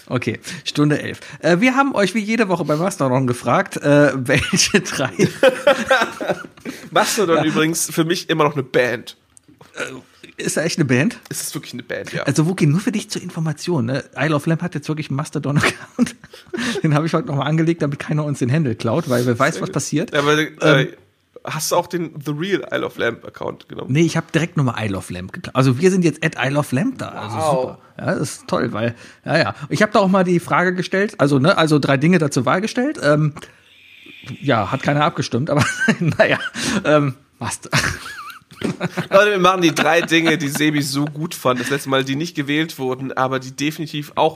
[0.06, 1.20] Okay, Stunde elf.
[1.40, 5.10] Äh, wir haben euch wie jede Woche beim Mastodon gefragt, äh, welche drei.
[6.90, 9.16] Mastodon übrigens für mich immer noch eine Band.
[10.40, 11.18] Ist da echt eine Band?
[11.28, 12.22] Es ist wirklich eine Band, ja.
[12.24, 13.86] Also, Wookie, nur für dich zur Information.
[13.86, 14.04] Ne?
[14.16, 16.16] Isle of Lamp hat jetzt wirklich einen Mastodon-Account.
[16.82, 19.60] Den habe ich heute nochmal angelegt, damit keiner uns den Handle klaut, weil wer weiß,
[19.60, 20.14] was passiert.
[20.14, 20.88] Aber äh,
[21.44, 23.92] hast du auch den The Real Isle of Lamp Account genommen?
[23.92, 25.54] Nee, ich habe direkt nochmal Isle of Lamp geklaut.
[25.54, 27.08] Also wir sind jetzt at Isle of Lamp da.
[27.10, 27.60] Also Wow.
[27.62, 27.78] super.
[27.98, 28.94] Ja, das ist toll, weil,
[29.24, 29.54] ja, ja.
[29.68, 32.46] Ich habe da auch mal die Frage gestellt, also, ne, also drei Dinge da zur
[32.46, 32.98] Wahl gestellt.
[33.02, 33.34] Ähm,
[34.40, 35.64] ja, hat keiner abgestimmt, aber
[36.00, 36.38] naja.
[36.84, 37.60] Ähm, was?
[39.10, 41.60] Leute, wir machen die drei Dinge, die Sebi so gut fand.
[41.60, 44.34] Das letzte Mal, die nicht gewählt wurden, aber die definitiv auch,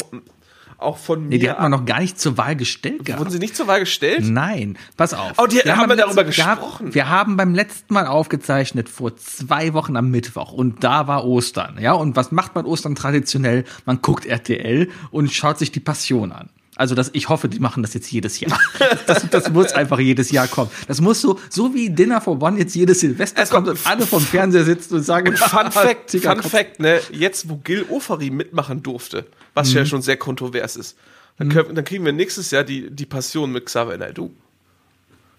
[0.78, 1.28] auch von mir.
[1.30, 3.20] Nee, die hat man noch gar nicht zur Wahl gestellt gehabt.
[3.20, 4.20] Wurden sie nicht zur Wahl gestellt?
[4.24, 5.32] Nein, pass auf.
[5.38, 6.94] Oh, die- haben wir darüber letzten- wir haben- gesprochen?
[6.94, 11.78] Wir haben beim letzten Mal aufgezeichnet vor zwei Wochen am Mittwoch und da war Ostern.
[11.80, 13.64] Ja, und was macht man Ostern traditionell?
[13.86, 16.50] Man guckt RTL und schaut sich die Passion an.
[16.76, 18.58] Also das, ich hoffe, die machen das jetzt jedes Jahr.
[19.06, 20.70] Das, das muss einfach jedes Jahr kommen.
[20.88, 24.06] Das muss so, so wie Dinner for One jetzt jedes Silvester Erstmal kommt und alle
[24.06, 26.42] vom Fernseher sitzen und sagen, Und Fun Fact, Fun.
[26.42, 29.76] Fact, ne, jetzt wo Gil Ofari mitmachen durfte, was Mhm.
[29.76, 30.96] ja schon sehr kontrovers ist,
[31.38, 34.30] dann, können, dann kriegen wir nächstes Jahr die, die Passion mit Xavier Naidoo.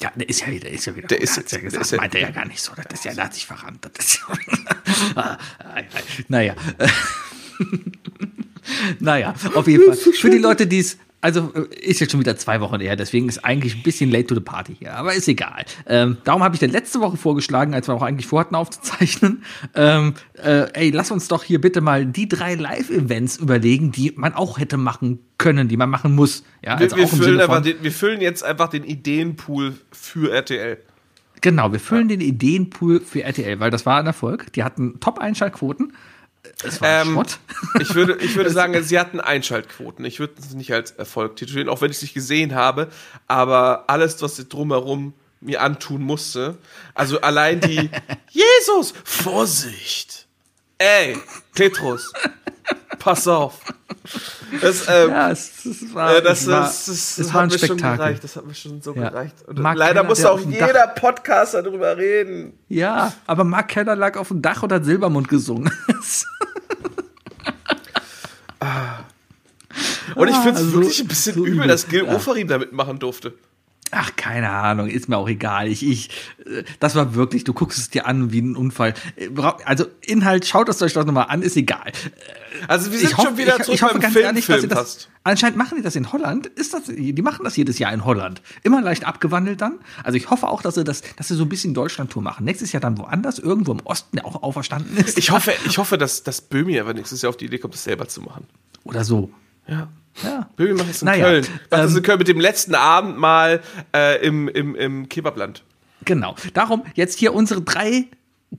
[0.01, 1.07] Ja, der ist ja wieder, der ist ja wieder.
[1.07, 2.71] Der ist ja der gesagt, ist ja- meint er ja gar nicht so.
[2.75, 3.79] Das ist ja, der hat sich verrannt.
[3.93, 4.19] Das ist
[5.15, 5.37] ja, ah,
[6.27, 6.53] naja.
[8.99, 9.95] naja, auf jeden Fall.
[10.13, 13.27] Für die Leute, die es, also äh, ist jetzt schon wieder zwei Wochen her, deswegen
[13.27, 15.65] ist eigentlich ein bisschen late to the party hier, aber ist egal.
[15.87, 19.43] Ähm, darum habe ich dann letzte Woche vorgeschlagen, als wir auch eigentlich vorhatten aufzuzeichnen,
[19.73, 24.35] ähm, äh, ey, lass uns doch hier bitte mal die drei Live-Events überlegen, die man
[24.35, 26.43] auch hätte machen können, die man machen muss.
[26.63, 30.31] Ja, Wir, also wir, im füllen einfach den, wir füllen jetzt einfach den Ideenpool für
[30.31, 30.77] RTL.
[31.41, 34.53] Genau, wir füllen den Ideenpool für RTL, weil das war ein Erfolg.
[34.53, 35.93] Die hatten Top-Einschaltquoten.
[36.63, 37.37] Es war Ähm, Schrott.
[37.81, 40.05] Ich würde, ich würde sagen, sie hatten Einschaltquoten.
[40.05, 42.87] Ich würde es nicht als Erfolg titulieren, auch wenn ich es nicht gesehen habe.
[43.27, 46.57] Aber alles, was drumherum mir antun musste.
[46.93, 47.89] Also allein die
[48.29, 50.25] Jesus, Vorsicht.
[50.77, 51.17] Ey,
[51.53, 52.11] Petrus,
[52.99, 53.59] pass auf.
[54.61, 57.47] Das, ähm, Ja, es, es war, äh, das, es war, das, das, hat war ein
[57.49, 57.97] mir schon Spektakel.
[57.97, 58.23] gereicht.
[58.23, 59.09] Das hat mir schon so Ja.
[59.09, 59.35] gereicht.
[59.47, 62.57] Und Mark leider Keller, der auch jeder Podcaster darüber reden.
[62.69, 65.71] Ja, aber Mark Keller lag auf dem Dach und hat Silbermund gesungen.
[70.15, 71.67] Und ich finde es Ah, so- wirklich ein bisschen so übel, übel.
[71.67, 72.15] dass Gil Ja.
[72.15, 73.33] Oferim da mitmachen durfte.
[73.91, 75.67] Ach, keine Ahnung, ist mir auch egal.
[75.67, 76.09] Ich, ich,
[76.45, 78.93] äh, das war wirklich, du guckst es dir an wie ein Unfall.
[79.15, 79.29] Äh,
[79.63, 81.91] Also Inhalt, schaut es euch doch nochmal an, ist egal.
[82.67, 84.67] Also wir sind Ich hoffe, schon wieder ich, zurück ich hoffe beim Film, ehrlich, Film
[84.69, 86.47] das, anscheinend machen die das in Holland.
[86.47, 88.41] Ist das, die machen das jedes Jahr in Holland.
[88.63, 89.79] Immer leicht abgewandelt dann.
[90.03, 92.45] Also ich hoffe auch, dass sie das, dass sie so ein bisschen Deutschland-Tour machen.
[92.45, 95.17] Nächstes Jahr dann woanders, irgendwo im Osten, der auch auferstanden ist.
[95.17, 97.83] Ich hoffe, ich hoffe, dass, dass Böhmi aber nächstes Jahr auf die Idee kommt, das
[97.83, 98.47] selber zu machen.
[98.83, 99.31] Oder so.
[99.67, 99.89] Ja.
[100.23, 100.49] Ja.
[100.55, 101.45] Böhmi macht es in Naja, Köln.
[101.71, 103.61] Macht ähm, in Köln mit dem letzten Abend mal
[103.93, 105.63] äh, im, im, im Kebabland.
[106.05, 106.35] Genau.
[106.53, 108.05] Darum jetzt hier unsere drei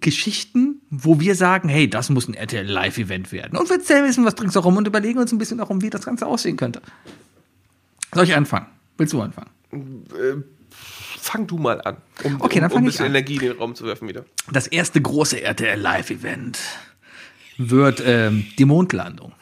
[0.01, 3.57] Geschichten, wo wir sagen, hey, das muss ein RTL Live-Event werden.
[3.57, 5.91] Und wir erzählen ein bisschen was drin herum und überlegen uns ein bisschen darum, wie
[5.91, 6.83] das Ganze aussehen könnte.
[8.13, 8.67] Soll ich anfangen?
[8.99, 9.51] Willst du anfangen?
[11.19, 13.13] Fang du mal an, um, Okay, dann um, um ein ich bisschen an.
[13.13, 14.25] Energie in den Raum zu werfen wieder.
[14.53, 16.59] Das erste große RTL Live-Event
[17.59, 19.33] wird ähm, die Mondlandung.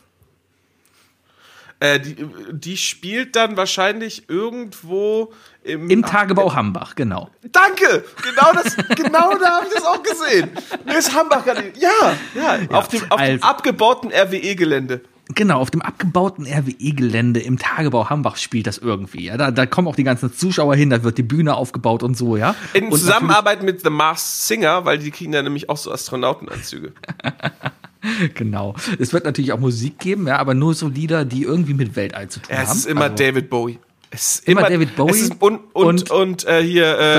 [1.80, 2.16] Äh, die,
[2.52, 5.32] die spielt dann wahrscheinlich irgendwo
[5.62, 7.30] im, Im Tagebau Hambach, genau.
[7.52, 8.04] Danke!
[8.22, 10.50] Genau das, genau da habe ich das auch gesehen.
[10.84, 11.72] Mir ist Hambach gerade.
[11.78, 15.00] Ja, ja, auf dem, auf dem also- abgebauten RWE-Gelände.
[15.34, 19.24] Genau, auf dem abgebauten RWE-Gelände im Tagebau Hambach spielt das irgendwie.
[19.24, 22.14] Ja, da, da kommen auch die ganzen Zuschauer hin, da wird die Bühne aufgebaut und
[22.14, 22.54] so, ja.
[22.74, 26.92] In und Zusammenarbeit mit The Masked Singer, weil die kriegen dann nämlich auch so Astronautenanzüge.
[28.34, 28.74] Genau.
[28.98, 32.28] Es wird natürlich auch Musik geben, ja, aber nur so Lieder, die irgendwie mit Weltall
[32.28, 32.64] zu tun haben.
[32.70, 33.78] es ist immer Also, David Bowie.
[34.10, 37.14] Es ist Immer David Bowie Es ist, und, und, und, und- äh, hier, äh,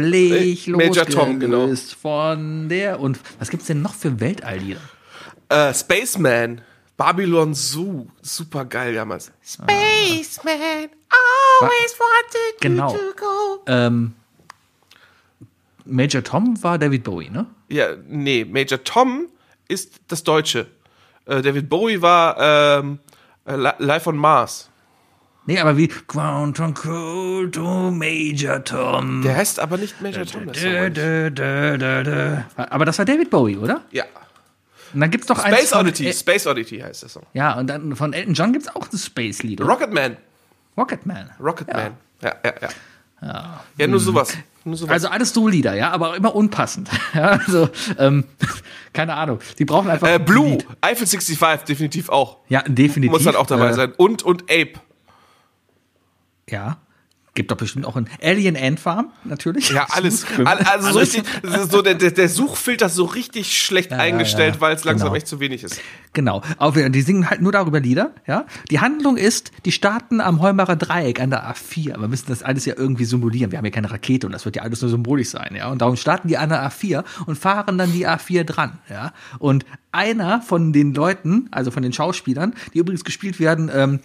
[0.00, 1.58] Völlig Major Tom, genau.
[1.58, 2.98] losgelöst von der.
[2.98, 4.80] Und was gibt's denn noch für Weltalllieder?
[5.48, 6.62] äh, Spaceman.
[6.96, 8.06] Babylon Zoo.
[8.20, 9.30] Super geil damals.
[9.44, 12.92] Spaceman, always wanted Genau.
[12.92, 13.62] you to go.
[13.66, 14.12] Ähm,
[15.84, 17.46] Major Tom war David Bowie, ne?
[17.68, 19.26] Ja, nee, Major Tom
[19.72, 20.66] ist das Deutsche.
[21.26, 22.36] Äh, David Bowie war
[22.78, 22.98] ähm,
[23.46, 24.68] äh, Li- Live on Mars.
[25.46, 29.22] Nee, aber wie Ground Control to Major Tom.
[29.22, 30.52] Der heißt aber nicht Major Tom.
[30.52, 32.36] dö.
[32.56, 33.82] Aber das war David Bowie, oder?
[33.90, 34.04] Ja.
[34.94, 36.06] Und dann gibt's doch Space von, Oddity.
[36.08, 37.24] äh, Space Oddity heißt der Song.
[37.32, 39.60] Ja, und dann von Elton John gibt's auch ein Space-Lied.
[39.60, 39.70] oder?
[39.70, 40.16] Rocketman.
[40.76, 41.30] Rocketman.
[41.40, 41.92] Rocketman.
[42.22, 42.68] Ja, ja, ja.
[43.22, 43.88] Ja, ja sowas.
[43.88, 44.36] Nur sowas.
[44.88, 46.88] Also alles so Lieder, ja, aber immer unpassend.
[47.14, 47.68] Ja, also,
[47.98, 48.24] ähm,
[48.92, 49.40] keine Ahnung.
[49.58, 50.06] Die brauchen einfach.
[50.08, 50.66] äh, ein Blue, Lied.
[50.80, 52.38] Eiffel 65 definitiv auch.
[52.48, 53.12] Ja, definitiv.
[53.12, 53.92] Muss dann auch dabei Äh, sein.
[53.96, 54.74] Und, und Ape.
[56.48, 56.78] Ja.
[57.34, 59.70] Gibt doch bestimmt auch ein Alien Ant Farm, natürlich.
[59.70, 60.26] Ja, alles.
[60.44, 61.22] Also so richtig,
[61.70, 65.16] so der, der, Suchfilter ist so richtig schlecht eingestellt, ja, weil es langsam genau.
[65.16, 65.80] echt zu wenig ist.
[66.12, 66.42] Genau.
[66.58, 68.44] Auch wieder, die singen halt nur darüber Lieder, ja.
[68.70, 71.98] Die Handlung ist, die starten am Heumarer Dreieck an der A4.
[71.98, 73.50] Wir müssen das alles ja irgendwie simulieren.
[73.50, 75.70] Wir haben ja keine Rakete und das wird ja alles nur symbolisch sein, ja.
[75.70, 79.14] Und darum starten die an der A4 und fahren dann die A4 dran, ja.
[79.38, 84.00] Und einer von den Leuten, also von den Schauspielern, die übrigens gespielt werden, ähm,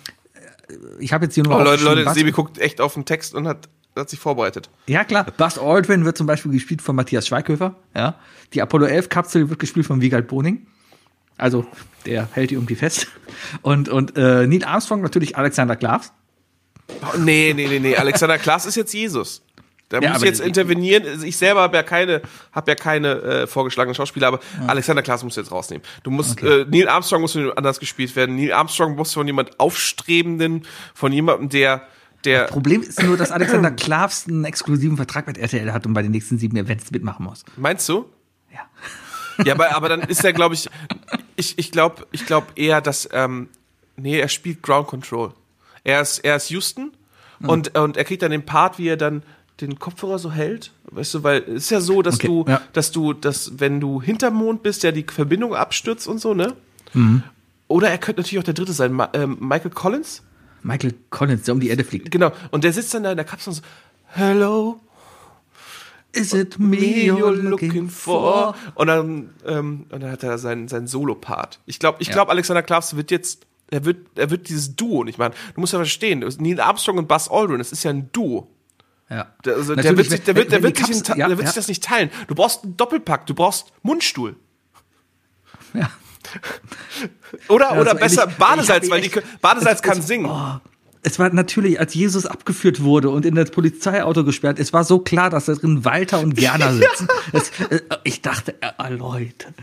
[1.00, 3.48] ich habe jetzt hier nur Oh, Leute, Leute, Sebi guckt echt auf den Text und
[3.48, 4.70] hat, hat sich vorbereitet.
[4.88, 5.26] Ja, klar.
[5.38, 7.76] Buzz Aldrin wird zum Beispiel gespielt von Matthias Schweighöfer.
[7.96, 8.16] Ja.
[8.54, 10.68] Die Apollo 11 Kapsel wird gespielt von Wiegald Boning.
[11.38, 11.66] Also,
[12.06, 13.08] der hält die irgendwie fest.
[13.62, 16.12] Und, und äh, Neil Armstrong natürlich Alexander Klavs.
[17.02, 17.96] Oh, nee, nee, nee, nee.
[17.96, 19.44] Alexander Klaas ist jetzt Jesus.
[19.90, 21.06] Da Ja, muss jetzt intervenieren.
[21.06, 25.24] Also Ich selber habe ja keine, habe ja keine äh, vorgeschlagenen Schauspieler, aber Alexander Klaas
[25.24, 25.84] musst du jetzt rausnehmen.
[26.04, 28.36] Du musst, äh, Neil Armstrong muss von jemand anders gespielt werden.
[28.36, 31.88] Neil Armstrong muss von jemand Aufstrebenden, von jemandem, der,
[32.26, 36.02] der, Problem ist nur, dass Alexander Klavs einen exklusiven Vertrag mit RTL hat und bei
[36.02, 37.46] den nächsten sieben Events mitmachen muss.
[37.56, 38.06] meinst du?
[38.54, 39.46] Ja.
[39.46, 40.68] Ja, aber, aber dann ist er, glaube ich,
[41.38, 43.48] ich, ich glaube, ich glaube eher, dass, ähm,
[43.96, 45.32] nee, er spielt Ground Control.
[45.86, 46.92] Er ist, er ist Houston
[47.40, 47.50] Hm.
[47.50, 49.24] und, und er kriegt dann den Part, wie er dann
[49.62, 50.72] den Kopfhörer so hält.
[50.92, 52.62] Weißt du, weil es ist ja so, dass Okay, du, ja.
[52.74, 56.56] dass du, dass wenn du hinterm Mond bist, ja die Verbindung abstürzt und so, ne?
[56.94, 57.24] Mhm.
[57.68, 60.24] Oder er könnte natürlich auch der Dritte sein, Ma ähm, Michael Collins.
[60.64, 62.12] Michael Collins, der um die Erde fliegt.
[62.12, 62.32] Genau.
[62.52, 63.62] Und der sitzt dann da in der Kapsel und so,
[64.08, 64.80] Hello,
[66.14, 68.56] Is it me you're looking for.
[68.76, 71.60] Und dann, ähm, und dann hat er seinen, seinen Solo-Part.
[71.66, 72.14] Ich glaube, ich Ja.
[72.14, 75.34] glaube, Alexander Klavs wird jetzt, er wird, er wird dieses Duo nicht machen.
[75.54, 78.48] Du musst ja verstehen, Neil Armstrong und Buzz Aldrin, das ist ja ein Duo.
[79.10, 79.28] Ja.
[79.46, 81.48] Der, also, der wird, sich, der wird, der wird, sich, Kapsel- ja, der wird ja.
[81.48, 82.10] sich das nicht teilen.
[82.28, 84.36] Du brauchst einen Doppelpack, du brauchst Mundstuhl.
[85.74, 85.90] Ja.
[87.48, 88.38] Oder, Ja, oder so besser ähnlich.
[88.38, 89.12] Badesalz, weil die,
[89.42, 90.26] Badesalz es- kann es- singen.
[90.30, 90.60] Oh,
[91.04, 95.00] es war natürlich, als Jesus abgeführt wurde und in das Polizeiauto gesperrt, es war so
[95.00, 97.08] klar, dass da drin Walter und Gerner sitzen.
[97.32, 99.54] es, äh, ich dachte, äh, Leute.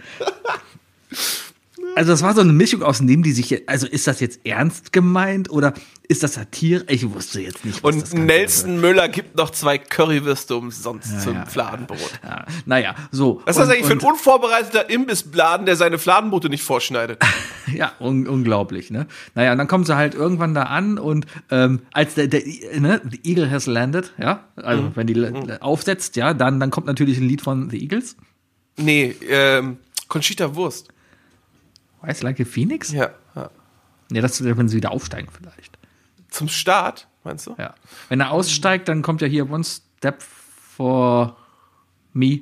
[1.96, 4.92] Also das war so eine Mischung aus dem die sich, also ist das jetzt ernst
[4.92, 5.74] gemeint oder
[6.08, 6.84] ist das Satire?
[6.88, 7.82] Ich wusste jetzt nicht.
[7.82, 8.80] Was und Nelson.
[8.80, 12.20] Müller gibt noch zwei Currywürste umsonst ja, zum ja, Fladenbrot.
[12.22, 13.40] Ja, naja, so.
[13.44, 17.22] Was ist das eigentlich für ein unvorbereiteter Imbissladen, der seine Fladenbrote nicht vorschneidet?
[17.72, 19.06] ja, un unglaublich, ne?
[19.34, 22.42] Naja, und dann kommen sie halt irgendwann da an und ähm, als der, der
[22.78, 24.92] ne, The Eagle has landed, ja, also mhm.
[24.94, 25.52] wenn die mhm.
[25.60, 28.16] aufsetzt, ja, dann, dann kommt natürlich ein Lied von The Eagles.
[28.76, 30.93] Nee, ähm, Conchita Wurst.
[32.06, 32.92] Weiß like a Phoenix?
[32.92, 33.10] Ja.
[33.34, 33.50] ja.
[34.10, 35.78] Nee, das wenn sie wieder aufsteigen vielleicht.
[36.28, 37.54] Zum Start, meinst du?
[37.58, 37.74] Ja.
[38.08, 41.36] Wenn er aussteigt, dann kommt ja hier One Step for
[42.12, 42.40] Me,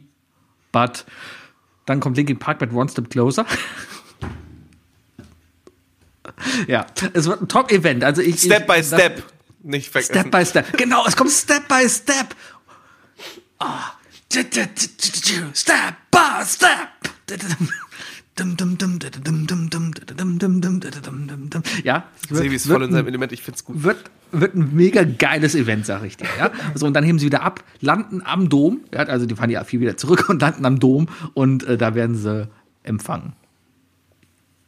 [0.72, 1.04] but
[1.86, 3.46] dann kommt Linkin Park mit One Step Closer.
[6.66, 8.02] ja, es wird ein Top-Event.
[8.02, 9.22] Also ich, Step ich, by Step.
[9.62, 10.14] Nicht vergessen.
[10.14, 10.76] Step by Step.
[10.76, 12.34] Genau, es kommt Step by Step.
[13.60, 13.66] Oh.
[14.32, 16.88] Step by Step.
[21.84, 22.04] Ja.
[22.30, 23.82] Sebi ist voll in seinem Element, ich find's gut.
[23.82, 26.28] Wird, wird ein mega geiles Event, sag ich dir.
[26.38, 26.50] Ja?
[26.74, 28.80] So, und dann heben sie wieder ab, landen am Dom.
[28.92, 31.94] Ja, also die fahren ja viel wieder zurück und landen am Dom und äh, da
[31.94, 32.48] werden sie
[32.84, 33.34] empfangen.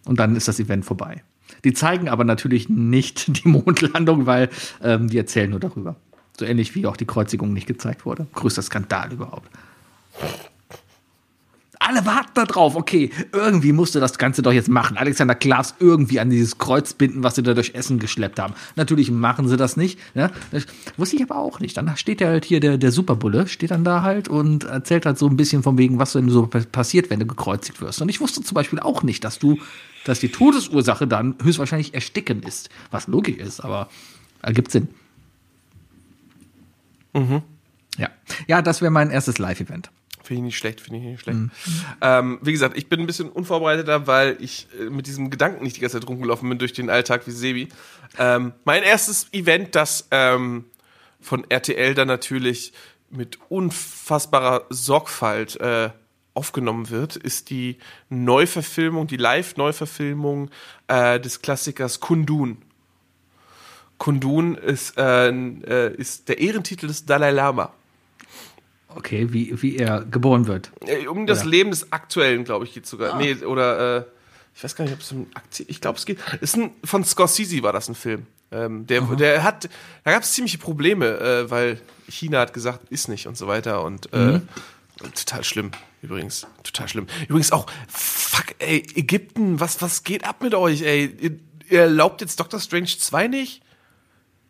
[0.05, 1.23] Und dann ist das Event vorbei.
[1.65, 4.51] Die zeigen aber natürlich nicht die Mondlandung, weil
[4.83, 5.97] ähm, die erzählen nur darüber.
[6.39, 8.27] So ähnlich wie auch die Kreuzigung nicht gezeigt wurde.
[8.35, 9.49] Größter Skandal überhaupt
[11.95, 12.77] alle warten da drauf.
[12.77, 14.97] Okay, irgendwie musste das Ganze doch jetzt machen.
[14.97, 18.55] Alexander Klavs irgendwie an dieses Kreuz binden, was sie da durch Essen geschleppt haben.
[18.77, 19.99] Natürlich machen sie das nicht.
[20.15, 20.31] Ne?
[20.51, 20.67] Das
[20.97, 21.77] wusste ich aber auch nicht.
[21.77, 25.19] Dann steht ja halt hier der, der Superbulle, steht dann da halt und erzählt halt
[25.19, 28.03] so ein bisschen von wegen, was denn so passiert, wenn du gekreuzigt wirst.
[28.03, 29.59] Und ich wusste zum Beispiel auch nicht, dass du,
[30.05, 32.71] dass die Todesursache dann höchstwahrscheinlich Ersticken ist.
[32.91, 33.89] Was logisch ist, aber
[34.43, 34.89] ergibt Sinn.
[37.13, 37.43] Mhm.
[37.97, 38.09] Ja.
[38.49, 39.91] Ja, das wäre mein erstes Live-Event.
[40.25, 41.39] Finde ich nicht schlecht, finde ich nicht schlecht.
[41.39, 41.51] Mhm.
[42.01, 45.77] Ähm, wie gesagt, ich bin ein bisschen unvorbereiteter, weil ich äh, mit diesem Gedanken nicht
[45.77, 47.69] die ganze Zeit rumgelaufen bin durch den Alltag wie Sebi.
[48.19, 50.65] Ähm, mein erstes Event, das ähm,
[51.21, 52.73] von RTL dann natürlich
[53.11, 55.91] mit unfassbarer Sorgfalt äh,
[56.33, 57.77] aufgenommen wird, ist die
[58.09, 60.51] Neuverfilmung, die Live-Neuverfilmung
[60.89, 62.63] äh, des Klassikers Kundun.
[63.99, 67.73] Kundun ist, äh, äh ist der Ehrentitel des Dalai Lama.
[68.97, 70.71] Okay, wie, wie er geboren wird.
[70.87, 71.51] Äh, um das oder?
[71.51, 73.15] Leben des Aktuellen, glaube ich, geht sogar.
[73.15, 73.19] Ah.
[73.19, 74.05] Nee, oder äh,
[74.55, 75.67] ich weiß gar nicht, ob es um Aktie.
[75.69, 76.19] Ich glaube, es geht.
[76.41, 78.27] Ist ein, von Scorsese war das ein Film.
[78.53, 79.69] Ähm, der, der hat,
[80.05, 83.83] da gab es ziemliche Probleme, äh, weil China hat gesagt, ist nicht und so weiter
[83.83, 84.49] und äh, mhm.
[85.15, 85.73] total schlimm.
[86.03, 87.07] Übrigens, total schlimm.
[87.27, 91.17] Übrigens auch, fuck, ey, Ägypten, was, was geht ab mit euch, ey?
[91.21, 91.39] Ihr,
[91.69, 93.64] ihr erlaubt jetzt Doctor Strange 2 nicht?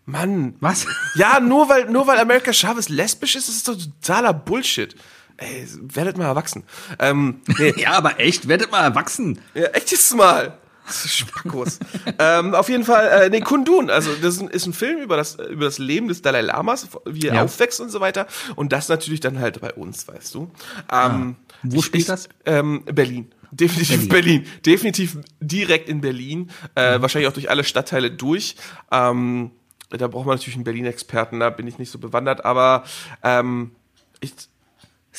[0.06, 0.56] Mann.
[0.60, 0.86] Was?
[1.16, 4.96] Ja, nur weil, nur weil America Chavez lesbisch ist, ist es doch totaler Bullshit.
[5.36, 6.64] Ey, werdet mal erwachsen.
[6.98, 7.72] Ähm, nee.
[7.80, 9.40] ja, aber echt, werdet mal erwachsen.
[9.54, 10.58] Ja, echt jetzt mal.
[10.86, 11.78] Spackos.
[12.18, 15.16] ähm, auf jeden Fall, äh, nee, Kundun, also das ist ein, ist ein, Film über
[15.16, 17.42] das, über das Leben des Dalai Lamas, wie er ja.
[17.42, 18.26] aufwächst und so weiter.
[18.54, 20.42] Und das natürlich dann halt bei uns, weißt du.
[20.42, 20.50] Ähm,
[20.90, 21.34] ah.
[21.62, 22.28] Wo spielt das?
[22.44, 23.32] Ähm, Berlin.
[23.50, 24.42] Definitiv Berlin.
[24.42, 24.46] Berlin.
[24.66, 26.50] Definitiv direkt in Berlin.
[26.76, 27.02] Äh, mhm.
[27.02, 28.56] Wahrscheinlich auch durch alle Stadtteile durch.
[28.90, 29.52] Ähm,
[29.90, 32.84] da braucht man natürlich einen Berlin-Experten, da bin ich nicht so bewandert, aber
[33.22, 33.72] ähm,
[34.20, 34.32] ich,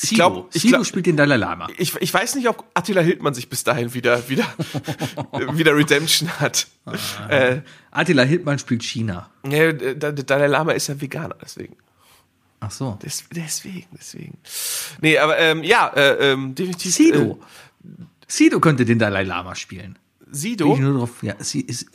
[0.02, 1.68] ich glaube, ich glaub, spielt den Dalai Lama.
[1.78, 4.46] Ich, ich weiß nicht, ob Attila Hildmann sich bis dahin wieder wieder
[5.54, 6.68] wieder Redemption hat.
[6.86, 7.30] Ah.
[7.30, 7.62] Äh,
[7.92, 9.30] Attila Hildmann spielt China.
[9.48, 11.78] Ja, der, der Dalai Lama ist ja Veganer, deswegen.
[12.60, 12.98] Ach so.
[13.02, 14.38] Des, deswegen, deswegen.
[15.00, 16.94] Nee, aber ähm, ja, äh, ähm, definitiv.
[16.94, 17.40] Sido.
[17.84, 17.88] Äh,
[18.28, 19.98] Sido könnte den Dalai Lama spielen.
[20.30, 20.74] Sido?
[20.74, 21.86] Ich nur drauf, ja, sie ist,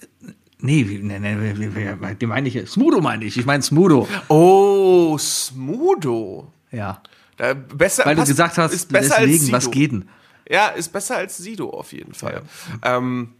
[0.63, 2.69] Nee, nee, nee, den meine ich.
[2.71, 3.37] Smudo meine ich.
[3.37, 4.09] Ich meine Smudo.
[4.29, 6.53] Oh, Smudo.
[6.71, 7.03] Ja.
[7.37, 9.57] Da besser, Weil passt, du gesagt hast, ist besser deswegen, als Sido.
[9.57, 10.09] was geht denn?
[10.49, 12.43] Ja, ist besser als Sido auf jeden Fall.
[12.83, 12.97] Ja.
[12.99, 13.31] Ähm,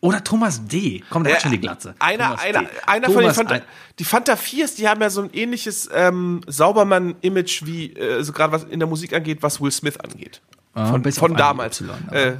[0.00, 1.02] oder Thomas D.
[1.08, 1.94] Komm, der äh, hat schon die Glatze.
[1.98, 3.60] Einer, einer, einer von den Fanta,
[3.98, 8.52] die Fanta 4 die haben ja so ein ähnliches ähm, Saubermann-Image wie, äh, so gerade
[8.52, 10.42] was in der Musik angeht, was Will Smith angeht.
[10.74, 11.80] Ah, von, von damals.
[11.80, 12.34] Y, äh,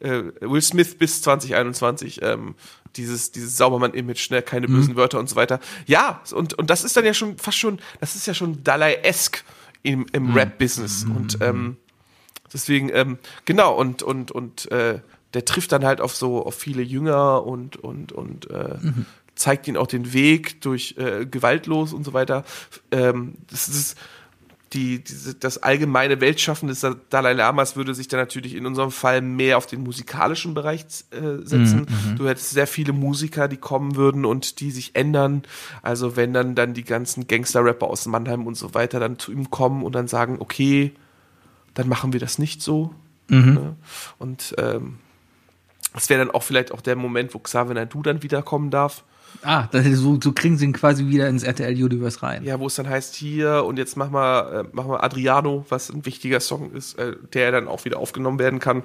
[0.00, 2.20] äh, Will Smith bis 2021.
[2.22, 2.54] Ähm,
[2.96, 4.74] dieses, dieses Saubermann-Image, ne, keine mhm.
[4.74, 5.60] bösen Wörter und so weiter.
[5.86, 9.44] Ja, und, und das ist dann ja schon fast schon, das ist ja schon Dalai-esk
[9.82, 10.34] im, im mhm.
[10.34, 11.04] Rap-Business.
[11.04, 11.16] Mhm.
[11.16, 11.76] Und ähm,
[12.52, 15.00] deswegen, ähm, genau, und, und, und äh,
[15.34, 19.06] der trifft dann halt auf so, auf viele Jünger und, und, und äh, mhm.
[19.34, 22.44] zeigt ihnen auch den Weg durch äh, gewaltlos und so weiter.
[22.90, 23.96] Ähm, das ist
[24.72, 29.20] die, diese, das allgemeine Weltschaffen des Dalai Lamas würde sich dann natürlich in unserem Fall
[29.20, 31.86] mehr auf den musikalischen Bereich äh, setzen.
[31.88, 35.42] Mhm, du hättest sehr viele Musiker, die kommen würden und die sich ändern.
[35.82, 39.50] Also wenn dann, dann die ganzen Gangster-Rapper aus Mannheim und so weiter dann zu ihm
[39.50, 40.92] kommen und dann sagen, okay,
[41.74, 42.94] dann machen wir das nicht so.
[43.28, 43.54] Mhm.
[43.54, 43.76] Ne?
[44.18, 44.98] Und ähm,
[45.94, 49.02] das wäre dann auch vielleicht auch der Moment, wo Xavier Naidoo dann wiederkommen darf.
[49.42, 52.44] Ah, das ist so, so kriegen sie ihn quasi wieder ins RTL-Universe rein.
[52.44, 55.88] Ja, wo es dann heißt, hier und jetzt mach mal, äh, mach mal Adriano, was
[55.90, 58.82] ein wichtiger Song ist, äh, der dann auch wieder aufgenommen werden kann.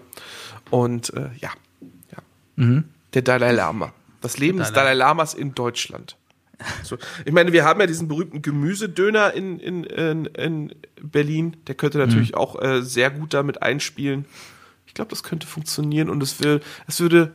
[0.69, 1.49] Und äh, ja,
[2.57, 2.83] ja.
[3.13, 3.91] der Dalai Lama.
[4.21, 4.75] Das Leben des Mhm.
[4.75, 6.15] Dalai- Dalai Lamas in Deutschland.
[6.83, 6.97] So.
[7.25, 10.73] Ich meine, wir haben ja diesen berühmten Gemüsedöner in, in, in, in
[11.03, 11.57] Berlin.
[11.67, 12.37] Der könnte natürlich Mhm.
[12.37, 14.23] auch äh, sehr gut damit einspielen.
[14.87, 17.33] Ich glaube, das könnte funktionieren und es, will, es würde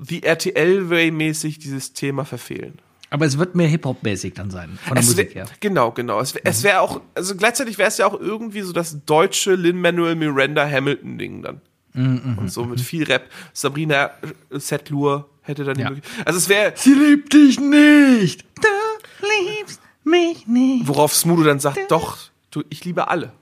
[0.00, 2.78] The RTL-Way-mäßig dieses Thema verfehlen.
[3.10, 5.52] Aber es wird mehr Hip-Hop-mäßig dann sein, von der Es Musik wär, her.
[5.60, 6.20] Genau, genau.
[6.20, 9.54] Es, wär- es wäre auch, also gleichzeitig wäre es ja auch irgendwie so das deutsche
[9.54, 11.60] Lin-Manuel Miranda Hamilton-Ding dann.
[11.94, 13.28] Und so mit viel Rap.
[13.52, 14.10] Sabrina
[14.50, 15.90] äh, Setlur hätte dann die Ja.
[15.90, 16.26] Möglichkeit.
[16.26, 18.44] Also es wäre, Sie liebt dich nicht.
[18.54, 20.86] Du liebst mich nicht.
[20.86, 22.18] worauf Smudo dann sagt, doch,
[22.52, 23.32] du, ich liebe alle.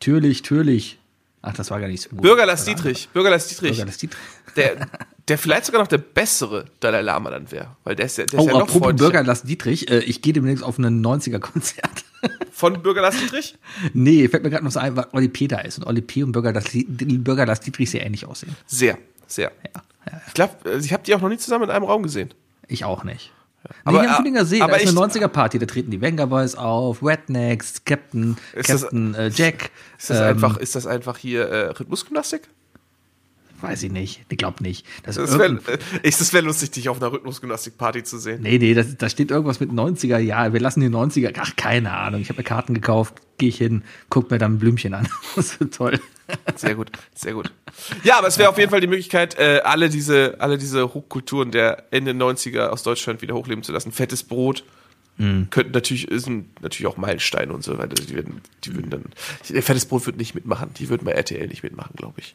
[0.00, 0.98] Natürlich, natürlich.
[1.42, 2.22] Ach, das war gar nicht so gut.
[2.22, 4.20] Bürgerlass Dietrich, Bürgerlass Dietrich, Bürgerlass Dietrich.
[4.56, 4.88] der,
[5.28, 7.76] der vielleicht sogar noch der bessere Dalai Lama dann wäre.
[7.84, 8.94] Weil der ist ja, der ist Oh, ja noch apropos.
[8.96, 12.04] Bürgerlass Dietrich, äh, ich gehe demnächst auf ein 90er-Konzert.
[12.52, 13.56] Von Bürgerlass Dietrich?
[13.94, 16.22] nee, fällt mir gerade noch so ein, weil Olli Peter ist und Olli P.
[16.22, 18.54] und Bürgerlass, Bürgerlass Dietrich sehr ähnlich aussehen.
[18.66, 19.50] Sehr, sehr.
[19.64, 19.82] Ja,
[20.12, 22.32] ja, Ich glaube, ich habe die auch noch nie zusammen in einem Raum gesehen.
[22.68, 23.32] ich auch nicht.
[23.84, 26.00] Aber, Aber, nee, äh, Fühlinger See, aber da ist eine ich- 90er-Party, da treten die
[26.00, 29.70] Venga Boys auf, Rednecks, Captain, Ist das- Captain äh, Jack.
[29.98, 32.48] Ist das ähm, einfach, ist das einfach hier äh, Rhythmusgymnastik?
[33.62, 34.84] Weiß ich nicht, ich glaube nicht.
[35.04, 35.60] Das Das ist wäre
[36.32, 38.42] wär lustig, dich auf einer Rhythmusgymnastik-Party zu sehen.
[38.42, 40.18] Nee, nee, das, da steht irgendwas mit 90er.
[40.18, 41.32] Ja, wir lassen die 90er.
[41.38, 42.20] Ach, keine Ahnung.
[42.20, 45.08] Ich habe mir Karten gekauft, gehe ich hin, guck mir dann ein Blümchen an.
[45.36, 46.00] Das wird toll.
[46.56, 47.52] Sehr gut, sehr gut.
[48.02, 51.52] Ja, aber es wäre auf jeden Fall die Möglichkeit, äh, alle diese, alle diese Hochkulturen
[51.52, 53.92] der Ende 90er aus Deutschland wieder hochleben zu lassen.
[53.92, 54.64] Fettes Brot.
[55.18, 55.48] Mhm.
[55.50, 57.94] Könnten natürlich, sind natürlich auch Meilensteine und so weiter.
[57.94, 59.04] Die würden, die würden dann,
[59.42, 60.70] Fettes Brot wird nicht mitmachen.
[60.78, 62.34] Die würden bei RTL nicht mitmachen, glaube ich.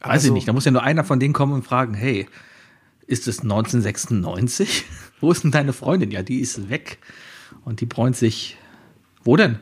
[0.00, 0.46] Aber Weiß ich so- nicht.
[0.48, 2.28] Da muss ja nur einer von denen kommen und fragen, hey,
[3.06, 4.84] ist es 1996?
[5.20, 6.10] Wo ist denn deine Freundin?
[6.10, 6.98] Ja, die ist weg.
[7.64, 8.56] Und die bräunt sich.
[9.24, 9.58] Wo denn?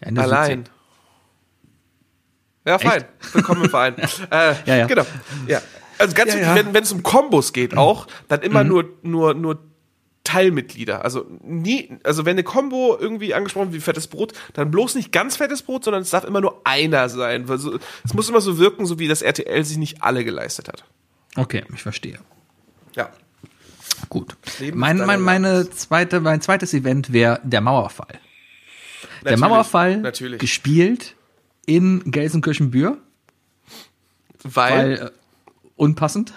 [0.00, 0.64] Ja, in der Allein.
[2.66, 3.04] Ja, fein.
[3.32, 3.94] Willkommen im Verein.
[4.30, 4.86] Äh, Ja, ja.
[4.86, 5.04] Genau.
[5.46, 5.60] Ja.
[5.98, 6.54] Also ganz Ja, wichtig, ja.
[6.56, 8.68] wenn wenn es um Kombos geht auch, dann immer Mhm.
[8.70, 9.62] nur, nur, nur
[10.34, 11.04] Teilmitglieder.
[11.04, 15.12] Also nie, also wenn eine Combo irgendwie angesprochen wird wie fettes Brot, dann bloß nicht
[15.12, 17.48] ganz fettes Brot, sondern es darf immer nur einer sein.
[17.48, 20.66] Weil so, es muss immer so wirken, so wie das RTL sich nicht alle geleistet
[20.66, 20.84] hat.
[21.36, 22.18] Okay, ich verstehe.
[22.96, 23.10] Ja.
[24.08, 24.36] Gut.
[24.72, 28.08] Mein, mein, meine zweite, mein zweites Event wäre der Mauerfall.
[28.10, 28.18] Der
[29.32, 30.40] Natürlich, Mauerfall Natürlich.
[30.40, 31.14] gespielt
[31.64, 32.98] in Gelsenkirchen-Bühr,
[34.42, 35.10] Weil, weil äh,
[35.76, 36.32] unpassend.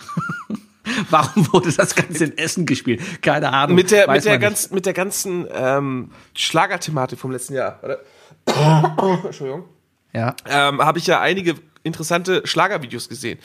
[1.10, 3.02] Warum wurde das Ganze in Essen gespielt?
[3.22, 3.76] Keine Ahnung.
[3.76, 8.00] mit der, mit der, ganz, mit der ganzen ähm, Schlagerthematik vom letzten Jahr, oder?
[9.26, 9.66] Entschuldigung.
[10.14, 10.36] Ja.
[10.48, 13.40] ähm, habe ich ja einige interessante Schlagervideos gesehen.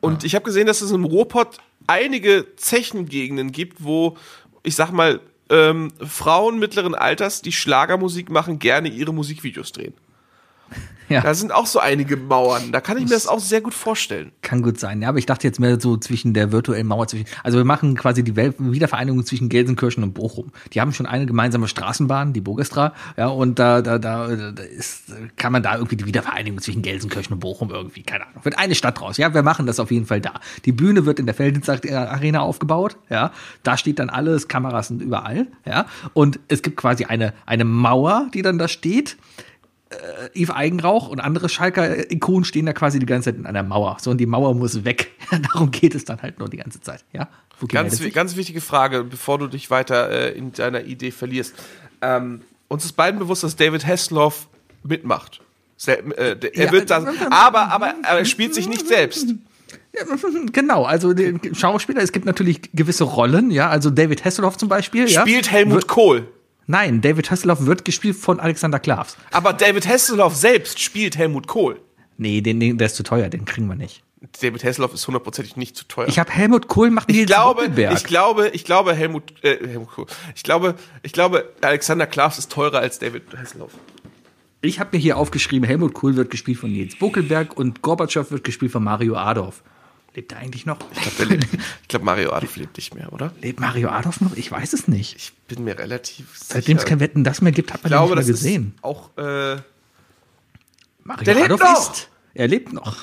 [0.00, 4.16] Und ich habe gesehen, dass es im Ruhrpott einige Zechengegenden gibt, wo,
[4.62, 5.20] ich sag mal,
[5.50, 9.94] ähm, Frauen mittleren Alters, die Schlagermusik machen, gerne ihre Musikvideos drehen.
[11.18, 11.22] Ja.
[11.22, 12.70] Da sind auch so einige Mauern.
[12.70, 14.30] Da kann ich mir das auch sehr gut vorstellen.
[14.42, 15.00] Kann gut sein.
[15.00, 17.24] Ja, aber ich dachte jetzt mehr so zwischen der virtuellen Mauer zwischen.
[17.42, 20.52] Also wir machen quasi die Wel- Wiedervereinigung zwischen Gelsenkirchen und Bochum.
[20.74, 22.92] Die haben schon eine gemeinsame Straßenbahn, die Bogestra.
[23.16, 25.04] Ja, und da, da, da, da ist,
[25.36, 28.44] kann man da irgendwie die Wiedervereinigung zwischen Gelsenkirchen und Bochum irgendwie, keine Ahnung.
[28.44, 29.16] Wird eine Stadt draus.
[29.16, 30.34] Ja, wir machen das auf jeden Fall da.
[30.66, 32.96] Die Bühne wird in der Felddienst Arena aufgebaut.
[33.08, 33.32] Ja,
[33.62, 35.46] da steht dann alles, Kameras sind überall.
[35.64, 39.16] Ja, und es gibt quasi eine, eine Mauer, die dann da steht.
[40.34, 43.96] Yves Eigenrauch und andere Schalker Ikonen stehen da quasi die ganze Zeit in einer Mauer.
[44.00, 45.10] So, und die Mauer muss weg.
[45.52, 47.04] Darum geht es dann halt nur die ganze Zeit.
[47.12, 47.28] Ja?
[47.68, 51.54] Ganz, ganz wichtige Frage, bevor du dich weiter äh, in deiner Idee verlierst.
[52.02, 54.48] Ähm, uns ist beiden bewusst, dass David Hasselhoff
[54.84, 55.40] mitmacht.
[55.76, 59.34] Sel äh, er Ja, wird das, äh, aber, aber, er spielt sich nicht selbst.
[60.52, 61.12] Genau, also
[61.52, 65.08] Schauspieler, es gibt natürlich gewisse Rollen, ja, also David Hasselhoff zum Beispiel.
[65.08, 66.28] ja, Spielt Helmut wird, Kohl.
[66.68, 69.16] Nein, David Hasselhoff wird gespielt von Alexander Klavs.
[69.30, 71.80] Aber David Hasselhoff selbst spielt Helmut Kohl.
[72.18, 74.02] Nee, den, den, der ist zu teuer, den kriegen wir nicht.
[74.40, 76.08] David Hasselhoff ist hundertprozentig nicht zu teuer.
[76.08, 77.96] Ich habe Helmut Kohl macht ich Nils glaube, Buckelberg.
[77.96, 80.06] ich glaube, ich glaube Helmut, äh, Helmut Kohl.
[80.34, 83.72] Ich glaube, ich glaube, Alexander Klavs ist teurer als David Hasselhoff.
[84.60, 88.44] Ich habe mir hier aufgeschrieben, Helmut Kohl wird gespielt von Nils Buckelberg und Gorbatschow wird
[88.44, 89.62] gespielt von Mario Adorf.
[90.18, 90.78] Lebt er eigentlich noch?
[90.90, 91.38] Ich glaube,
[91.88, 93.30] glaub, Mario Adolf lebt nicht mehr, oder?
[93.40, 94.34] Lebt Mario Adolf noch?
[94.36, 95.14] Ich weiß es nicht.
[95.14, 96.88] Ich bin mir relativ Seitdem es sicher.
[96.90, 98.72] kein Wetten das mehr gibt, hat ich man glaube, ihn das nicht mehr gesehen.
[98.76, 99.56] ist auch äh,
[101.04, 101.92] Mario Der lebt Adolf noch!
[101.92, 102.08] ist.
[102.34, 102.96] Er lebt noch.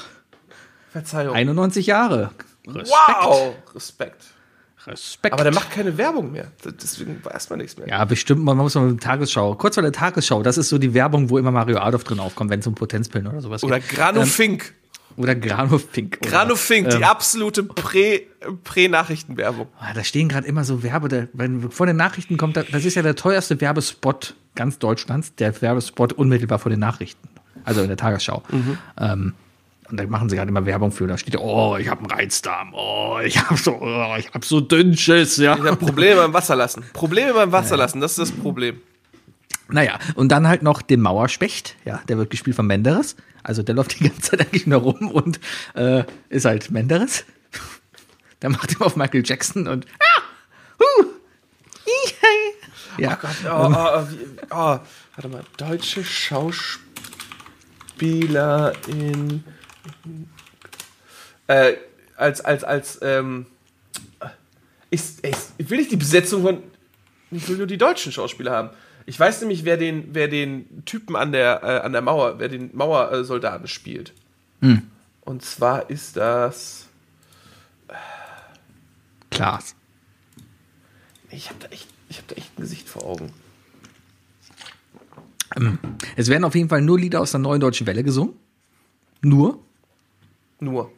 [0.91, 1.33] Verzeihung.
[1.35, 2.31] 91 Jahre.
[2.67, 2.89] Respekt.
[3.21, 4.23] wow, Respekt.
[4.85, 5.33] Respekt.
[5.33, 6.51] Aber der macht keine Werbung mehr.
[6.65, 7.87] Deswegen weiß man nichts mehr.
[7.87, 9.55] ja, bestimmt, man muss mal mit der Tagesschau.
[9.55, 12.49] Kurz vor der Tagesschau, das ist so die Werbung, wo immer Mario Adolf drin aufkommt,
[12.49, 13.93] wenn es um Potenzpillen oder sowas Oder geht.
[13.93, 13.97] Ähm.
[13.99, 14.73] Oder Grano Fink.
[15.17, 18.21] Oder- Grano Fink, die ähm, absolute Prä-
[18.63, 19.67] Prä-Nachrichtenwerbung.
[19.79, 22.85] Ah, Da stehen gerade immer so Werbe, der, wenn vor den Nachrichten kommt, da- das
[22.85, 27.27] ist ja der teuerste Werbespot ganz Deutschlands, der Werbespot unmittelbar vor den Nachrichten,
[27.63, 28.43] also in der Tagesschau.
[28.99, 29.33] Ähm,
[29.89, 31.05] und da machen sie gerade immer Werbung für.
[31.07, 34.59] Da steht, oh, ich habe einen Reizdarm, oh, ich habe so, oh, ich habe so
[34.59, 35.55] Dünnschiss, ja.
[35.55, 36.83] Ich habe Probleme beim Wasserlassen.
[36.93, 38.81] Probleme beim Wasserlassen, das ist das Problem.
[39.67, 43.15] Naja, und dann halt noch den Mauerspecht, ja, der wird gespielt von Menderes.
[43.43, 45.39] Also der läuft die ganze Zeit eigentlich nur rum und
[45.75, 47.25] äh, ist halt Menderes.
[48.41, 50.21] Der macht immer auf Michael Jackson und ah,
[50.79, 51.05] huh,
[52.97, 54.19] ja, Oh, oh, oh, wie,
[54.51, 54.79] oh,
[55.15, 59.43] warte mal, deutsche Schauspieler in
[61.47, 61.73] äh,
[62.15, 63.47] als als als ähm,
[64.89, 65.01] ich,
[65.57, 66.63] ich will nicht die Besetzung von
[67.31, 68.69] ich will nur die deutschen Schauspieler haben.
[69.05, 72.49] Ich weiß nämlich, wer den wer den Typen an der äh, an der Mauer, wer
[72.49, 74.13] den Mauersoldaten spielt.
[75.21, 76.87] Und zwar ist das
[79.29, 79.75] Klaas.
[81.29, 83.31] ich habe da echt ich habe da echt ein Gesicht vor Augen.
[86.15, 88.33] Es werden auf jeden Fall nur Lieder aus der neuen deutschen Welle gesungen.
[89.21, 89.59] Nur,
[90.59, 90.91] Nur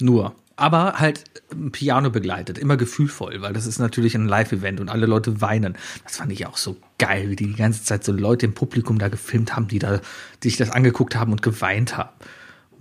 [0.00, 0.34] nur.
[0.56, 5.06] Aber halt ähm, Piano begleitet, immer gefühlvoll, weil das ist natürlich ein Live-Event und alle
[5.06, 5.76] Leute weinen.
[6.04, 8.98] Das fand ich auch so geil, wie die die ganze Zeit so Leute im Publikum
[8.98, 10.00] da gefilmt haben, die da
[10.42, 12.10] die sich das angeguckt haben und geweint haben.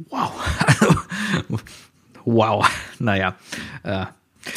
[0.09, 0.31] Wow.
[0.67, 1.59] Also,
[2.25, 2.67] wow.
[2.99, 3.35] Naja.
[3.83, 4.05] Äh,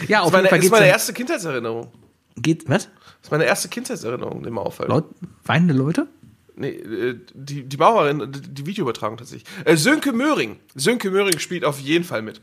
[0.06, 1.92] ja, auf das ist meine, jeden Fall ist geht's meine erste Kindheitserinnerung.
[2.36, 2.84] geht, was?
[2.84, 2.92] Das
[3.24, 4.88] ist meine erste Kindheitserinnerung, die Mauerfall.
[4.88, 5.06] Leut,
[5.44, 6.06] weinende Leute?
[6.54, 9.48] Nee, äh, die, die Mauerin, die die Videoübertragung tatsächlich.
[9.64, 10.58] Äh, Sönke Möhring.
[10.74, 12.40] Sönke Möhring spielt auf jeden Fall mit.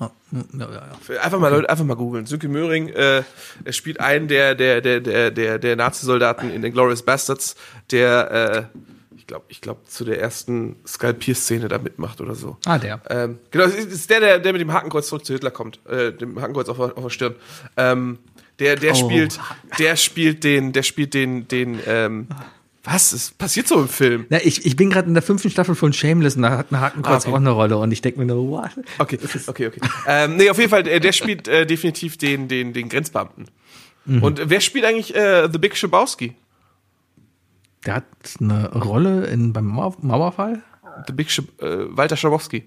[0.00, 1.20] Oh, ja, ja, ja.
[1.20, 2.26] Einfach mal, Leute, einfach mal googeln.
[2.26, 3.22] Sönke Möhring, äh,
[3.64, 7.54] er spielt einen der, der, der, der, der, der Nazi-Soldaten in den Glorious Bastards,
[7.92, 8.78] der, äh,
[9.16, 12.56] ich glaube, ich glaube, zu der ersten Skalpierszene da mitmacht oder so.
[12.66, 13.00] Ah, der.
[13.08, 16.12] Ähm, genau, das ist- der, der, der mit dem Hakenkreuz zurück zu Hitler kommt, äh,
[16.12, 17.34] dem Hakenkreuz auf, der- auf der Stirn.
[17.76, 18.18] Ähm,
[18.58, 18.94] der, der Oh.
[18.96, 19.38] spielt,
[19.78, 22.26] der spielt den, der spielt den, den, ähm,
[22.84, 23.12] was?
[23.12, 24.26] Es passiert so im Film.
[24.28, 26.80] Na, ich, ich bin gerade in der fünften Staffel von Shameless und da hat ein
[26.80, 27.32] Hakenkreuz Ah, okay.
[27.32, 28.70] auch eine Rolle und ich denke mir nur, what?
[28.98, 29.80] Okay, okay, okay.
[30.06, 33.46] ähm, nee, auf jeden Fall, der, der spielt äh, definitiv den, den, den Grenzbeamten.
[34.04, 34.22] Mhm.
[34.22, 36.34] Und wer spielt eigentlich äh, The Big Shabowski?
[37.86, 38.04] Der hat
[38.40, 40.62] eine Rolle in, beim Mauer, Mauerfall?
[41.06, 42.64] The Big Shab äh, Walter Schabowski.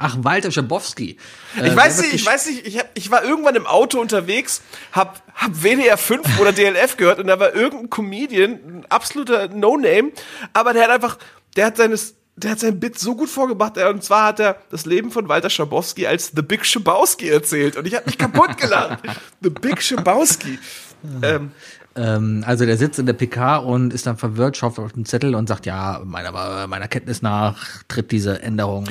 [0.00, 1.16] Ach, Walter Schabowski.
[1.62, 4.62] Ich weiß nicht, ich weiß nicht, ich, hab, ich war irgendwann im Auto unterwegs,
[4.92, 10.12] hab, hab WDR 5 oder DLF gehört und da war irgendein Comedian, ein absoluter No-Name,
[10.52, 11.18] aber der hat einfach,
[11.56, 14.86] der hat seines, der hat sein Bit so gut vorgebracht, und zwar hat er das
[14.86, 19.00] Leben von Walter Schabowski als The Big Schabowski erzählt und ich hab mich kaputt gelacht.
[19.40, 20.60] The Big Schabowski.
[21.22, 21.50] ähm,
[21.98, 25.34] Ähm, also der sitzt in der PK und ist dann verwirrt, schaut auf den Zettel
[25.34, 28.86] und sagt, ja, meiner, meiner Kenntnis nach tritt diese Änderung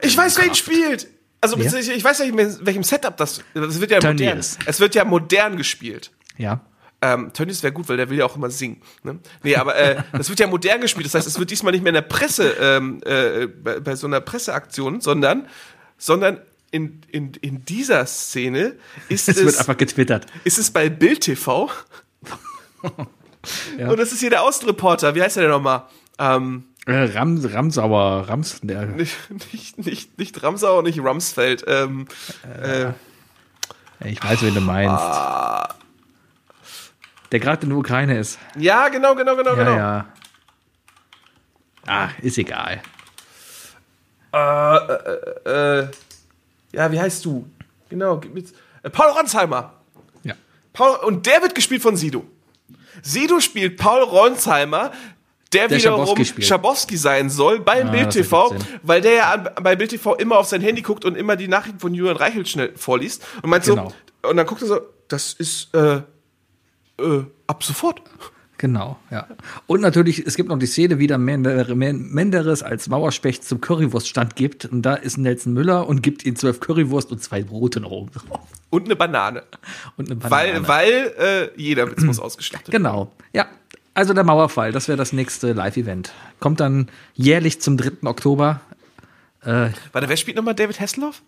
[0.00, 0.60] ich weiß, wer ihn Kraft.
[0.60, 1.08] spielt.
[1.40, 1.72] Also Wer?
[1.72, 4.38] ich, ich weiß nicht, in welchem Setup das, das wird ja modern.
[4.38, 6.10] Es wird ja modern gespielt.
[6.36, 6.60] Ja.
[7.00, 8.82] Ähm, Tönnies wäre gut, weil der will ja auch immer singen.
[9.04, 9.20] Ne?
[9.44, 11.06] Nee, aber äh, das wird ja modern gespielt.
[11.06, 14.08] Das heißt, es wird diesmal nicht mehr in der Presse, ähm, äh, bei, bei so
[14.08, 15.46] einer Presseaktion, sondern,
[15.96, 16.40] sondern
[16.72, 18.74] in, in, in dieser Szene
[19.08, 20.26] ist Es es, wird einfach getwittert.
[20.42, 21.70] ist es bei Bild TV.
[23.78, 23.88] Ja.
[23.90, 25.14] Und das ist hier der Außenreporter.
[25.14, 25.84] Wie heißt der denn nochmal?
[26.18, 29.14] Ähm, Äh, Ram, Ramsauer, Rams, der, nicht,
[29.52, 31.64] nicht, nicht, nicht Ramsau und nicht Ramsfeld.
[31.66, 32.08] Ähm,
[32.62, 32.90] äh,
[34.04, 34.92] ich weiß, wen du meinst.
[34.92, 35.74] Ah.
[37.30, 38.38] Der gerade in der Ukraine ist.
[38.56, 39.76] ja, genau, genau, genau, Ja, genau.
[39.76, 40.06] ja.
[41.86, 42.82] Ah, ist egal.
[44.32, 45.82] Äh,
[46.72, 47.48] ja, wie heißt du?
[47.88, 48.20] Genau,
[48.82, 49.72] äh, Paul Ronsheimer.
[50.22, 50.34] Ja.
[50.72, 52.26] Paul, und der wird gespielt von Sido.
[53.02, 54.92] Sido spielt Paul Ronsheimer,
[55.52, 59.90] der, Der wiederum Schabowski sein soll beim Ah, Bild TV, weil der ja bei Bild
[59.90, 63.24] TV immer auf sein Handy guckt und immer die Nachrichten von Julian Reichelt schnell vorliest
[63.42, 63.90] und meint Genau.
[64.22, 66.02] so, und dann guckt er so, das ist äh,
[67.00, 68.02] äh, ab sofort.
[68.58, 69.26] Genau, ja.
[69.68, 73.60] Und natürlich, es gibt noch die Szene, wie der Mender- Men- Menderes als Mauerspecht zum
[73.60, 74.64] Currywurststand gibt.
[74.66, 78.10] Und da ist Nelson Müller und gibt ihm zwölf Currywurst und zwei Brote noch oben
[78.10, 78.40] drauf.
[78.70, 79.44] Und eine Banane.
[79.96, 80.66] Und eine Banane.
[80.66, 81.14] Weil, weil
[81.56, 82.82] äh, jeder Witz muss ausgeschlachtet werden.
[82.82, 83.46] Genau, ja.
[83.94, 86.12] Also der Mauerfall, das wäre das nächste Live-Event.
[86.40, 88.06] Kommt dann jährlich zum 3.
[88.08, 88.60] Oktober.
[89.42, 91.22] Warte, wer spielt nochmal David Hasselhoff?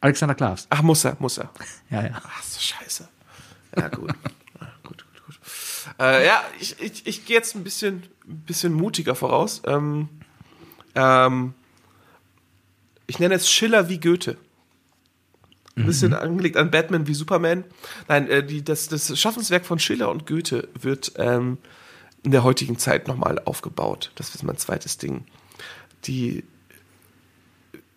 [0.00, 0.66] Alexander Klavs.
[0.70, 1.50] Ach, muss er, muss er.
[1.90, 2.10] Ja, ja.
[2.22, 3.08] Ach so, scheiße.
[3.76, 4.10] Ja, gut.
[5.98, 9.62] Äh, ja, ich, ich, ich gehe jetzt ein bisschen, ein bisschen mutiger voraus.
[9.66, 10.08] Ähm,
[10.94, 11.54] ähm,
[13.06, 14.36] ich nenne es Schiller wie Goethe.
[15.76, 17.64] Ein bisschen angelegt an Batman wie Superman.
[18.06, 21.58] Nein, äh, die, das, das Schaffenswerk von Schiller und Goethe wird ähm,
[22.22, 24.12] in der heutigen Zeit nochmal aufgebaut.
[24.14, 25.24] Das ist mein zweites Ding.
[26.04, 26.44] Die,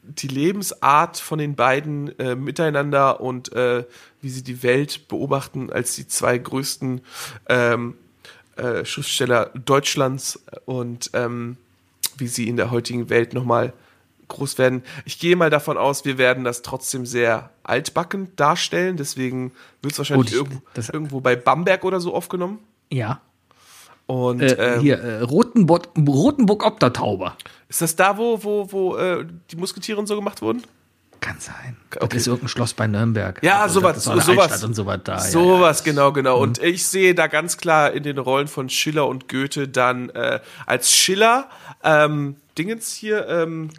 [0.07, 3.83] die Lebensart von den beiden äh, miteinander und äh,
[4.21, 7.01] wie sie die Welt beobachten als die zwei größten
[7.49, 7.95] ähm,
[8.55, 11.57] äh, Schriftsteller Deutschlands und ähm,
[12.17, 13.73] wie sie in der heutigen Welt nochmal
[14.29, 14.83] groß werden.
[15.05, 19.51] Ich gehe mal davon aus, wir werden das trotzdem sehr altbacken darstellen, deswegen
[19.81, 22.59] wird es wahrscheinlich Gut, irgendwo, das- irgendwo bei Bamberg oder so aufgenommen.
[22.91, 23.21] Ja.
[24.07, 27.35] Und Äh, ähm, hier, äh, Rotenburg, Rotenburg Obdertauber.
[27.69, 30.63] ist das da, wo, wo, wo äh, die Musketiere und so gemacht wurden?
[31.19, 31.75] Kann sein.
[31.95, 32.07] Okay.
[32.09, 33.41] Das ist irgendein Schloss bei Nürnberg.
[33.43, 34.63] Ja, Also, sowas, sowas.
[34.63, 35.17] Und sowas da.
[35.17, 35.29] ja, ja.
[35.29, 36.37] Sowas, genau, genau.
[36.39, 40.39] Und ich sehe da ganz klar in den Rollen von Schiller und Goethe dann äh,
[40.67, 41.49] als Schiller
[41.83, 43.71] ähm, Dingens hier, ähm,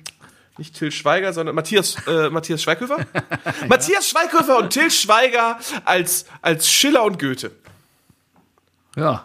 [0.59, 2.96] nicht Till Schweiger, sondern Matthias, äh, Matthias Schweighöfer.
[3.68, 7.52] Matthias Schweighöfer und Till Schweiger als, als Schiller und Goethe.
[8.96, 9.24] Ja.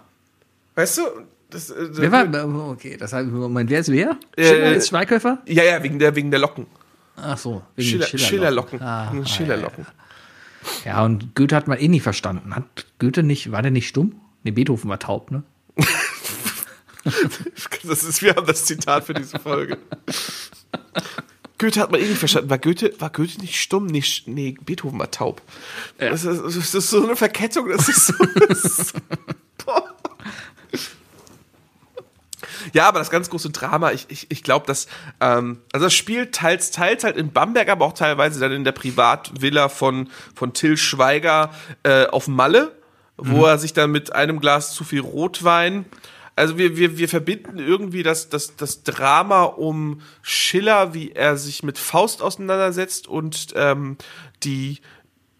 [0.75, 1.01] Weißt du?
[1.49, 4.17] Das, äh, Wer war, okay, das heißt, Moment, wer ist wer?
[4.35, 5.39] Äh, Schiller ist Schweighöfer?
[5.45, 6.65] Ja, ja, wegen der, wegen der Locken.
[7.15, 8.81] Ach so, wegen Schiller, den Schillerlocken.
[8.81, 9.23] Ah, Schillerlocken.
[9.23, 9.85] ah, Schillerlocken.
[10.85, 10.91] ja.
[10.93, 12.55] ja, und Goethe hat man eh nie verstanden.
[12.55, 12.63] Hat
[12.97, 14.19] Goethe nicht, war der nicht stumm?
[14.43, 15.43] Nee, Beethoven war taub, ne?
[17.83, 19.77] Das ist, wir haben das Zitat für diese Folge.
[21.57, 22.49] Goethe hat man eh nicht verstanden.
[22.49, 23.87] War Goethe, war Goethe nicht stumm?
[23.87, 25.41] Sch- nee Beethoven war taub.
[25.97, 28.13] Das, ist, das ist so eine Verkettung, das ist so.
[28.47, 28.93] Das ist,
[29.65, 29.83] boah.
[32.73, 34.87] Ja, aber das ganz große Drama, ich, ich, ich glaube, dass,
[35.19, 38.71] ähm, also das spielt teils, teils halt in Bamberg, aber auch teilweise dann in der
[38.71, 42.75] Privatvilla von, von Till Schweiger äh, auf Malle,
[43.17, 45.85] wo er sich dann mit einem Glas zu viel Rotwein
[46.35, 51.61] also wir, wir, wir verbinden irgendwie das, das, das Drama um Schiller, wie er sich
[51.61, 53.97] mit Faust auseinandersetzt und ähm,
[54.43, 54.79] die,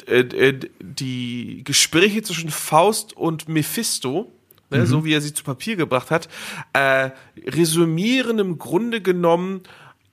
[0.05, 4.31] äh, äh, die Gespräche zwischen Faust und Mephisto,
[4.79, 6.27] ne, so wie er sie zu Papier gebracht hat,
[6.73, 7.11] äh,
[7.47, 9.61] resümieren im Grunde genommen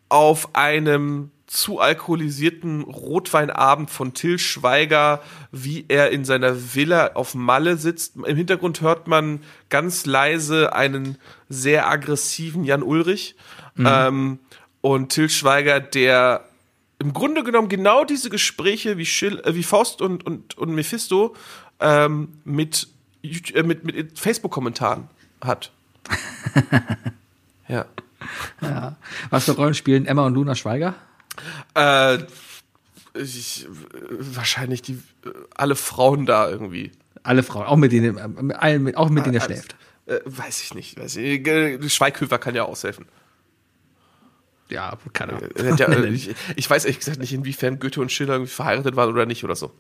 [0.09, 5.21] auf einem zu alkoholisierten Rotweinabend von Till Schweiger,
[5.51, 8.15] wie er in seiner Villa auf Malle sitzt.
[8.17, 11.19] Im Hintergrund hört man ganz leise einen
[11.49, 13.35] sehr aggressiven Jan Ulrich.
[13.79, 14.39] Ähm,
[14.81, 16.45] und Till Schweiger, der
[16.99, 21.35] im Grunde genommen genau diese Gespräche wie, Schill, äh, wie Faust und, und, und Mephisto
[21.81, 22.89] ähm, mit,
[23.23, 25.09] mit, mit Facebook-Kommentaren
[25.41, 25.73] hat.
[27.69, 27.87] ja.
[28.61, 28.97] Ja.
[29.31, 30.95] Was für Rollen spielen Emma und Luna Schweiger?
[31.75, 32.19] Äh,
[33.15, 33.69] ich, äh,
[34.19, 34.95] wahrscheinlich die
[35.25, 36.93] äh, alle Frauen da irgendwie.
[37.23, 39.45] Alle Frauen, auch mit denen, äh, auch mit denen er Alles.
[39.45, 39.77] schläft.
[40.07, 40.99] Äh, weiß ich nicht.
[40.99, 41.47] Weiß ich.
[41.47, 43.07] Äh, Schweighöfer kann ja aushelfen.
[44.71, 45.51] Ja, keine Ahnung.
[45.57, 49.11] Äh, äh, ich, ich weiß ehrlich gesagt nicht, inwiefern Goethe und Schiller irgendwie verheiratet waren
[49.11, 49.73] oder nicht oder so.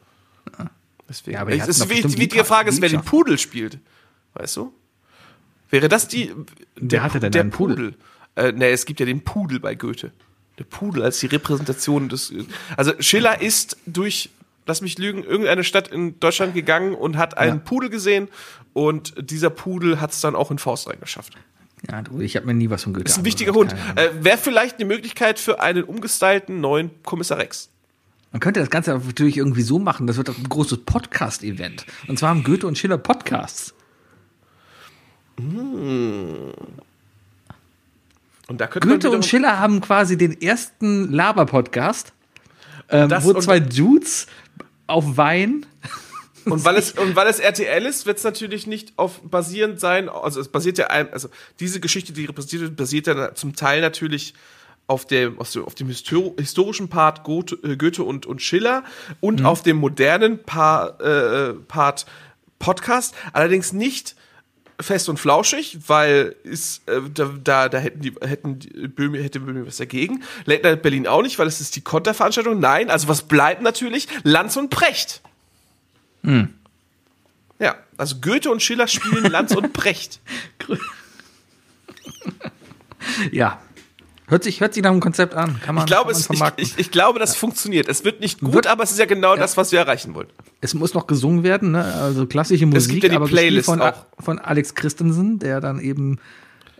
[1.10, 1.34] Deswegen.
[1.34, 3.02] Ja, aber die es ist wie, wie die Frage ist, wer den.
[3.02, 3.78] Pudel spielt.
[4.34, 4.72] Weißt du?
[5.68, 6.32] Wäre das die.
[6.76, 7.96] Der, hatte denn der einen Pudel?
[8.36, 10.12] Äh, nee, es gibt ja den Pudel bei Goethe.
[10.58, 12.32] Der Pudel als die Repräsentation des.
[12.76, 14.30] Also Schiller ist durch,
[14.66, 17.62] lass mich lügen, irgendeine Stadt in Deutschland gegangen und hat einen Ja.
[17.64, 18.28] Pudel gesehen
[18.72, 21.34] und dieser Pudel hat es dann auch in Faust reingeschafft.
[21.90, 23.74] Ja, du, ich habe mir nie was von Goethe Ist ein wichtiger Hund.
[23.96, 27.70] Äh, Wäre vielleicht eine Möglichkeit für einen umgestylten neuen Kommissar Rex.
[28.32, 31.84] Man könnte das Ganze natürlich irgendwie so machen, das wird ein großes Podcast-Event.
[32.06, 33.74] Und zwar haben Goethe und Schiller Podcasts.
[35.36, 36.54] Und
[38.48, 42.12] da könnte man Goethe und Schiller haben quasi den ersten Laber-Podcast,
[42.88, 44.26] ähm, wo und- zwei Dudes
[44.86, 45.66] auf Wein.
[46.46, 50.08] Und weil es, und weil es RTL ist, wird es natürlich nicht auf basierend sein,
[50.08, 51.28] also es basiert ja also
[51.60, 54.32] diese Geschichte, die repräsentiert wird, basiert ja zum Teil natürlich
[54.90, 58.82] auf dem, auf dem, historischen Part Goethe, äh, Goethe und, und Schiller
[59.20, 62.06] und auf dem modernen Paar, äh, Part
[62.58, 64.16] Podcast, allerdings nicht
[64.80, 69.38] fest und flauschig, weil ist, äh, da, da, da hätten die, hätten die Böhmi, hätte
[69.38, 70.24] Böhmi was dagegen.
[70.44, 72.58] Late Night Berlin auch nicht, weil es ist die Konterveranstaltung.
[72.58, 74.08] Nein, also was bleibt natürlich?
[74.24, 75.22] Lanz und Precht.
[77.60, 80.20] Ja, also Goethe und Schiller spielen Lanz und Precht.
[83.30, 83.60] Ja.
[84.30, 85.60] Hört sich, hört sich nach einem Konzept an.
[85.60, 87.88] Kann man, Ich glaube, kann man es, ich, ich, ich glaube, das funktioniert.
[87.88, 90.28] Es wird nicht gut, Wird- aber es ist ja genau das, was wir erreichen wollen.
[90.60, 91.84] es muss noch gesungen werden, ne?
[91.84, 94.06] also klassische Musik, gibt ja die Playlist von, auch.
[94.18, 96.18] von Alex Christensen, der dann eben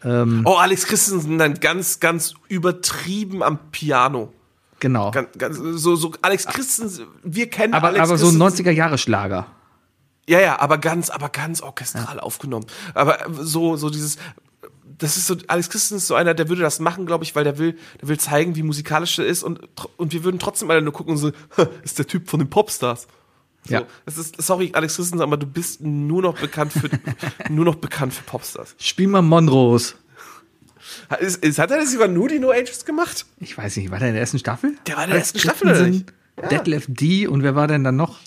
[0.03, 4.33] Oh, Alex Christensen dann ganz, ganz übertrieben am Piano.
[4.79, 5.11] Genau.
[5.11, 8.67] Ganz, ganz, so, so Alex Christensen, wir kennen aber, Alex aber so ein Christensen.
[8.67, 9.47] 90er-Jahre-Schlager.
[10.27, 12.65] Ja, ja, aber ganz, aber ganz orchestral aufgenommen.
[12.95, 14.17] Aber so, so dieses,
[14.99, 17.45] das ist so, Alex Christensen ist so einer, der würde das machen, glaube ich, weil
[17.45, 19.61] der will, der will zeigen, wie musikalisch er ist und,
[19.97, 21.33] und wir würden trotzdem alle nur gucken und so,
[21.83, 23.07] ist der Typ von den Popstars.
[23.65, 23.83] So, Ja.
[24.07, 26.89] Das ist, sorry, Alex Christensen, aber du bist nur noch bekannt für,
[27.53, 28.75] nur noch bekannt für Popstars.
[28.79, 29.95] Spiel mal Monrose.
[31.21, 33.27] Ist, ist, hat er das über nur die No Angels gemacht?
[33.39, 34.77] Ich weiß nicht, war der in der ersten Staffel?
[34.87, 36.13] Der war in der ersten Staffel, oder nicht?
[36.51, 38.19] Detlef D und wer war denn dann noch?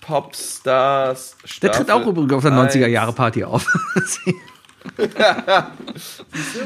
[0.00, 1.36] Popstars.
[1.62, 3.66] Der tritt auch übrigens auf der 90er-Jahre-Party auf.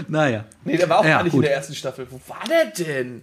[0.09, 0.45] naja.
[0.65, 1.45] Nee, der war auch Ja, gar nicht in gut.
[1.47, 2.07] der ersten Staffel.
[2.11, 3.23] Wo war der denn?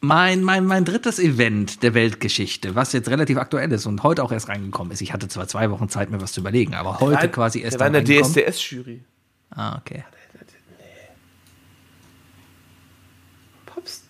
[0.00, 4.30] Mein, mein, mein drittes Event der Weltgeschichte, was jetzt relativ aktuell ist und heute auch
[4.30, 5.00] erst reingekommen ist.
[5.00, 7.80] Ich hatte zwar zwei Wochen Zeit, mir was zu überlegen, aber heute quasi erst Der
[7.80, 8.22] war in der.
[8.22, 9.02] DSDS-Jury.
[9.50, 10.04] Ah, okay.
[13.66, 14.02] Pops.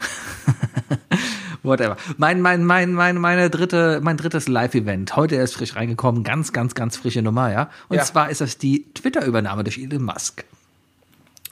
[1.64, 1.96] Whatever.
[2.18, 5.16] Mein, mein, mein, mein, meine dritte, mein drittes Live-Event.
[5.16, 6.22] Heute erst frisch reingekommen.
[6.22, 7.70] Ganz, ganz, ganz frische Nummer, ja.
[7.88, 8.04] Und Ja.
[8.04, 10.44] zwar ist das die Twitter-Übernahme durch Elon Musk.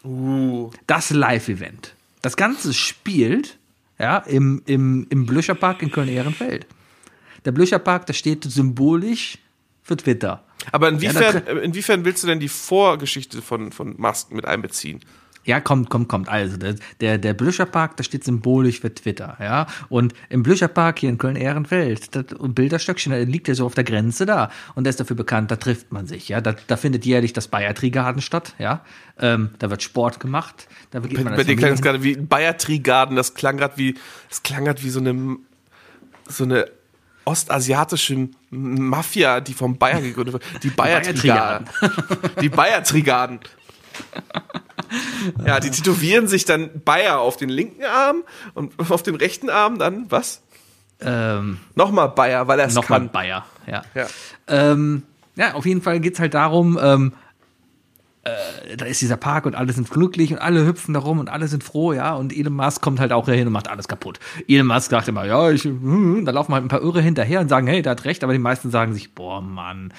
[0.04, 0.70] Uh.
[0.86, 1.94] Das Live-Event.
[2.22, 3.58] Das Ganze spielt,
[3.98, 6.66] ja, im, im, im Blücherpark in Köln-Ehrenfeld.
[7.44, 9.38] Der Blücherpark, der steht symbolisch
[9.82, 10.44] für Twitter.
[10.70, 14.44] Aber Ja, inwiefern, da- äh, inwiefern willst du denn die Vorgeschichte von, von Musk mit
[14.44, 15.00] einbeziehen?
[15.44, 16.28] Ja, kommt, kommt, kommt.
[16.28, 19.66] Also, der, der, Blücherpark, das steht symbolisch für Twitter, ja.
[19.88, 24.24] Und im Blücherpark hier in Köln-Ehrenfeld, das Bilderstöckchen, da liegt ja so auf der Grenze
[24.24, 24.50] da.
[24.74, 26.40] Und der ist dafür bekannt, da trifft man sich, ja.
[26.40, 28.84] Da, da findet jährlich das Bayer Trigarden statt, ja.
[29.18, 30.68] Ähm, da wird Sport gemacht.
[30.90, 33.34] Da geht Bei, man bei dir klang es Familien- gerade wie ein Bayer Trigarden, das
[33.34, 33.96] klang gerade wie,
[34.28, 35.36] das klang gerade wie so eine,
[36.28, 36.66] so eine
[37.24, 40.44] ostasiatische Mafia, die vom Bayer gegründet wird.
[40.62, 41.68] Die Bayer Bayer Trigarden.
[42.40, 43.40] Die Bayer Trigarden.
[45.46, 48.22] Ja, die tätowieren sich dann Bayer auf den linken Arm
[48.54, 50.42] und auf den rechten Arm dann, was?
[51.04, 53.10] ähm, Nochmal Bayer, weil er es Nochmal kann.
[53.10, 53.82] Bayer, ja.
[53.94, 54.06] Ja.
[54.48, 55.02] Ähm,
[55.36, 57.12] ja, auf jeden Fall geht's halt darum, ähm,
[58.24, 61.28] äh, da ist dieser Park und alle sind glücklich und alle hüpfen da rum und
[61.28, 62.14] alle sind froh, ja.
[62.14, 64.20] Und Elon Musk kommt halt auch dahin und macht alles kaputt.
[64.46, 67.48] Elon Musk sagt immer, ja, ich, hm, da laufen halt ein paar Irre hinterher und
[67.48, 69.92] sagen, hey, der hat recht, aber die meisten sagen sich, boah, Mann,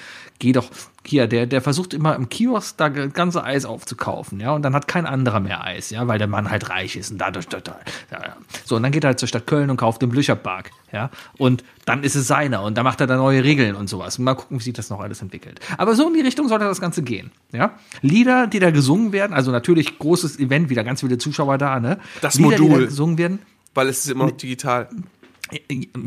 [0.44, 0.68] geh doch,
[1.06, 4.86] hier, der, der versucht immer im Kiosk da ganze Eis aufzukaufen, ja, und dann hat
[4.86, 7.78] kein anderer mehr Eis, ja, weil der Mann halt reich ist und dadurch, da, da,
[8.12, 11.08] ja, so, und dann geht er halt zur Stadt Köln und kauft den Blücherpark, ja,
[11.38, 14.18] und dann ist es seiner und da macht er dann neue Regeln und sowas.
[14.18, 15.60] Mal gucken, wie sich das noch alles entwickelt.
[15.78, 17.72] Aber so in die Richtung sollte das Ganze gehen, ja.
[18.02, 21.98] Lieder, die da gesungen werden, also natürlich großes Event, wieder ganz viele Zuschauer da, ne.
[22.20, 22.80] Das Lieder, Die Modul.
[22.80, 23.38] da gesungen werden,
[23.72, 24.90] Weil es ist immer noch digital.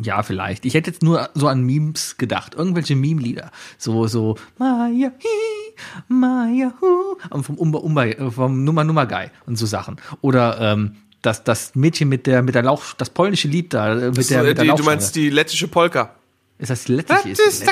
[0.02, 0.66] Ja, vielleicht.
[0.66, 2.56] Ich hätte jetzt nur so an Memes gedacht.
[2.56, 3.52] Irgendwelche Meme-Lieder.
[3.78, 5.74] So, so, Maya, hi,
[6.08, 7.18] Maya, hu.
[7.30, 9.98] Und vom, Umba, Umba, äh, vom Nummer, Nummer Guy und so Sachen.
[10.22, 14.08] Oder, ähm, das, das Mädchen mit der, mit der Lauch, das polnische Lied da, äh,
[14.08, 16.16] mit Das, der, mit der die, du meinst die lettische Polka.
[16.60, 17.14] Ist das letzte?
[17.30, 17.66] Ist?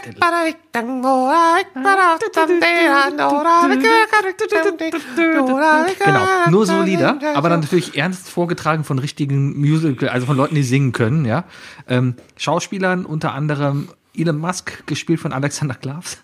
[6.06, 10.53] Genau, nur so Lieder, aber dann natürlich ernst vorgetragen von richtigen Musical, also von Leuten,
[10.53, 11.45] die singen können, ja.
[11.88, 16.20] Ähm, Schauspielern, unter anderem Elon Musk, gespielt von Alexander Klavs.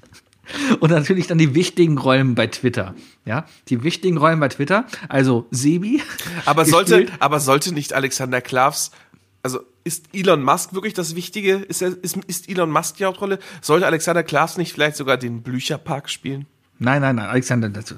[0.81, 2.93] Und natürlich dann die wichtigen Rollen bei Twitter,
[3.25, 3.45] ja.
[3.69, 6.03] Die wichtigen Rollen bei Twitter, also Sebi.
[6.45, 8.91] Aber sollte, aber sollte nicht Alexander Klavs,
[9.41, 11.55] also ist Elon Musk wirklich das Wichtige?
[11.55, 13.39] Ist, er, ist, ist Elon Musk die Hauptrolle?
[13.61, 16.45] Sollte Alexander Klavs nicht vielleicht sogar den Blücherpark spielen?
[16.79, 17.93] Nein, nein, nein, Alexander, das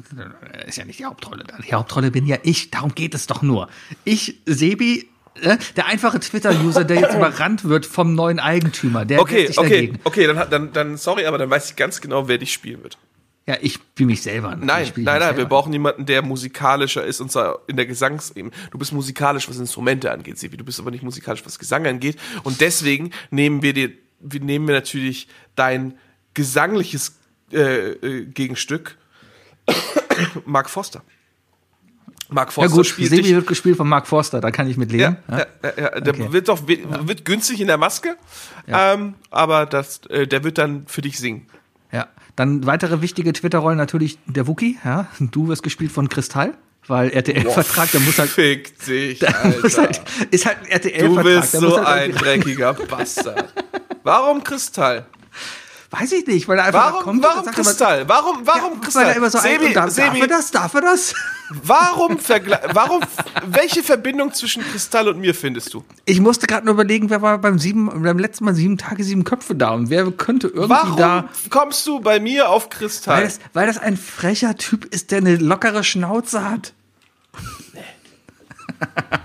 [0.67, 1.45] ist ja nicht die Hauptrolle.
[1.65, 3.69] Die Hauptrolle bin ja ich, darum geht es doch nur.
[4.03, 5.07] Ich, Sebi,
[5.41, 9.69] äh, der einfache Twitter-User, der jetzt überrannt wird vom neuen Eigentümer, der Okay, sich okay,
[9.69, 9.99] dagegen.
[10.03, 12.97] okay, dann, dann, dann, sorry, aber dann weiß ich ganz genau, wer dich spielen wird.
[13.45, 14.55] Ja, ich spiele mich selber.
[14.55, 15.49] natürlich Nein, nein, nein, wir selber.
[15.49, 18.51] brauchen jemanden, der musikalischer ist und zwar in der Gesangsebene.
[18.71, 20.55] Du bist musikalisch, was Instrumente angeht, Sebi.
[20.55, 22.17] Du bist aber nicht musikalisch, was Gesang angeht.
[22.43, 23.91] Und deswegen nehmen wir dir,
[24.21, 25.97] wir nehmen wir natürlich dein
[26.33, 27.17] gesangliches
[27.51, 28.97] äh, äh, Gegenstück,
[30.45, 31.01] Mark Foster.
[32.29, 33.35] Mark Ja Foster gut, spielt Sebi dich.
[33.35, 35.17] wird gespielt von Mark Forster, da kann ich mit leben.
[35.29, 36.31] Ja, ja, ja, ja, der Okay.
[36.31, 38.15] wird doch wird günstig in der Maske,
[38.67, 41.47] ähm, aber das, äh, der wird dann für dich singen.
[41.93, 42.07] Ja.
[42.35, 45.07] Dann weitere wichtige Twitter-Rollen natürlich der Wookie, ja.
[45.19, 46.55] Du wirst gespielt von Kristall,
[46.87, 49.21] weil RTL-Vertrag, der muss halt, Fick dich,
[49.61, 50.01] muss halt,
[50.31, 51.23] ist halt ein Du RTL-Vertrag.
[51.23, 53.53] bist der so halt ein dreckiger Bastard.
[54.03, 55.05] Warum Kristall?
[55.99, 58.09] Weiß ich nicht, weil er einfach Warum, kommt warum sagt Kristall?
[58.09, 59.03] Warum, warum Ja, Kristall?
[59.03, 61.13] Weil er immer so ein, und darf, darf er das, darf er das?
[61.49, 62.17] warum,
[62.73, 63.01] warum,
[63.45, 65.83] welche Verbindung zwischen Kristall und mir findest du?
[66.05, 69.23] Ich musste gerade nur überlegen, wer war beim sieben, beim letzten Mal sieben Tage, sieben
[69.23, 73.23] Köpfe da und wer könnte irgendwie Warum da, kommst du bei mir auf weil Kristall?
[73.25, 76.73] das, weil das ein frecher Typ ist, der eine lockere Schnauze hat.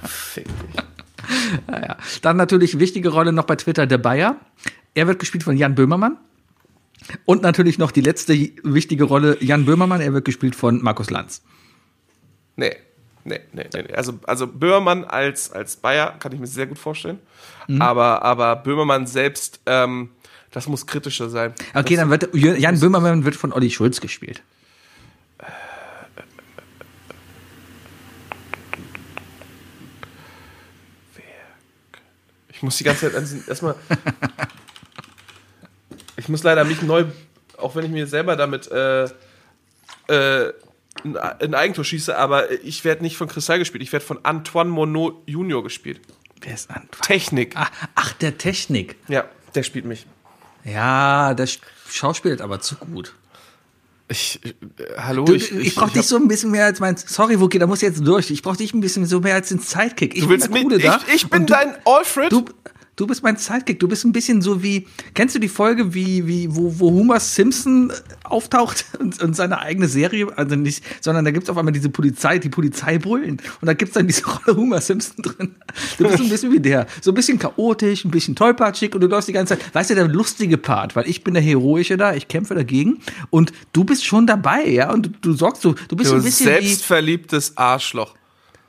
[0.05, 0.55] Fick dich.
[1.71, 1.99] Ja.
[2.23, 4.37] Dann natürlich wichtige Rolle noch bei Twitter der Bayer.
[4.95, 6.17] Er wird gespielt von Jan Böhmermann.
[7.25, 10.01] Und natürlich noch die letzte wichtige Rolle Jan Böhmermann.
[10.01, 11.43] Er wird gespielt von Markus Lanz.
[12.57, 12.77] Nee.
[13.25, 13.93] Nee, nee, nee.
[13.95, 17.19] Also, also Böhmermann als, als Bayer kann ich mir sehr gut vorstellen.
[17.79, 20.11] Aber, aber Böhmermann selbst, ähm,
[20.51, 21.53] das muss kritischer sein.
[21.75, 24.43] Okay, dann wird Jan Böhmermann wird von Olli Schulz gespielt.
[32.51, 33.77] Ich muss die ganze Zeit erstmal.
[36.19, 37.05] ich muss leider mich neu,
[37.57, 39.05] auch wenn ich mir selber damit äh,
[40.09, 40.53] äh,
[41.05, 45.23] ein, Eigentor schieße, aber ich werde nicht von Kristall gespielt, ich werde von Antoine Monod
[45.27, 46.01] Junior gespielt.
[46.41, 47.03] Wer ist Antoine?
[47.03, 47.53] Technik.
[47.55, 48.97] Ach, ach, der Technik.
[49.07, 49.25] Ja,
[49.55, 50.07] der spielt mich.
[50.65, 51.49] Ja, der
[51.89, 53.15] schauspielt aber zu gut.
[54.09, 54.55] Ich, äh,
[54.97, 56.97] hallo, Du, ich, ich, brauch dich so ein bisschen mehr als mein.
[56.97, 58.31] Sorry, Wookie, da muss ich jetzt durch.
[58.31, 60.17] Ich brauch dich ein bisschen so mehr als den Sidekick.
[60.17, 61.15] Ich Du willst bin der ich, Coole da.
[61.15, 62.33] ich bin und du, dein Alfred.
[62.33, 62.45] Du,
[62.99, 63.79] du bist mein Sidekick.
[63.81, 64.87] Du bist ein bisschen so wie.
[65.15, 67.93] Kennst du die Folge, wie, wie, wo, wo Homer Simpson
[68.25, 72.39] auftaucht und, und seine eigene Serie, also nicht, sondern da gibt's auf einmal diese Polizei,
[72.39, 73.41] die Polizei brüllen.
[73.61, 75.55] Und da gibt's dann diese Rolle Homer Simpson drin.
[75.97, 76.87] Du bist ein bisschen wie der.
[77.01, 79.75] So ein bisschen chaotisch, ein bisschen tollpatschig und du läufst die ganze Zeit.
[79.75, 82.99] Weißt du, der lustige Part, weil ich bin der Heroische da, ich kämpfe dagegen
[83.31, 86.23] und du bist schon dabei, ja, und du, du sorgst so, du bist du ein
[86.23, 88.18] bisschen selbstverliebtes Arschloch.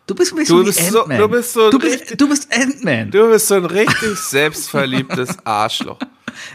[0.10, 1.18] Du bist ein bisschen Du wie bist so- Ant-Man.
[1.20, 3.12] du bist so du richtig- bist, du bist Ant-Man.
[3.12, 6.00] Du bist so ein richtig selbstverliebtes Arschloch.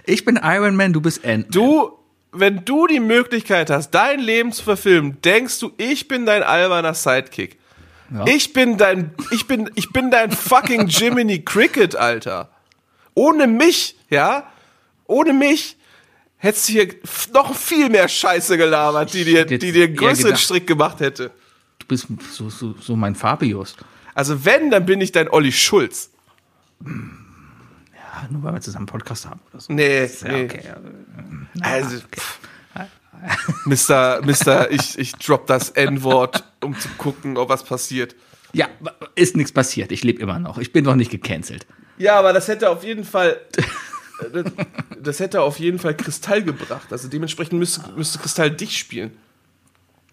[0.06, 1.50] Ich bin Iron Man, du bist Ant-Man.
[1.50, 1.98] Du,
[2.32, 6.94] wenn du die Möglichkeit hast, dein Leben zu verfilmen, denkst du, ich bin dein alberner
[6.94, 7.58] Sidekick.
[8.12, 8.26] Ja.
[8.26, 12.50] Ich bin dein, ich bin, ich bin dein fucking Jiminy Cricket, Alter.
[13.14, 14.50] Ohne mich, ja,
[15.06, 15.76] ohne mich
[16.36, 16.88] hättest du hier
[17.32, 21.30] noch viel mehr Scheiße gelabert, die dir, die dir größeren Strick gemacht hätte.
[21.84, 23.76] Du bist so, so, so mein Fabius.
[24.14, 26.10] Also wenn, dann bin ich dein Olli Schulz.
[26.84, 29.72] Ja, nur weil wir zusammen einen Podcast haben oder so.
[29.72, 30.44] Nee, Ja, nee.
[30.44, 30.62] okay.
[31.60, 32.38] Also, pff.
[33.64, 38.14] Mister, Mister, ich, ich drop das N-Wort, um zu gucken, ob was passiert.
[38.52, 38.68] Ja,
[39.14, 39.92] ist nichts passiert.
[39.92, 40.58] Ich lebe immer noch.
[40.58, 41.66] Ich bin noch nicht gecancelt.
[41.96, 43.40] Ja, aber das hätte auf jeden Fall,
[44.32, 44.44] das,
[45.00, 46.92] das hätte auf jeden Fall Kristall gebracht.
[46.92, 49.12] Also dementsprechend müsste, müsste Kristall dich spielen.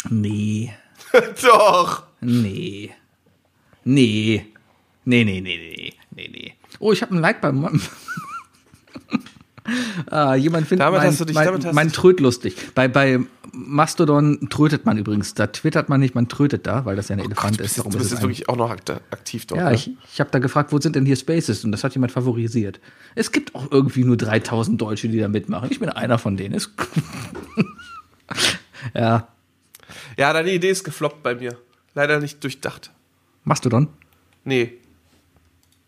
[0.09, 0.73] Nee.
[1.43, 2.03] Doch.
[2.21, 2.91] Nee.
[3.83, 4.45] Nee.
[5.05, 6.53] Nee, nee, nee, nee, nee, nee.
[6.79, 7.65] Oh, ich habe ein Like beim.
[10.09, 12.55] ah, jemand findet Damit mein, hast du dich- mein, damit hast mein Tröd lustig.
[12.75, 13.19] Bei, bei
[13.51, 15.33] Mastodon trötet man übrigens.
[15.33, 17.77] Da twittert man nicht, man trötet da, weil das ja ein Elefant Du ist.
[17.77, 19.59] Darum du ist bist jetzt wirklich auch noch akt- aktiv dort.
[19.59, 19.75] Ja, ne?
[19.75, 21.63] ich, ich habe da gefragt, wo sind denn hier Spaces?
[21.65, 22.79] Und das hat jemand favorisiert.
[23.15, 25.69] Es gibt auch irgendwie nur 3000 Deutsche, die da mitmachen.
[25.71, 26.61] Ich bin einer von denen.
[28.95, 29.27] Ja,
[30.17, 31.57] ja, deine Idee ist gefloppt bei mir.
[31.93, 32.91] Leider nicht durchdacht.
[33.43, 33.87] Mastodon.
[34.43, 34.73] Nee.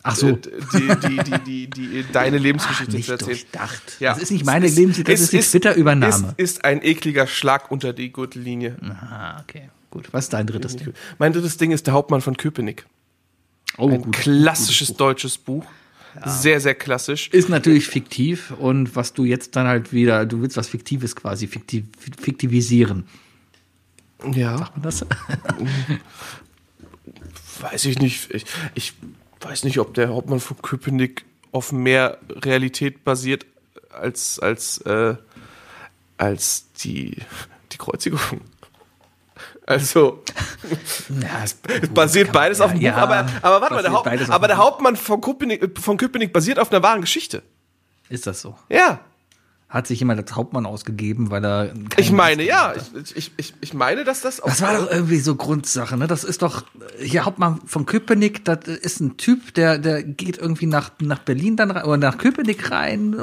[0.03, 0.29] Ach so.
[0.29, 0.37] Äh,
[0.73, 3.29] Die, die, die, die, die, deine Lebensgeschichte nicht zu erzählen.
[3.29, 3.97] durchdacht.
[3.99, 4.13] Ja.
[4.13, 6.33] Das ist nicht meine Es Lebensgeschichte, das ist die Twitter-Übernahme.
[6.37, 8.75] Ist, ist ein ekliger Schlag unter die Gürtellinie.
[8.81, 9.69] Ah, okay.
[9.91, 10.09] Gut.
[10.11, 10.93] Was ist dein drittes Ding?
[11.19, 12.85] Mein drittes Ding ist der Hauptmann von Köpenick.
[13.77, 15.65] Oh, Ein klassisches deutsches Buch.
[16.25, 17.29] Sehr, sehr klassisch.
[17.29, 21.47] Ist natürlich fiktiv und was du jetzt dann halt wieder, du willst was Fiktives quasi
[21.47, 21.85] fiktiv,
[22.19, 23.05] fiktivisieren.
[24.31, 25.05] Ja, Und das?
[27.61, 28.33] weiß ich nicht.
[28.33, 28.93] Ich, ich
[29.41, 33.45] weiß nicht, ob der Hauptmann von Köpenick auf mehr Realität basiert
[33.91, 35.15] als, als, äh,
[36.17, 37.17] als die,
[37.71, 38.19] die Kreuzigung.
[39.65, 40.23] Also,
[41.21, 41.57] Ja, es
[41.89, 44.95] basiert beides auf dem ja, Buch, aber, aber warte mal, der, Haupt, aber der Hauptmann
[44.95, 47.43] von Köpenick, von Köpenick basiert auf einer wahren Geschichte.
[48.09, 48.57] Ist das so?
[48.69, 48.99] Ja,
[49.73, 51.73] Hat sich jemand als Hauptmann ausgegeben, weil er.
[51.97, 52.75] ich meine, ja.
[52.75, 54.45] Ich, ich, ich, ich meine, dass das auch.
[54.45, 56.05] Das war doch irgendwie so Grundsache, ne?
[56.05, 56.63] Das ist doch,
[56.99, 61.55] hier Hauptmann von Köpenick, das ist ein Typ, der, der geht irgendwie nach, nach Berlin
[61.55, 63.15] dann rein, oder nach Köpenick rein,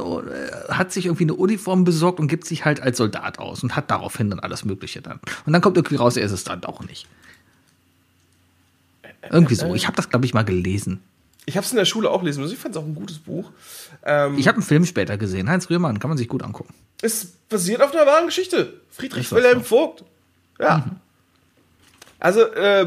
[0.69, 3.89] hat sich irgendwie eine Uniform besorgt und gibt sich halt als Soldat aus und hat
[3.89, 5.21] daraufhin dann alles Mögliche dann.
[5.47, 7.07] Und dann kommt irgendwie raus, er ist es dann doch nicht.
[9.31, 9.73] Irgendwie so.
[9.77, 11.01] Ich habe das, glaube ich, mal gelesen.
[11.51, 12.55] Ich habe es in der Schule auch lesen müssen.
[12.55, 13.51] Ich fand es auch ein gutes Buch.
[14.05, 15.51] Ähm, Ich habe einen Film später gesehen.
[15.51, 16.73] Heinz Rührmann, kann man sich gut angucken.
[17.03, 18.75] es basiert auf einer wahren Geschichte.
[18.91, 19.65] Friedrich Wilhelm?
[19.65, 20.05] Vogt.
[20.61, 20.85] Ja.
[22.21, 22.87] Also äh,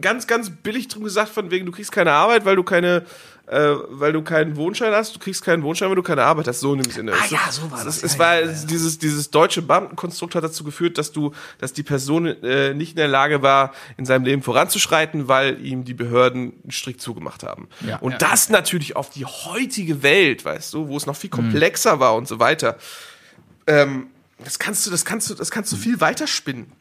[0.00, 3.06] ganz, ganz billig drum gesagt, von wegen, du kriegst keine Arbeit, weil du keine,
[3.50, 5.14] äh, weil du keinen Wohnschein hast.
[5.14, 6.60] Du kriegst keinen Wohnschein, weil du keine Arbeit hast.
[6.60, 7.12] So in dem Sinne.
[7.12, 8.02] Ah ja, so war es, das.
[8.02, 8.52] Es, Ja, war ja, ja.
[8.64, 12.96] dieses, dieses deutsche Beamtenkonstrukt hat dazu geführt, dass du, dass die Person äh, nicht in
[12.96, 17.68] der Lage war, in seinem Leben voranzuschreiten, weil ihm die Behörden einen Strick zugemacht haben.
[18.00, 21.34] Und das natürlich auf die heutige Welt, weißt du, wo es noch viel Mhm.
[21.34, 22.76] komplexer war und so weiter.
[23.66, 24.06] Ähm,
[24.44, 26.72] das kannst du, das kannst du, das kannst du viel weiter spinnen.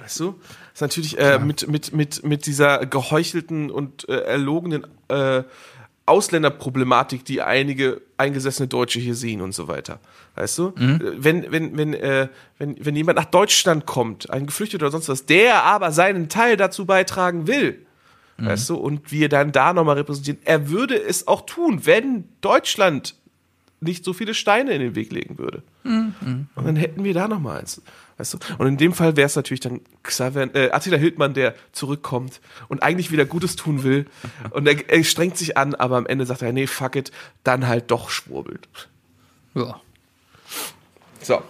[0.00, 0.32] Weißt du?
[0.72, 5.42] Das ist natürlich äh, mit, mit, mit, mit dieser geheuchelten und äh, erlogenen äh,
[6.10, 10.00] Ausländerproblematik, die einige eingesessene Deutsche hier sehen und so weiter.
[10.34, 10.72] Weißt du?
[10.76, 11.00] Mhm.
[11.00, 12.28] Äh, Wenn, wenn, wenn, äh,
[12.58, 16.56] wenn, wenn jemand nach Deutschland kommt, ein Geflüchteter oder sonst was, der aber seinen Teil
[16.56, 17.86] dazu beitragen will,
[18.36, 18.46] Mhm.
[18.46, 23.14] weißt du, und wir dann da nochmal repräsentieren, er würde es auch tun, wenn Deutschland
[23.80, 25.62] nicht so viele Steine in den Weg legen würde.
[25.84, 26.48] Mhm.
[26.54, 27.80] Und dann hätten wir da noch mal eins.
[28.18, 28.38] Weißt du?
[28.58, 32.82] Und in dem Fall wäre es natürlich dann Xaver, äh, Attila Hildmann, der zurückkommt und
[32.82, 34.06] eigentlich wieder Gutes tun will.
[34.50, 37.10] Und er, er strengt sich an, aber am Ende sagt er, nee, fuck it,
[37.44, 38.68] dann halt doch schwurbelt.
[39.54, 39.80] Ja.
[41.22, 41.42] So,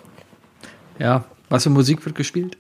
[0.99, 1.25] Ja.
[1.49, 2.57] Was für Musik wird gespielt?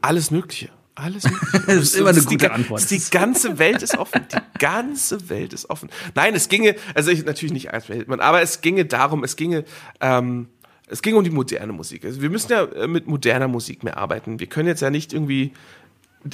[0.00, 0.68] alles Mögliche.
[0.94, 1.24] Alles.
[1.66, 2.90] Das ist immer eine die gute ga- Antwort.
[2.90, 4.26] Die ganze Welt ist offen.
[4.32, 5.88] Die ganze Welt ist offen.
[6.14, 9.64] Nein, es ginge, also ich, natürlich nicht als Hildmann, aber es ginge darum, es ginge,
[10.00, 10.48] ähm,
[10.88, 12.04] es ging um die moderne Musik.
[12.04, 14.38] Also wir müssen ja äh, mit moderner Musik mehr arbeiten.
[14.40, 15.52] Wir können jetzt ja nicht irgendwie.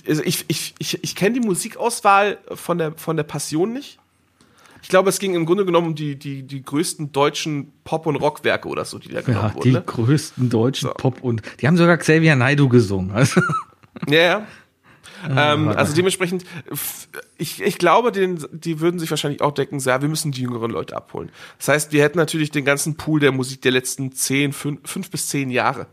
[0.09, 3.98] Also ich ich, ich, ich kenne die Musikauswahl von der, von der Passion nicht.
[4.82, 8.16] Ich glaube, es ging im Grunde genommen um die, die, die größten deutschen Pop- und
[8.16, 9.62] Rockwerke oder so, die da genommen Ja, wurden.
[9.64, 9.82] die Ne?
[9.85, 10.94] größten deutschen So.
[10.94, 13.10] Pop und die haben sogar Xavier Naidoo gesungen.
[13.12, 13.40] Also,
[14.07, 14.47] Ja, ja.
[15.53, 16.45] ähm, also dementsprechend,
[17.37, 20.43] ich, ich glaube, den, die würden sich wahrscheinlich auch denken, so, ja, wir müssen die
[20.43, 21.31] jüngeren Leute abholen.
[21.59, 25.11] Das heißt, wir hätten natürlich den ganzen Pool der Musik der letzten zehn, fünf, fünf
[25.11, 25.87] bis zehn Jahre.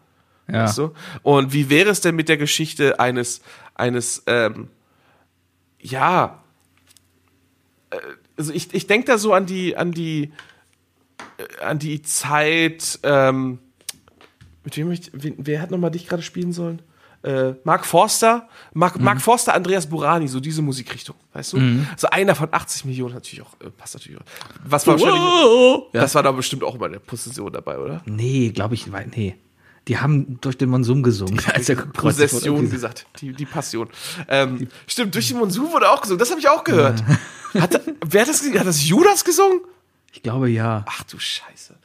[0.48, 0.64] ja.
[0.64, 0.94] Weißt du?
[1.24, 3.42] Und wie wäre es denn mit der Geschichte eines,
[3.74, 4.70] eines, ähm,
[5.80, 6.44] ja,
[7.90, 7.98] äh,
[8.38, 10.32] also ich, ich denke da so an die, an die,
[11.38, 13.60] äh, an die Zeit, ähm,
[14.64, 16.82] mit wem ich, wer hat nochmal dich gerade spielen sollen?
[17.26, 21.58] Äh, Mark Forster, Mark, Mark Forster, Andreas Burani, so diese Musikrichtung, weißt du?
[21.98, 24.26] So einer von 80 Millionen natürlich auch, äh, passt natürlich auch.
[24.64, 28.02] Was war wahrscheinlich, das war da bestimmt auch immer in der Position dabei, oder?
[28.06, 29.36] Nee, glaube ich, weil- nee.
[29.88, 31.40] Die haben durch den Monsum gesungen.
[31.54, 32.46] als er gekreuzigt wurde.
[32.52, 33.88] Possession gesagt, die, die Passion.
[34.28, 37.04] Ähm, stimmt, durch den Monsun wurde auch gesungen, das habe ich auch gehört.
[37.54, 39.62] Hat, wer hat das, hat das Judas gesungen?
[40.16, 40.86] Ich glaube ja.
[40.88, 41.76] Ach du Scheiße.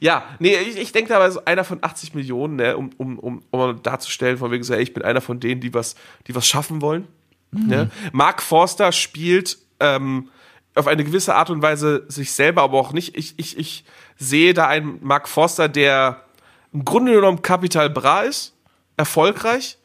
[0.00, 3.42] Ja, nee, ich, ich denke dabei so einer von 80 Millionen, ne, um, um, um,
[3.50, 5.94] um darzustellen, von wegen so, ey, ich bin einer von denen, die was,
[6.26, 7.06] die was schaffen wollen.
[7.50, 7.90] Ne?
[8.12, 10.28] Mark Forster spielt ähm,
[10.74, 13.16] auf eine gewisse Art und Weise sich selber, aber auch nicht.
[13.16, 13.84] Ich, ich, ich
[14.16, 16.24] sehe da einen Mark Forster, der
[16.72, 18.54] im Grunde genommen Capital Bra ist,
[18.96, 19.78] erfolgreich,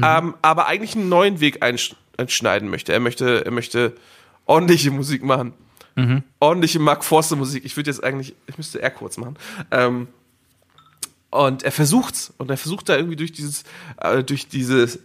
[0.00, 2.92] ähm, aber eigentlich einen neuen Weg einsch einschneiden möchte.
[2.92, 3.94] Er möchte, er möchte
[4.46, 5.54] ordentliche Musik machen.
[6.40, 7.64] Ordentliche Mark Forster Musik.
[7.64, 9.36] Ich würde jetzt eigentlich, ich müsste eher kurz machen.
[9.70, 10.08] Ähm,
[11.30, 12.32] und er versucht's.
[12.38, 13.64] Und er versucht da irgendwie durch dieses,
[13.98, 14.98] äh, durch dieses,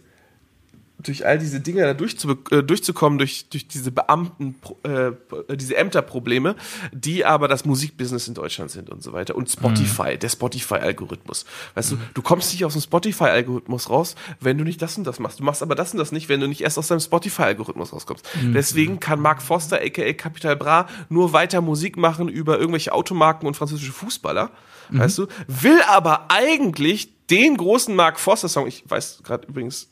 [1.06, 5.12] durch all diese Dinge da durchzu, äh, durchzukommen, durch, durch diese Beamten, äh,
[5.56, 6.56] diese Ämterprobleme,
[6.92, 9.36] die aber das Musikbusiness in Deutschland sind und so weiter.
[9.36, 11.46] Und Spotify, der Spotify-Algorithmus.
[11.74, 15.18] Weißt du, du kommst nicht aus dem Spotify-Algorithmus raus, wenn du nicht das und das
[15.18, 15.40] machst.
[15.40, 18.26] Du machst aber das und das nicht, wenn du nicht erst aus deinem Spotify-Algorithmus rauskommst.
[18.54, 23.56] Deswegen kann Mark Foster, aka Capital Bra, nur weiter Musik machen über irgendwelche Automarken und
[23.56, 24.50] französische Fußballer.
[24.90, 29.88] Weißt du, will aber eigentlich den großen Mark Foster-Song, ich weiß gerade übrigens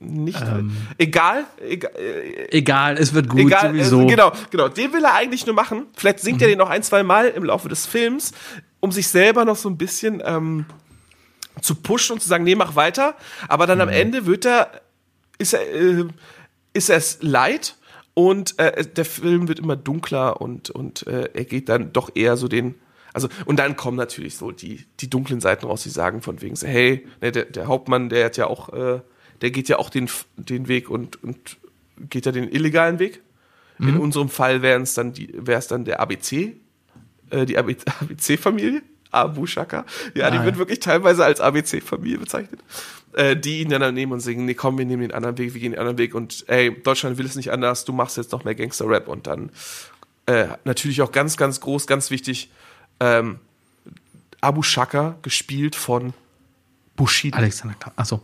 [0.00, 0.42] nicht.
[0.98, 4.02] egal, egal, äh, Egal, es wird gut egal sowieso.
[4.02, 4.68] äh, genau, genau.
[4.68, 5.86] Den will er eigentlich nur machen.
[5.96, 8.32] Vielleicht singt er den noch ein, zwei Mal im Laufe des Films,
[8.80, 10.66] um sich selber noch so ein bisschen ähm,
[11.60, 13.14] zu pushen und zu sagen, nee, mach weiter.
[13.48, 14.82] Aber dann am Ende wird er,
[15.38, 16.04] ist er, äh,
[16.72, 17.76] ist er es leid
[18.14, 22.36] und äh, der Film wird immer dunkler und, und äh, er geht dann doch eher
[22.36, 22.74] so den,
[23.12, 26.56] also, und dann kommen natürlich so die, die dunklen Seiten raus, die sagen von wegen
[26.56, 29.00] so, hey, ne, der, der Hauptmann, der hat ja auch, äh,
[29.40, 31.56] der geht ja auch den, den Weg und, und
[32.10, 33.22] geht ja den illegalen Weg.
[33.80, 36.54] In unserem Fall wären es dann die, wäre es dann der ABC,
[37.30, 39.84] äh, die ABC-Familie, Abu Shaka.
[40.14, 40.58] Ja, die Ah, wird ja.
[40.58, 42.60] wirklich teilweise als ABC-Familie bezeichnet.
[43.14, 45.60] Äh, die ihn dann nehmen und sagen, nee, komm, wir nehmen den anderen Weg, wir
[45.60, 48.44] gehen den anderen Weg und ey, Deutschland will es nicht anders, du machst jetzt noch
[48.44, 49.50] mehr Gangster-Rap und dann
[50.26, 52.50] äh, natürlich auch ganz, ganz groß, ganz wichtig,
[52.98, 53.38] ähm,
[54.40, 56.12] Abu Shaka, gespielt von
[56.96, 57.36] Bushido.
[57.36, 57.92] Alexander Klar.
[57.96, 58.20] Achso.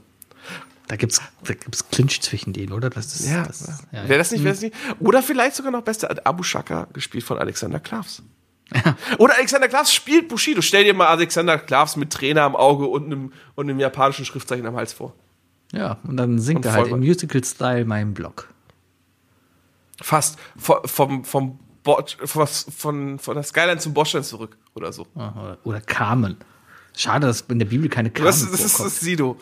[0.90, 2.90] Da gibt's, da gibt's Clinch zwischen denen, oder?
[2.90, 3.60] Das ist, Ja, das,
[3.92, 4.18] ja, wäre ja.
[4.18, 4.74] das nicht, wäre das nicht?
[4.98, 8.24] Oder vielleicht sogar noch besser, Abu Shaka, gespielt von Alexander Klavs.
[9.18, 10.60] Oder Alexander Klavs spielt Bushido.
[10.62, 14.66] Stell dir mal Alexander Klavs mit Trainer am Auge und einem, und einem japanischen Schriftzeichen
[14.66, 15.14] am Hals vor.
[15.72, 16.98] ja, und dann singt Und er halt im.
[16.98, 18.48] Musical-Style meinen Block.
[20.02, 25.06] Fast vom, vom, vom Bo von, von, von der Skyline zum Bordstein zurück oder so.
[25.14, 26.36] Oder, oder Carmen.
[26.96, 29.38] Schade, dass in der Bibel keine Carmen Das, ist- das ist das Sido.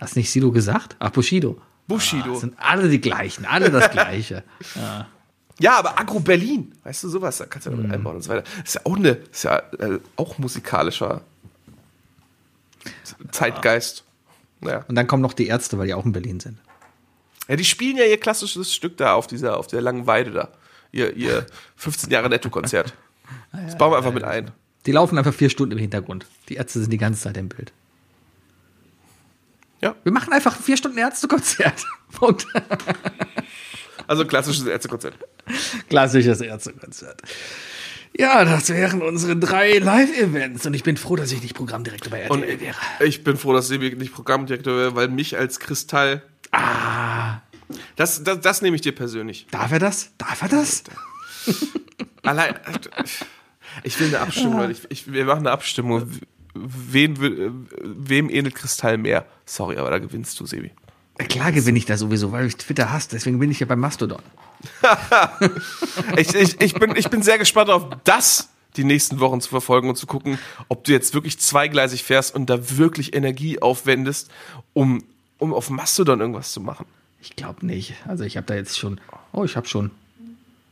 [0.00, 0.96] Hast nicht Sido gesagt?
[0.98, 1.60] Ach, Bushido.
[1.86, 2.32] Bushido.
[2.32, 4.42] Das sind alle die gleichen, alle das Gleiche.
[5.58, 8.30] Ja, aber Agro Berlin, weißt du, sowas, da kannst du ja damit einbauen und so
[8.30, 8.44] weiter.
[8.64, 11.20] Ist ja auch eine, ist ja äh, auch musikalischer
[13.30, 14.04] Zeitgeist.
[14.62, 14.84] Ja.
[14.88, 16.58] Und dann kommen noch die Ärzte, weil die auch in Berlin sind.
[17.48, 20.48] Ja, die spielen ja ihr klassisches Stück da auf dieser, auf der langen Weide da.
[20.92, 21.46] Ihr, ihr
[21.76, 22.94] 15 Jahre Netto-Konzert.
[23.52, 24.50] Das bauen wir einfach mit ein.
[24.86, 26.26] Die laufen einfach vier Stunden im Hintergrund.
[26.48, 27.72] Die Ärzte sind die ganze Zeit im Bild.
[29.82, 29.94] Ja.
[30.04, 31.84] Wir machen einfach ein vier Stunden Ärztekonzert.
[32.12, 32.46] Punkt.
[34.06, 35.14] Also klassisches Ärztekonzert.
[35.88, 37.22] Klassisches Ärztekonzert.
[38.18, 42.28] Ja, das wären unsere drei Live-Events und ich bin froh, dass ich nicht Programmdirektor bei
[42.28, 42.76] Und RTL wäre.
[43.00, 46.22] ich bin froh, dass Sebi nicht Programmdirektor wäre, weil mich als Kristall.
[46.50, 47.38] Ah,
[47.94, 49.46] Das, das, das nehme ich dir persönlich.
[49.52, 50.10] darf er das?
[50.18, 50.82] Darf er das?
[52.24, 52.56] Allein.
[53.84, 54.72] Ich will eine Abstimmung, Leute.
[54.72, 56.10] Ich, ich, wir machen eine Abstimmung.
[56.54, 57.52] Wen, will-
[57.82, 59.26] wem ähnelt Kristall mehr?
[59.46, 60.70] Sorry, aber da gewinnst du, Sebi.
[61.28, 63.08] Klar gewinne ich da sowieso, weil ich Twitter hasse.
[63.12, 64.22] Deswegen bin ich ja beim Mastodon.
[66.16, 69.88] Ich, ich, ich, bin, ich bin sehr gespannt auf das die nächsten Wochen zu verfolgen
[69.88, 74.30] und zu gucken, ob du jetzt wirklich zweigleisig fährst und da wirklich Energie aufwendest,
[74.74, 75.02] um,
[75.38, 76.86] um auf Mastodon irgendwas zu machen.
[77.20, 77.94] Ich glaube nicht.
[78.06, 79.00] Also ich habe da jetzt schon.
[79.32, 79.90] Oh, ich habe schon.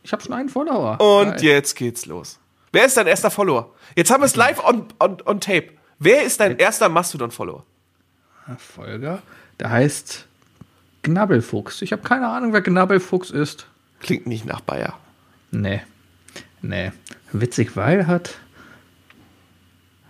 [0.03, 1.01] Ich habe schon einen Follower.
[1.01, 1.45] Und Geil.
[1.45, 2.39] jetzt geht's los.
[2.79, 3.75] Wer ist dein erster Follower?
[3.97, 5.71] Jetzt haben wir es live on, on, on tape.
[5.99, 7.67] Wer ist dein erster Mastodon-Follower?
[8.57, 9.21] Folger.
[9.59, 10.27] Der heißt
[11.03, 11.83] Knabbelfuchs.
[11.83, 13.67] Ich habe keine Ahnung, wer Knabbelfuchs ist.
[13.99, 14.97] Klingt nicht nach Bayer.
[15.51, 15.81] Nee.
[16.63, 16.93] Nee.
[17.33, 18.37] Witzig, weil hat.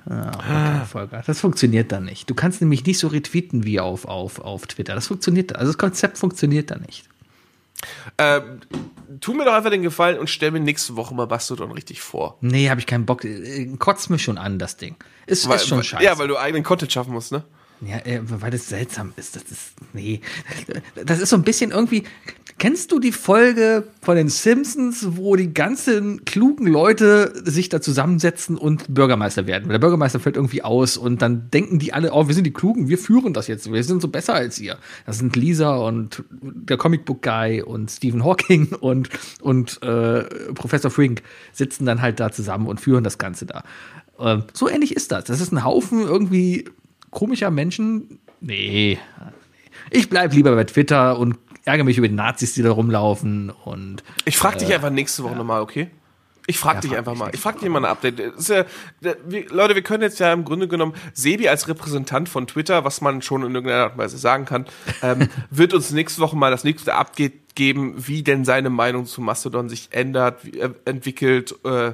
[0.05, 1.23] Ah, Folger.
[1.27, 2.29] Das funktioniert dann nicht.
[2.29, 4.95] Du kannst nämlich nicht so retweeten wie auf, auf, auf Twitter.
[4.95, 5.57] Das funktioniert.
[5.57, 7.09] Also das Konzept funktioniert da nicht.
[8.19, 8.61] Ähm,
[9.21, 12.37] tu mir doch einfach den Gefallen und stell mir nächste Woche mal Mastodon richtig vor.
[12.41, 13.25] Nee, habe ich keinen Bock.
[13.25, 14.97] Äh, Kotzt mich schon an, das Ding.
[15.27, 16.03] Ist, ist schon scheiße.
[16.03, 17.45] Ja, weil du eigenen Content schaffen musst, ne?
[17.81, 19.37] Ja, äh, weil das seltsam ist.
[19.37, 19.73] Das ist.
[19.93, 20.21] Nee.
[21.05, 22.05] Das ist so ein bisschen irgendwie.
[22.59, 28.57] Kennst du die Folge von den Simpsons, wo die ganzen klugen Leute sich da zusammensetzen
[28.57, 29.69] und Bürgermeister werden?
[29.69, 32.89] Der Bürgermeister fällt irgendwie aus und dann denken die alle, oh, wir sind die Klugen,
[32.89, 34.77] wir führen das jetzt, wir sind so besser als ihr.
[35.07, 39.09] Das sind Lisa und der Comicbook Guy und Stephen Hawking und,
[39.41, 40.25] und äh,
[40.55, 41.23] Professor Frink
[41.53, 43.63] sitzen dann halt da zusammen und führen das Ganze da.
[44.19, 45.25] Ähm, so ähnlich ist das.
[45.25, 46.65] Das ist ein Haufen irgendwie
[47.11, 48.19] komischer Menschen.
[48.41, 48.99] Nee.
[49.91, 54.03] Ich bleib lieber bei Twitter und ärgere mich über die Nazis, die da rumlaufen und
[54.25, 55.91] Ich frag dich einfach nächste Woche nochmal, okay?
[56.47, 57.31] Ich frag Ja, dich frag einfach mal.
[57.35, 58.21] Ich frag dich mal ein Update.
[58.49, 58.65] Ja,
[59.01, 63.03] wir, Leute, wir können jetzt ja im Grunde genommen Sebi als Repräsentant von Twitter, was
[63.03, 64.65] man schon in irgendeiner Art und Weise sagen kann,
[65.03, 69.21] ähm, wird uns nächste Woche mal das nächste Update geben, wie denn seine Meinung zu
[69.21, 71.55] Mastodon sich ändert, wie, äh, entwickelt.
[71.67, 71.93] Äh,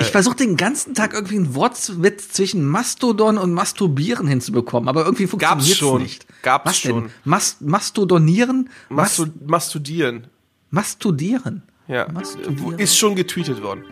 [0.00, 5.26] Ich versuche den ganzen Tag irgendwie einen Wortwitz zwischen Mastodon und Masturbieren hinzubekommen, aber irgendwie
[5.26, 6.26] funktioniert es nicht.
[6.42, 7.02] Gab's Was schon.
[7.04, 7.10] Denn?
[7.24, 8.68] Mas Mastodonieren?
[8.90, 10.26] Mas Mastu Mastudieren.
[10.70, 11.62] Mastudieren?
[11.86, 12.06] Ja.
[12.12, 12.78] Mastudieren.
[12.78, 13.84] Ist schon getweetet worden.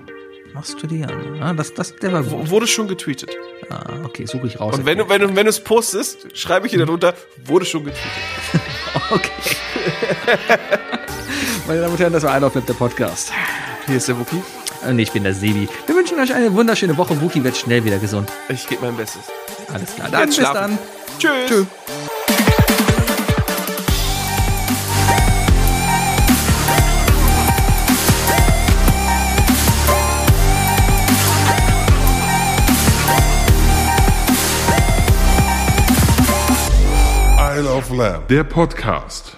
[0.52, 1.42] Mastudieren.
[1.42, 2.50] Ah, das, das, der war gut.
[2.50, 3.30] Wurde schon getweetet.
[3.70, 4.76] Ah, okay, suche ich raus.
[4.76, 7.14] Und wenn du, wenn du, wenn du es postest, schreibe ich dir darunter,
[7.44, 8.10] wurde schon getweetet.
[9.10, 9.30] Okay.
[11.68, 13.30] Meine Damen und Herren, das war einer auf der Podcast.
[13.86, 14.42] Hier ist der Wookie.
[14.88, 15.68] Und ich bin der Sebi.
[15.86, 17.20] Wir wünschen euch eine wunderschöne Woche.
[17.20, 18.30] Wookie wird schnell wieder gesund.
[18.48, 19.22] Ich gebe mein Bestes.
[19.72, 20.08] Alles klar.
[20.10, 20.78] Dann bis dann.
[21.18, 21.48] Tschüss.
[21.48, 21.66] Tschüss.
[37.38, 38.28] Isle of Lamb.
[38.28, 39.36] Der Podcast.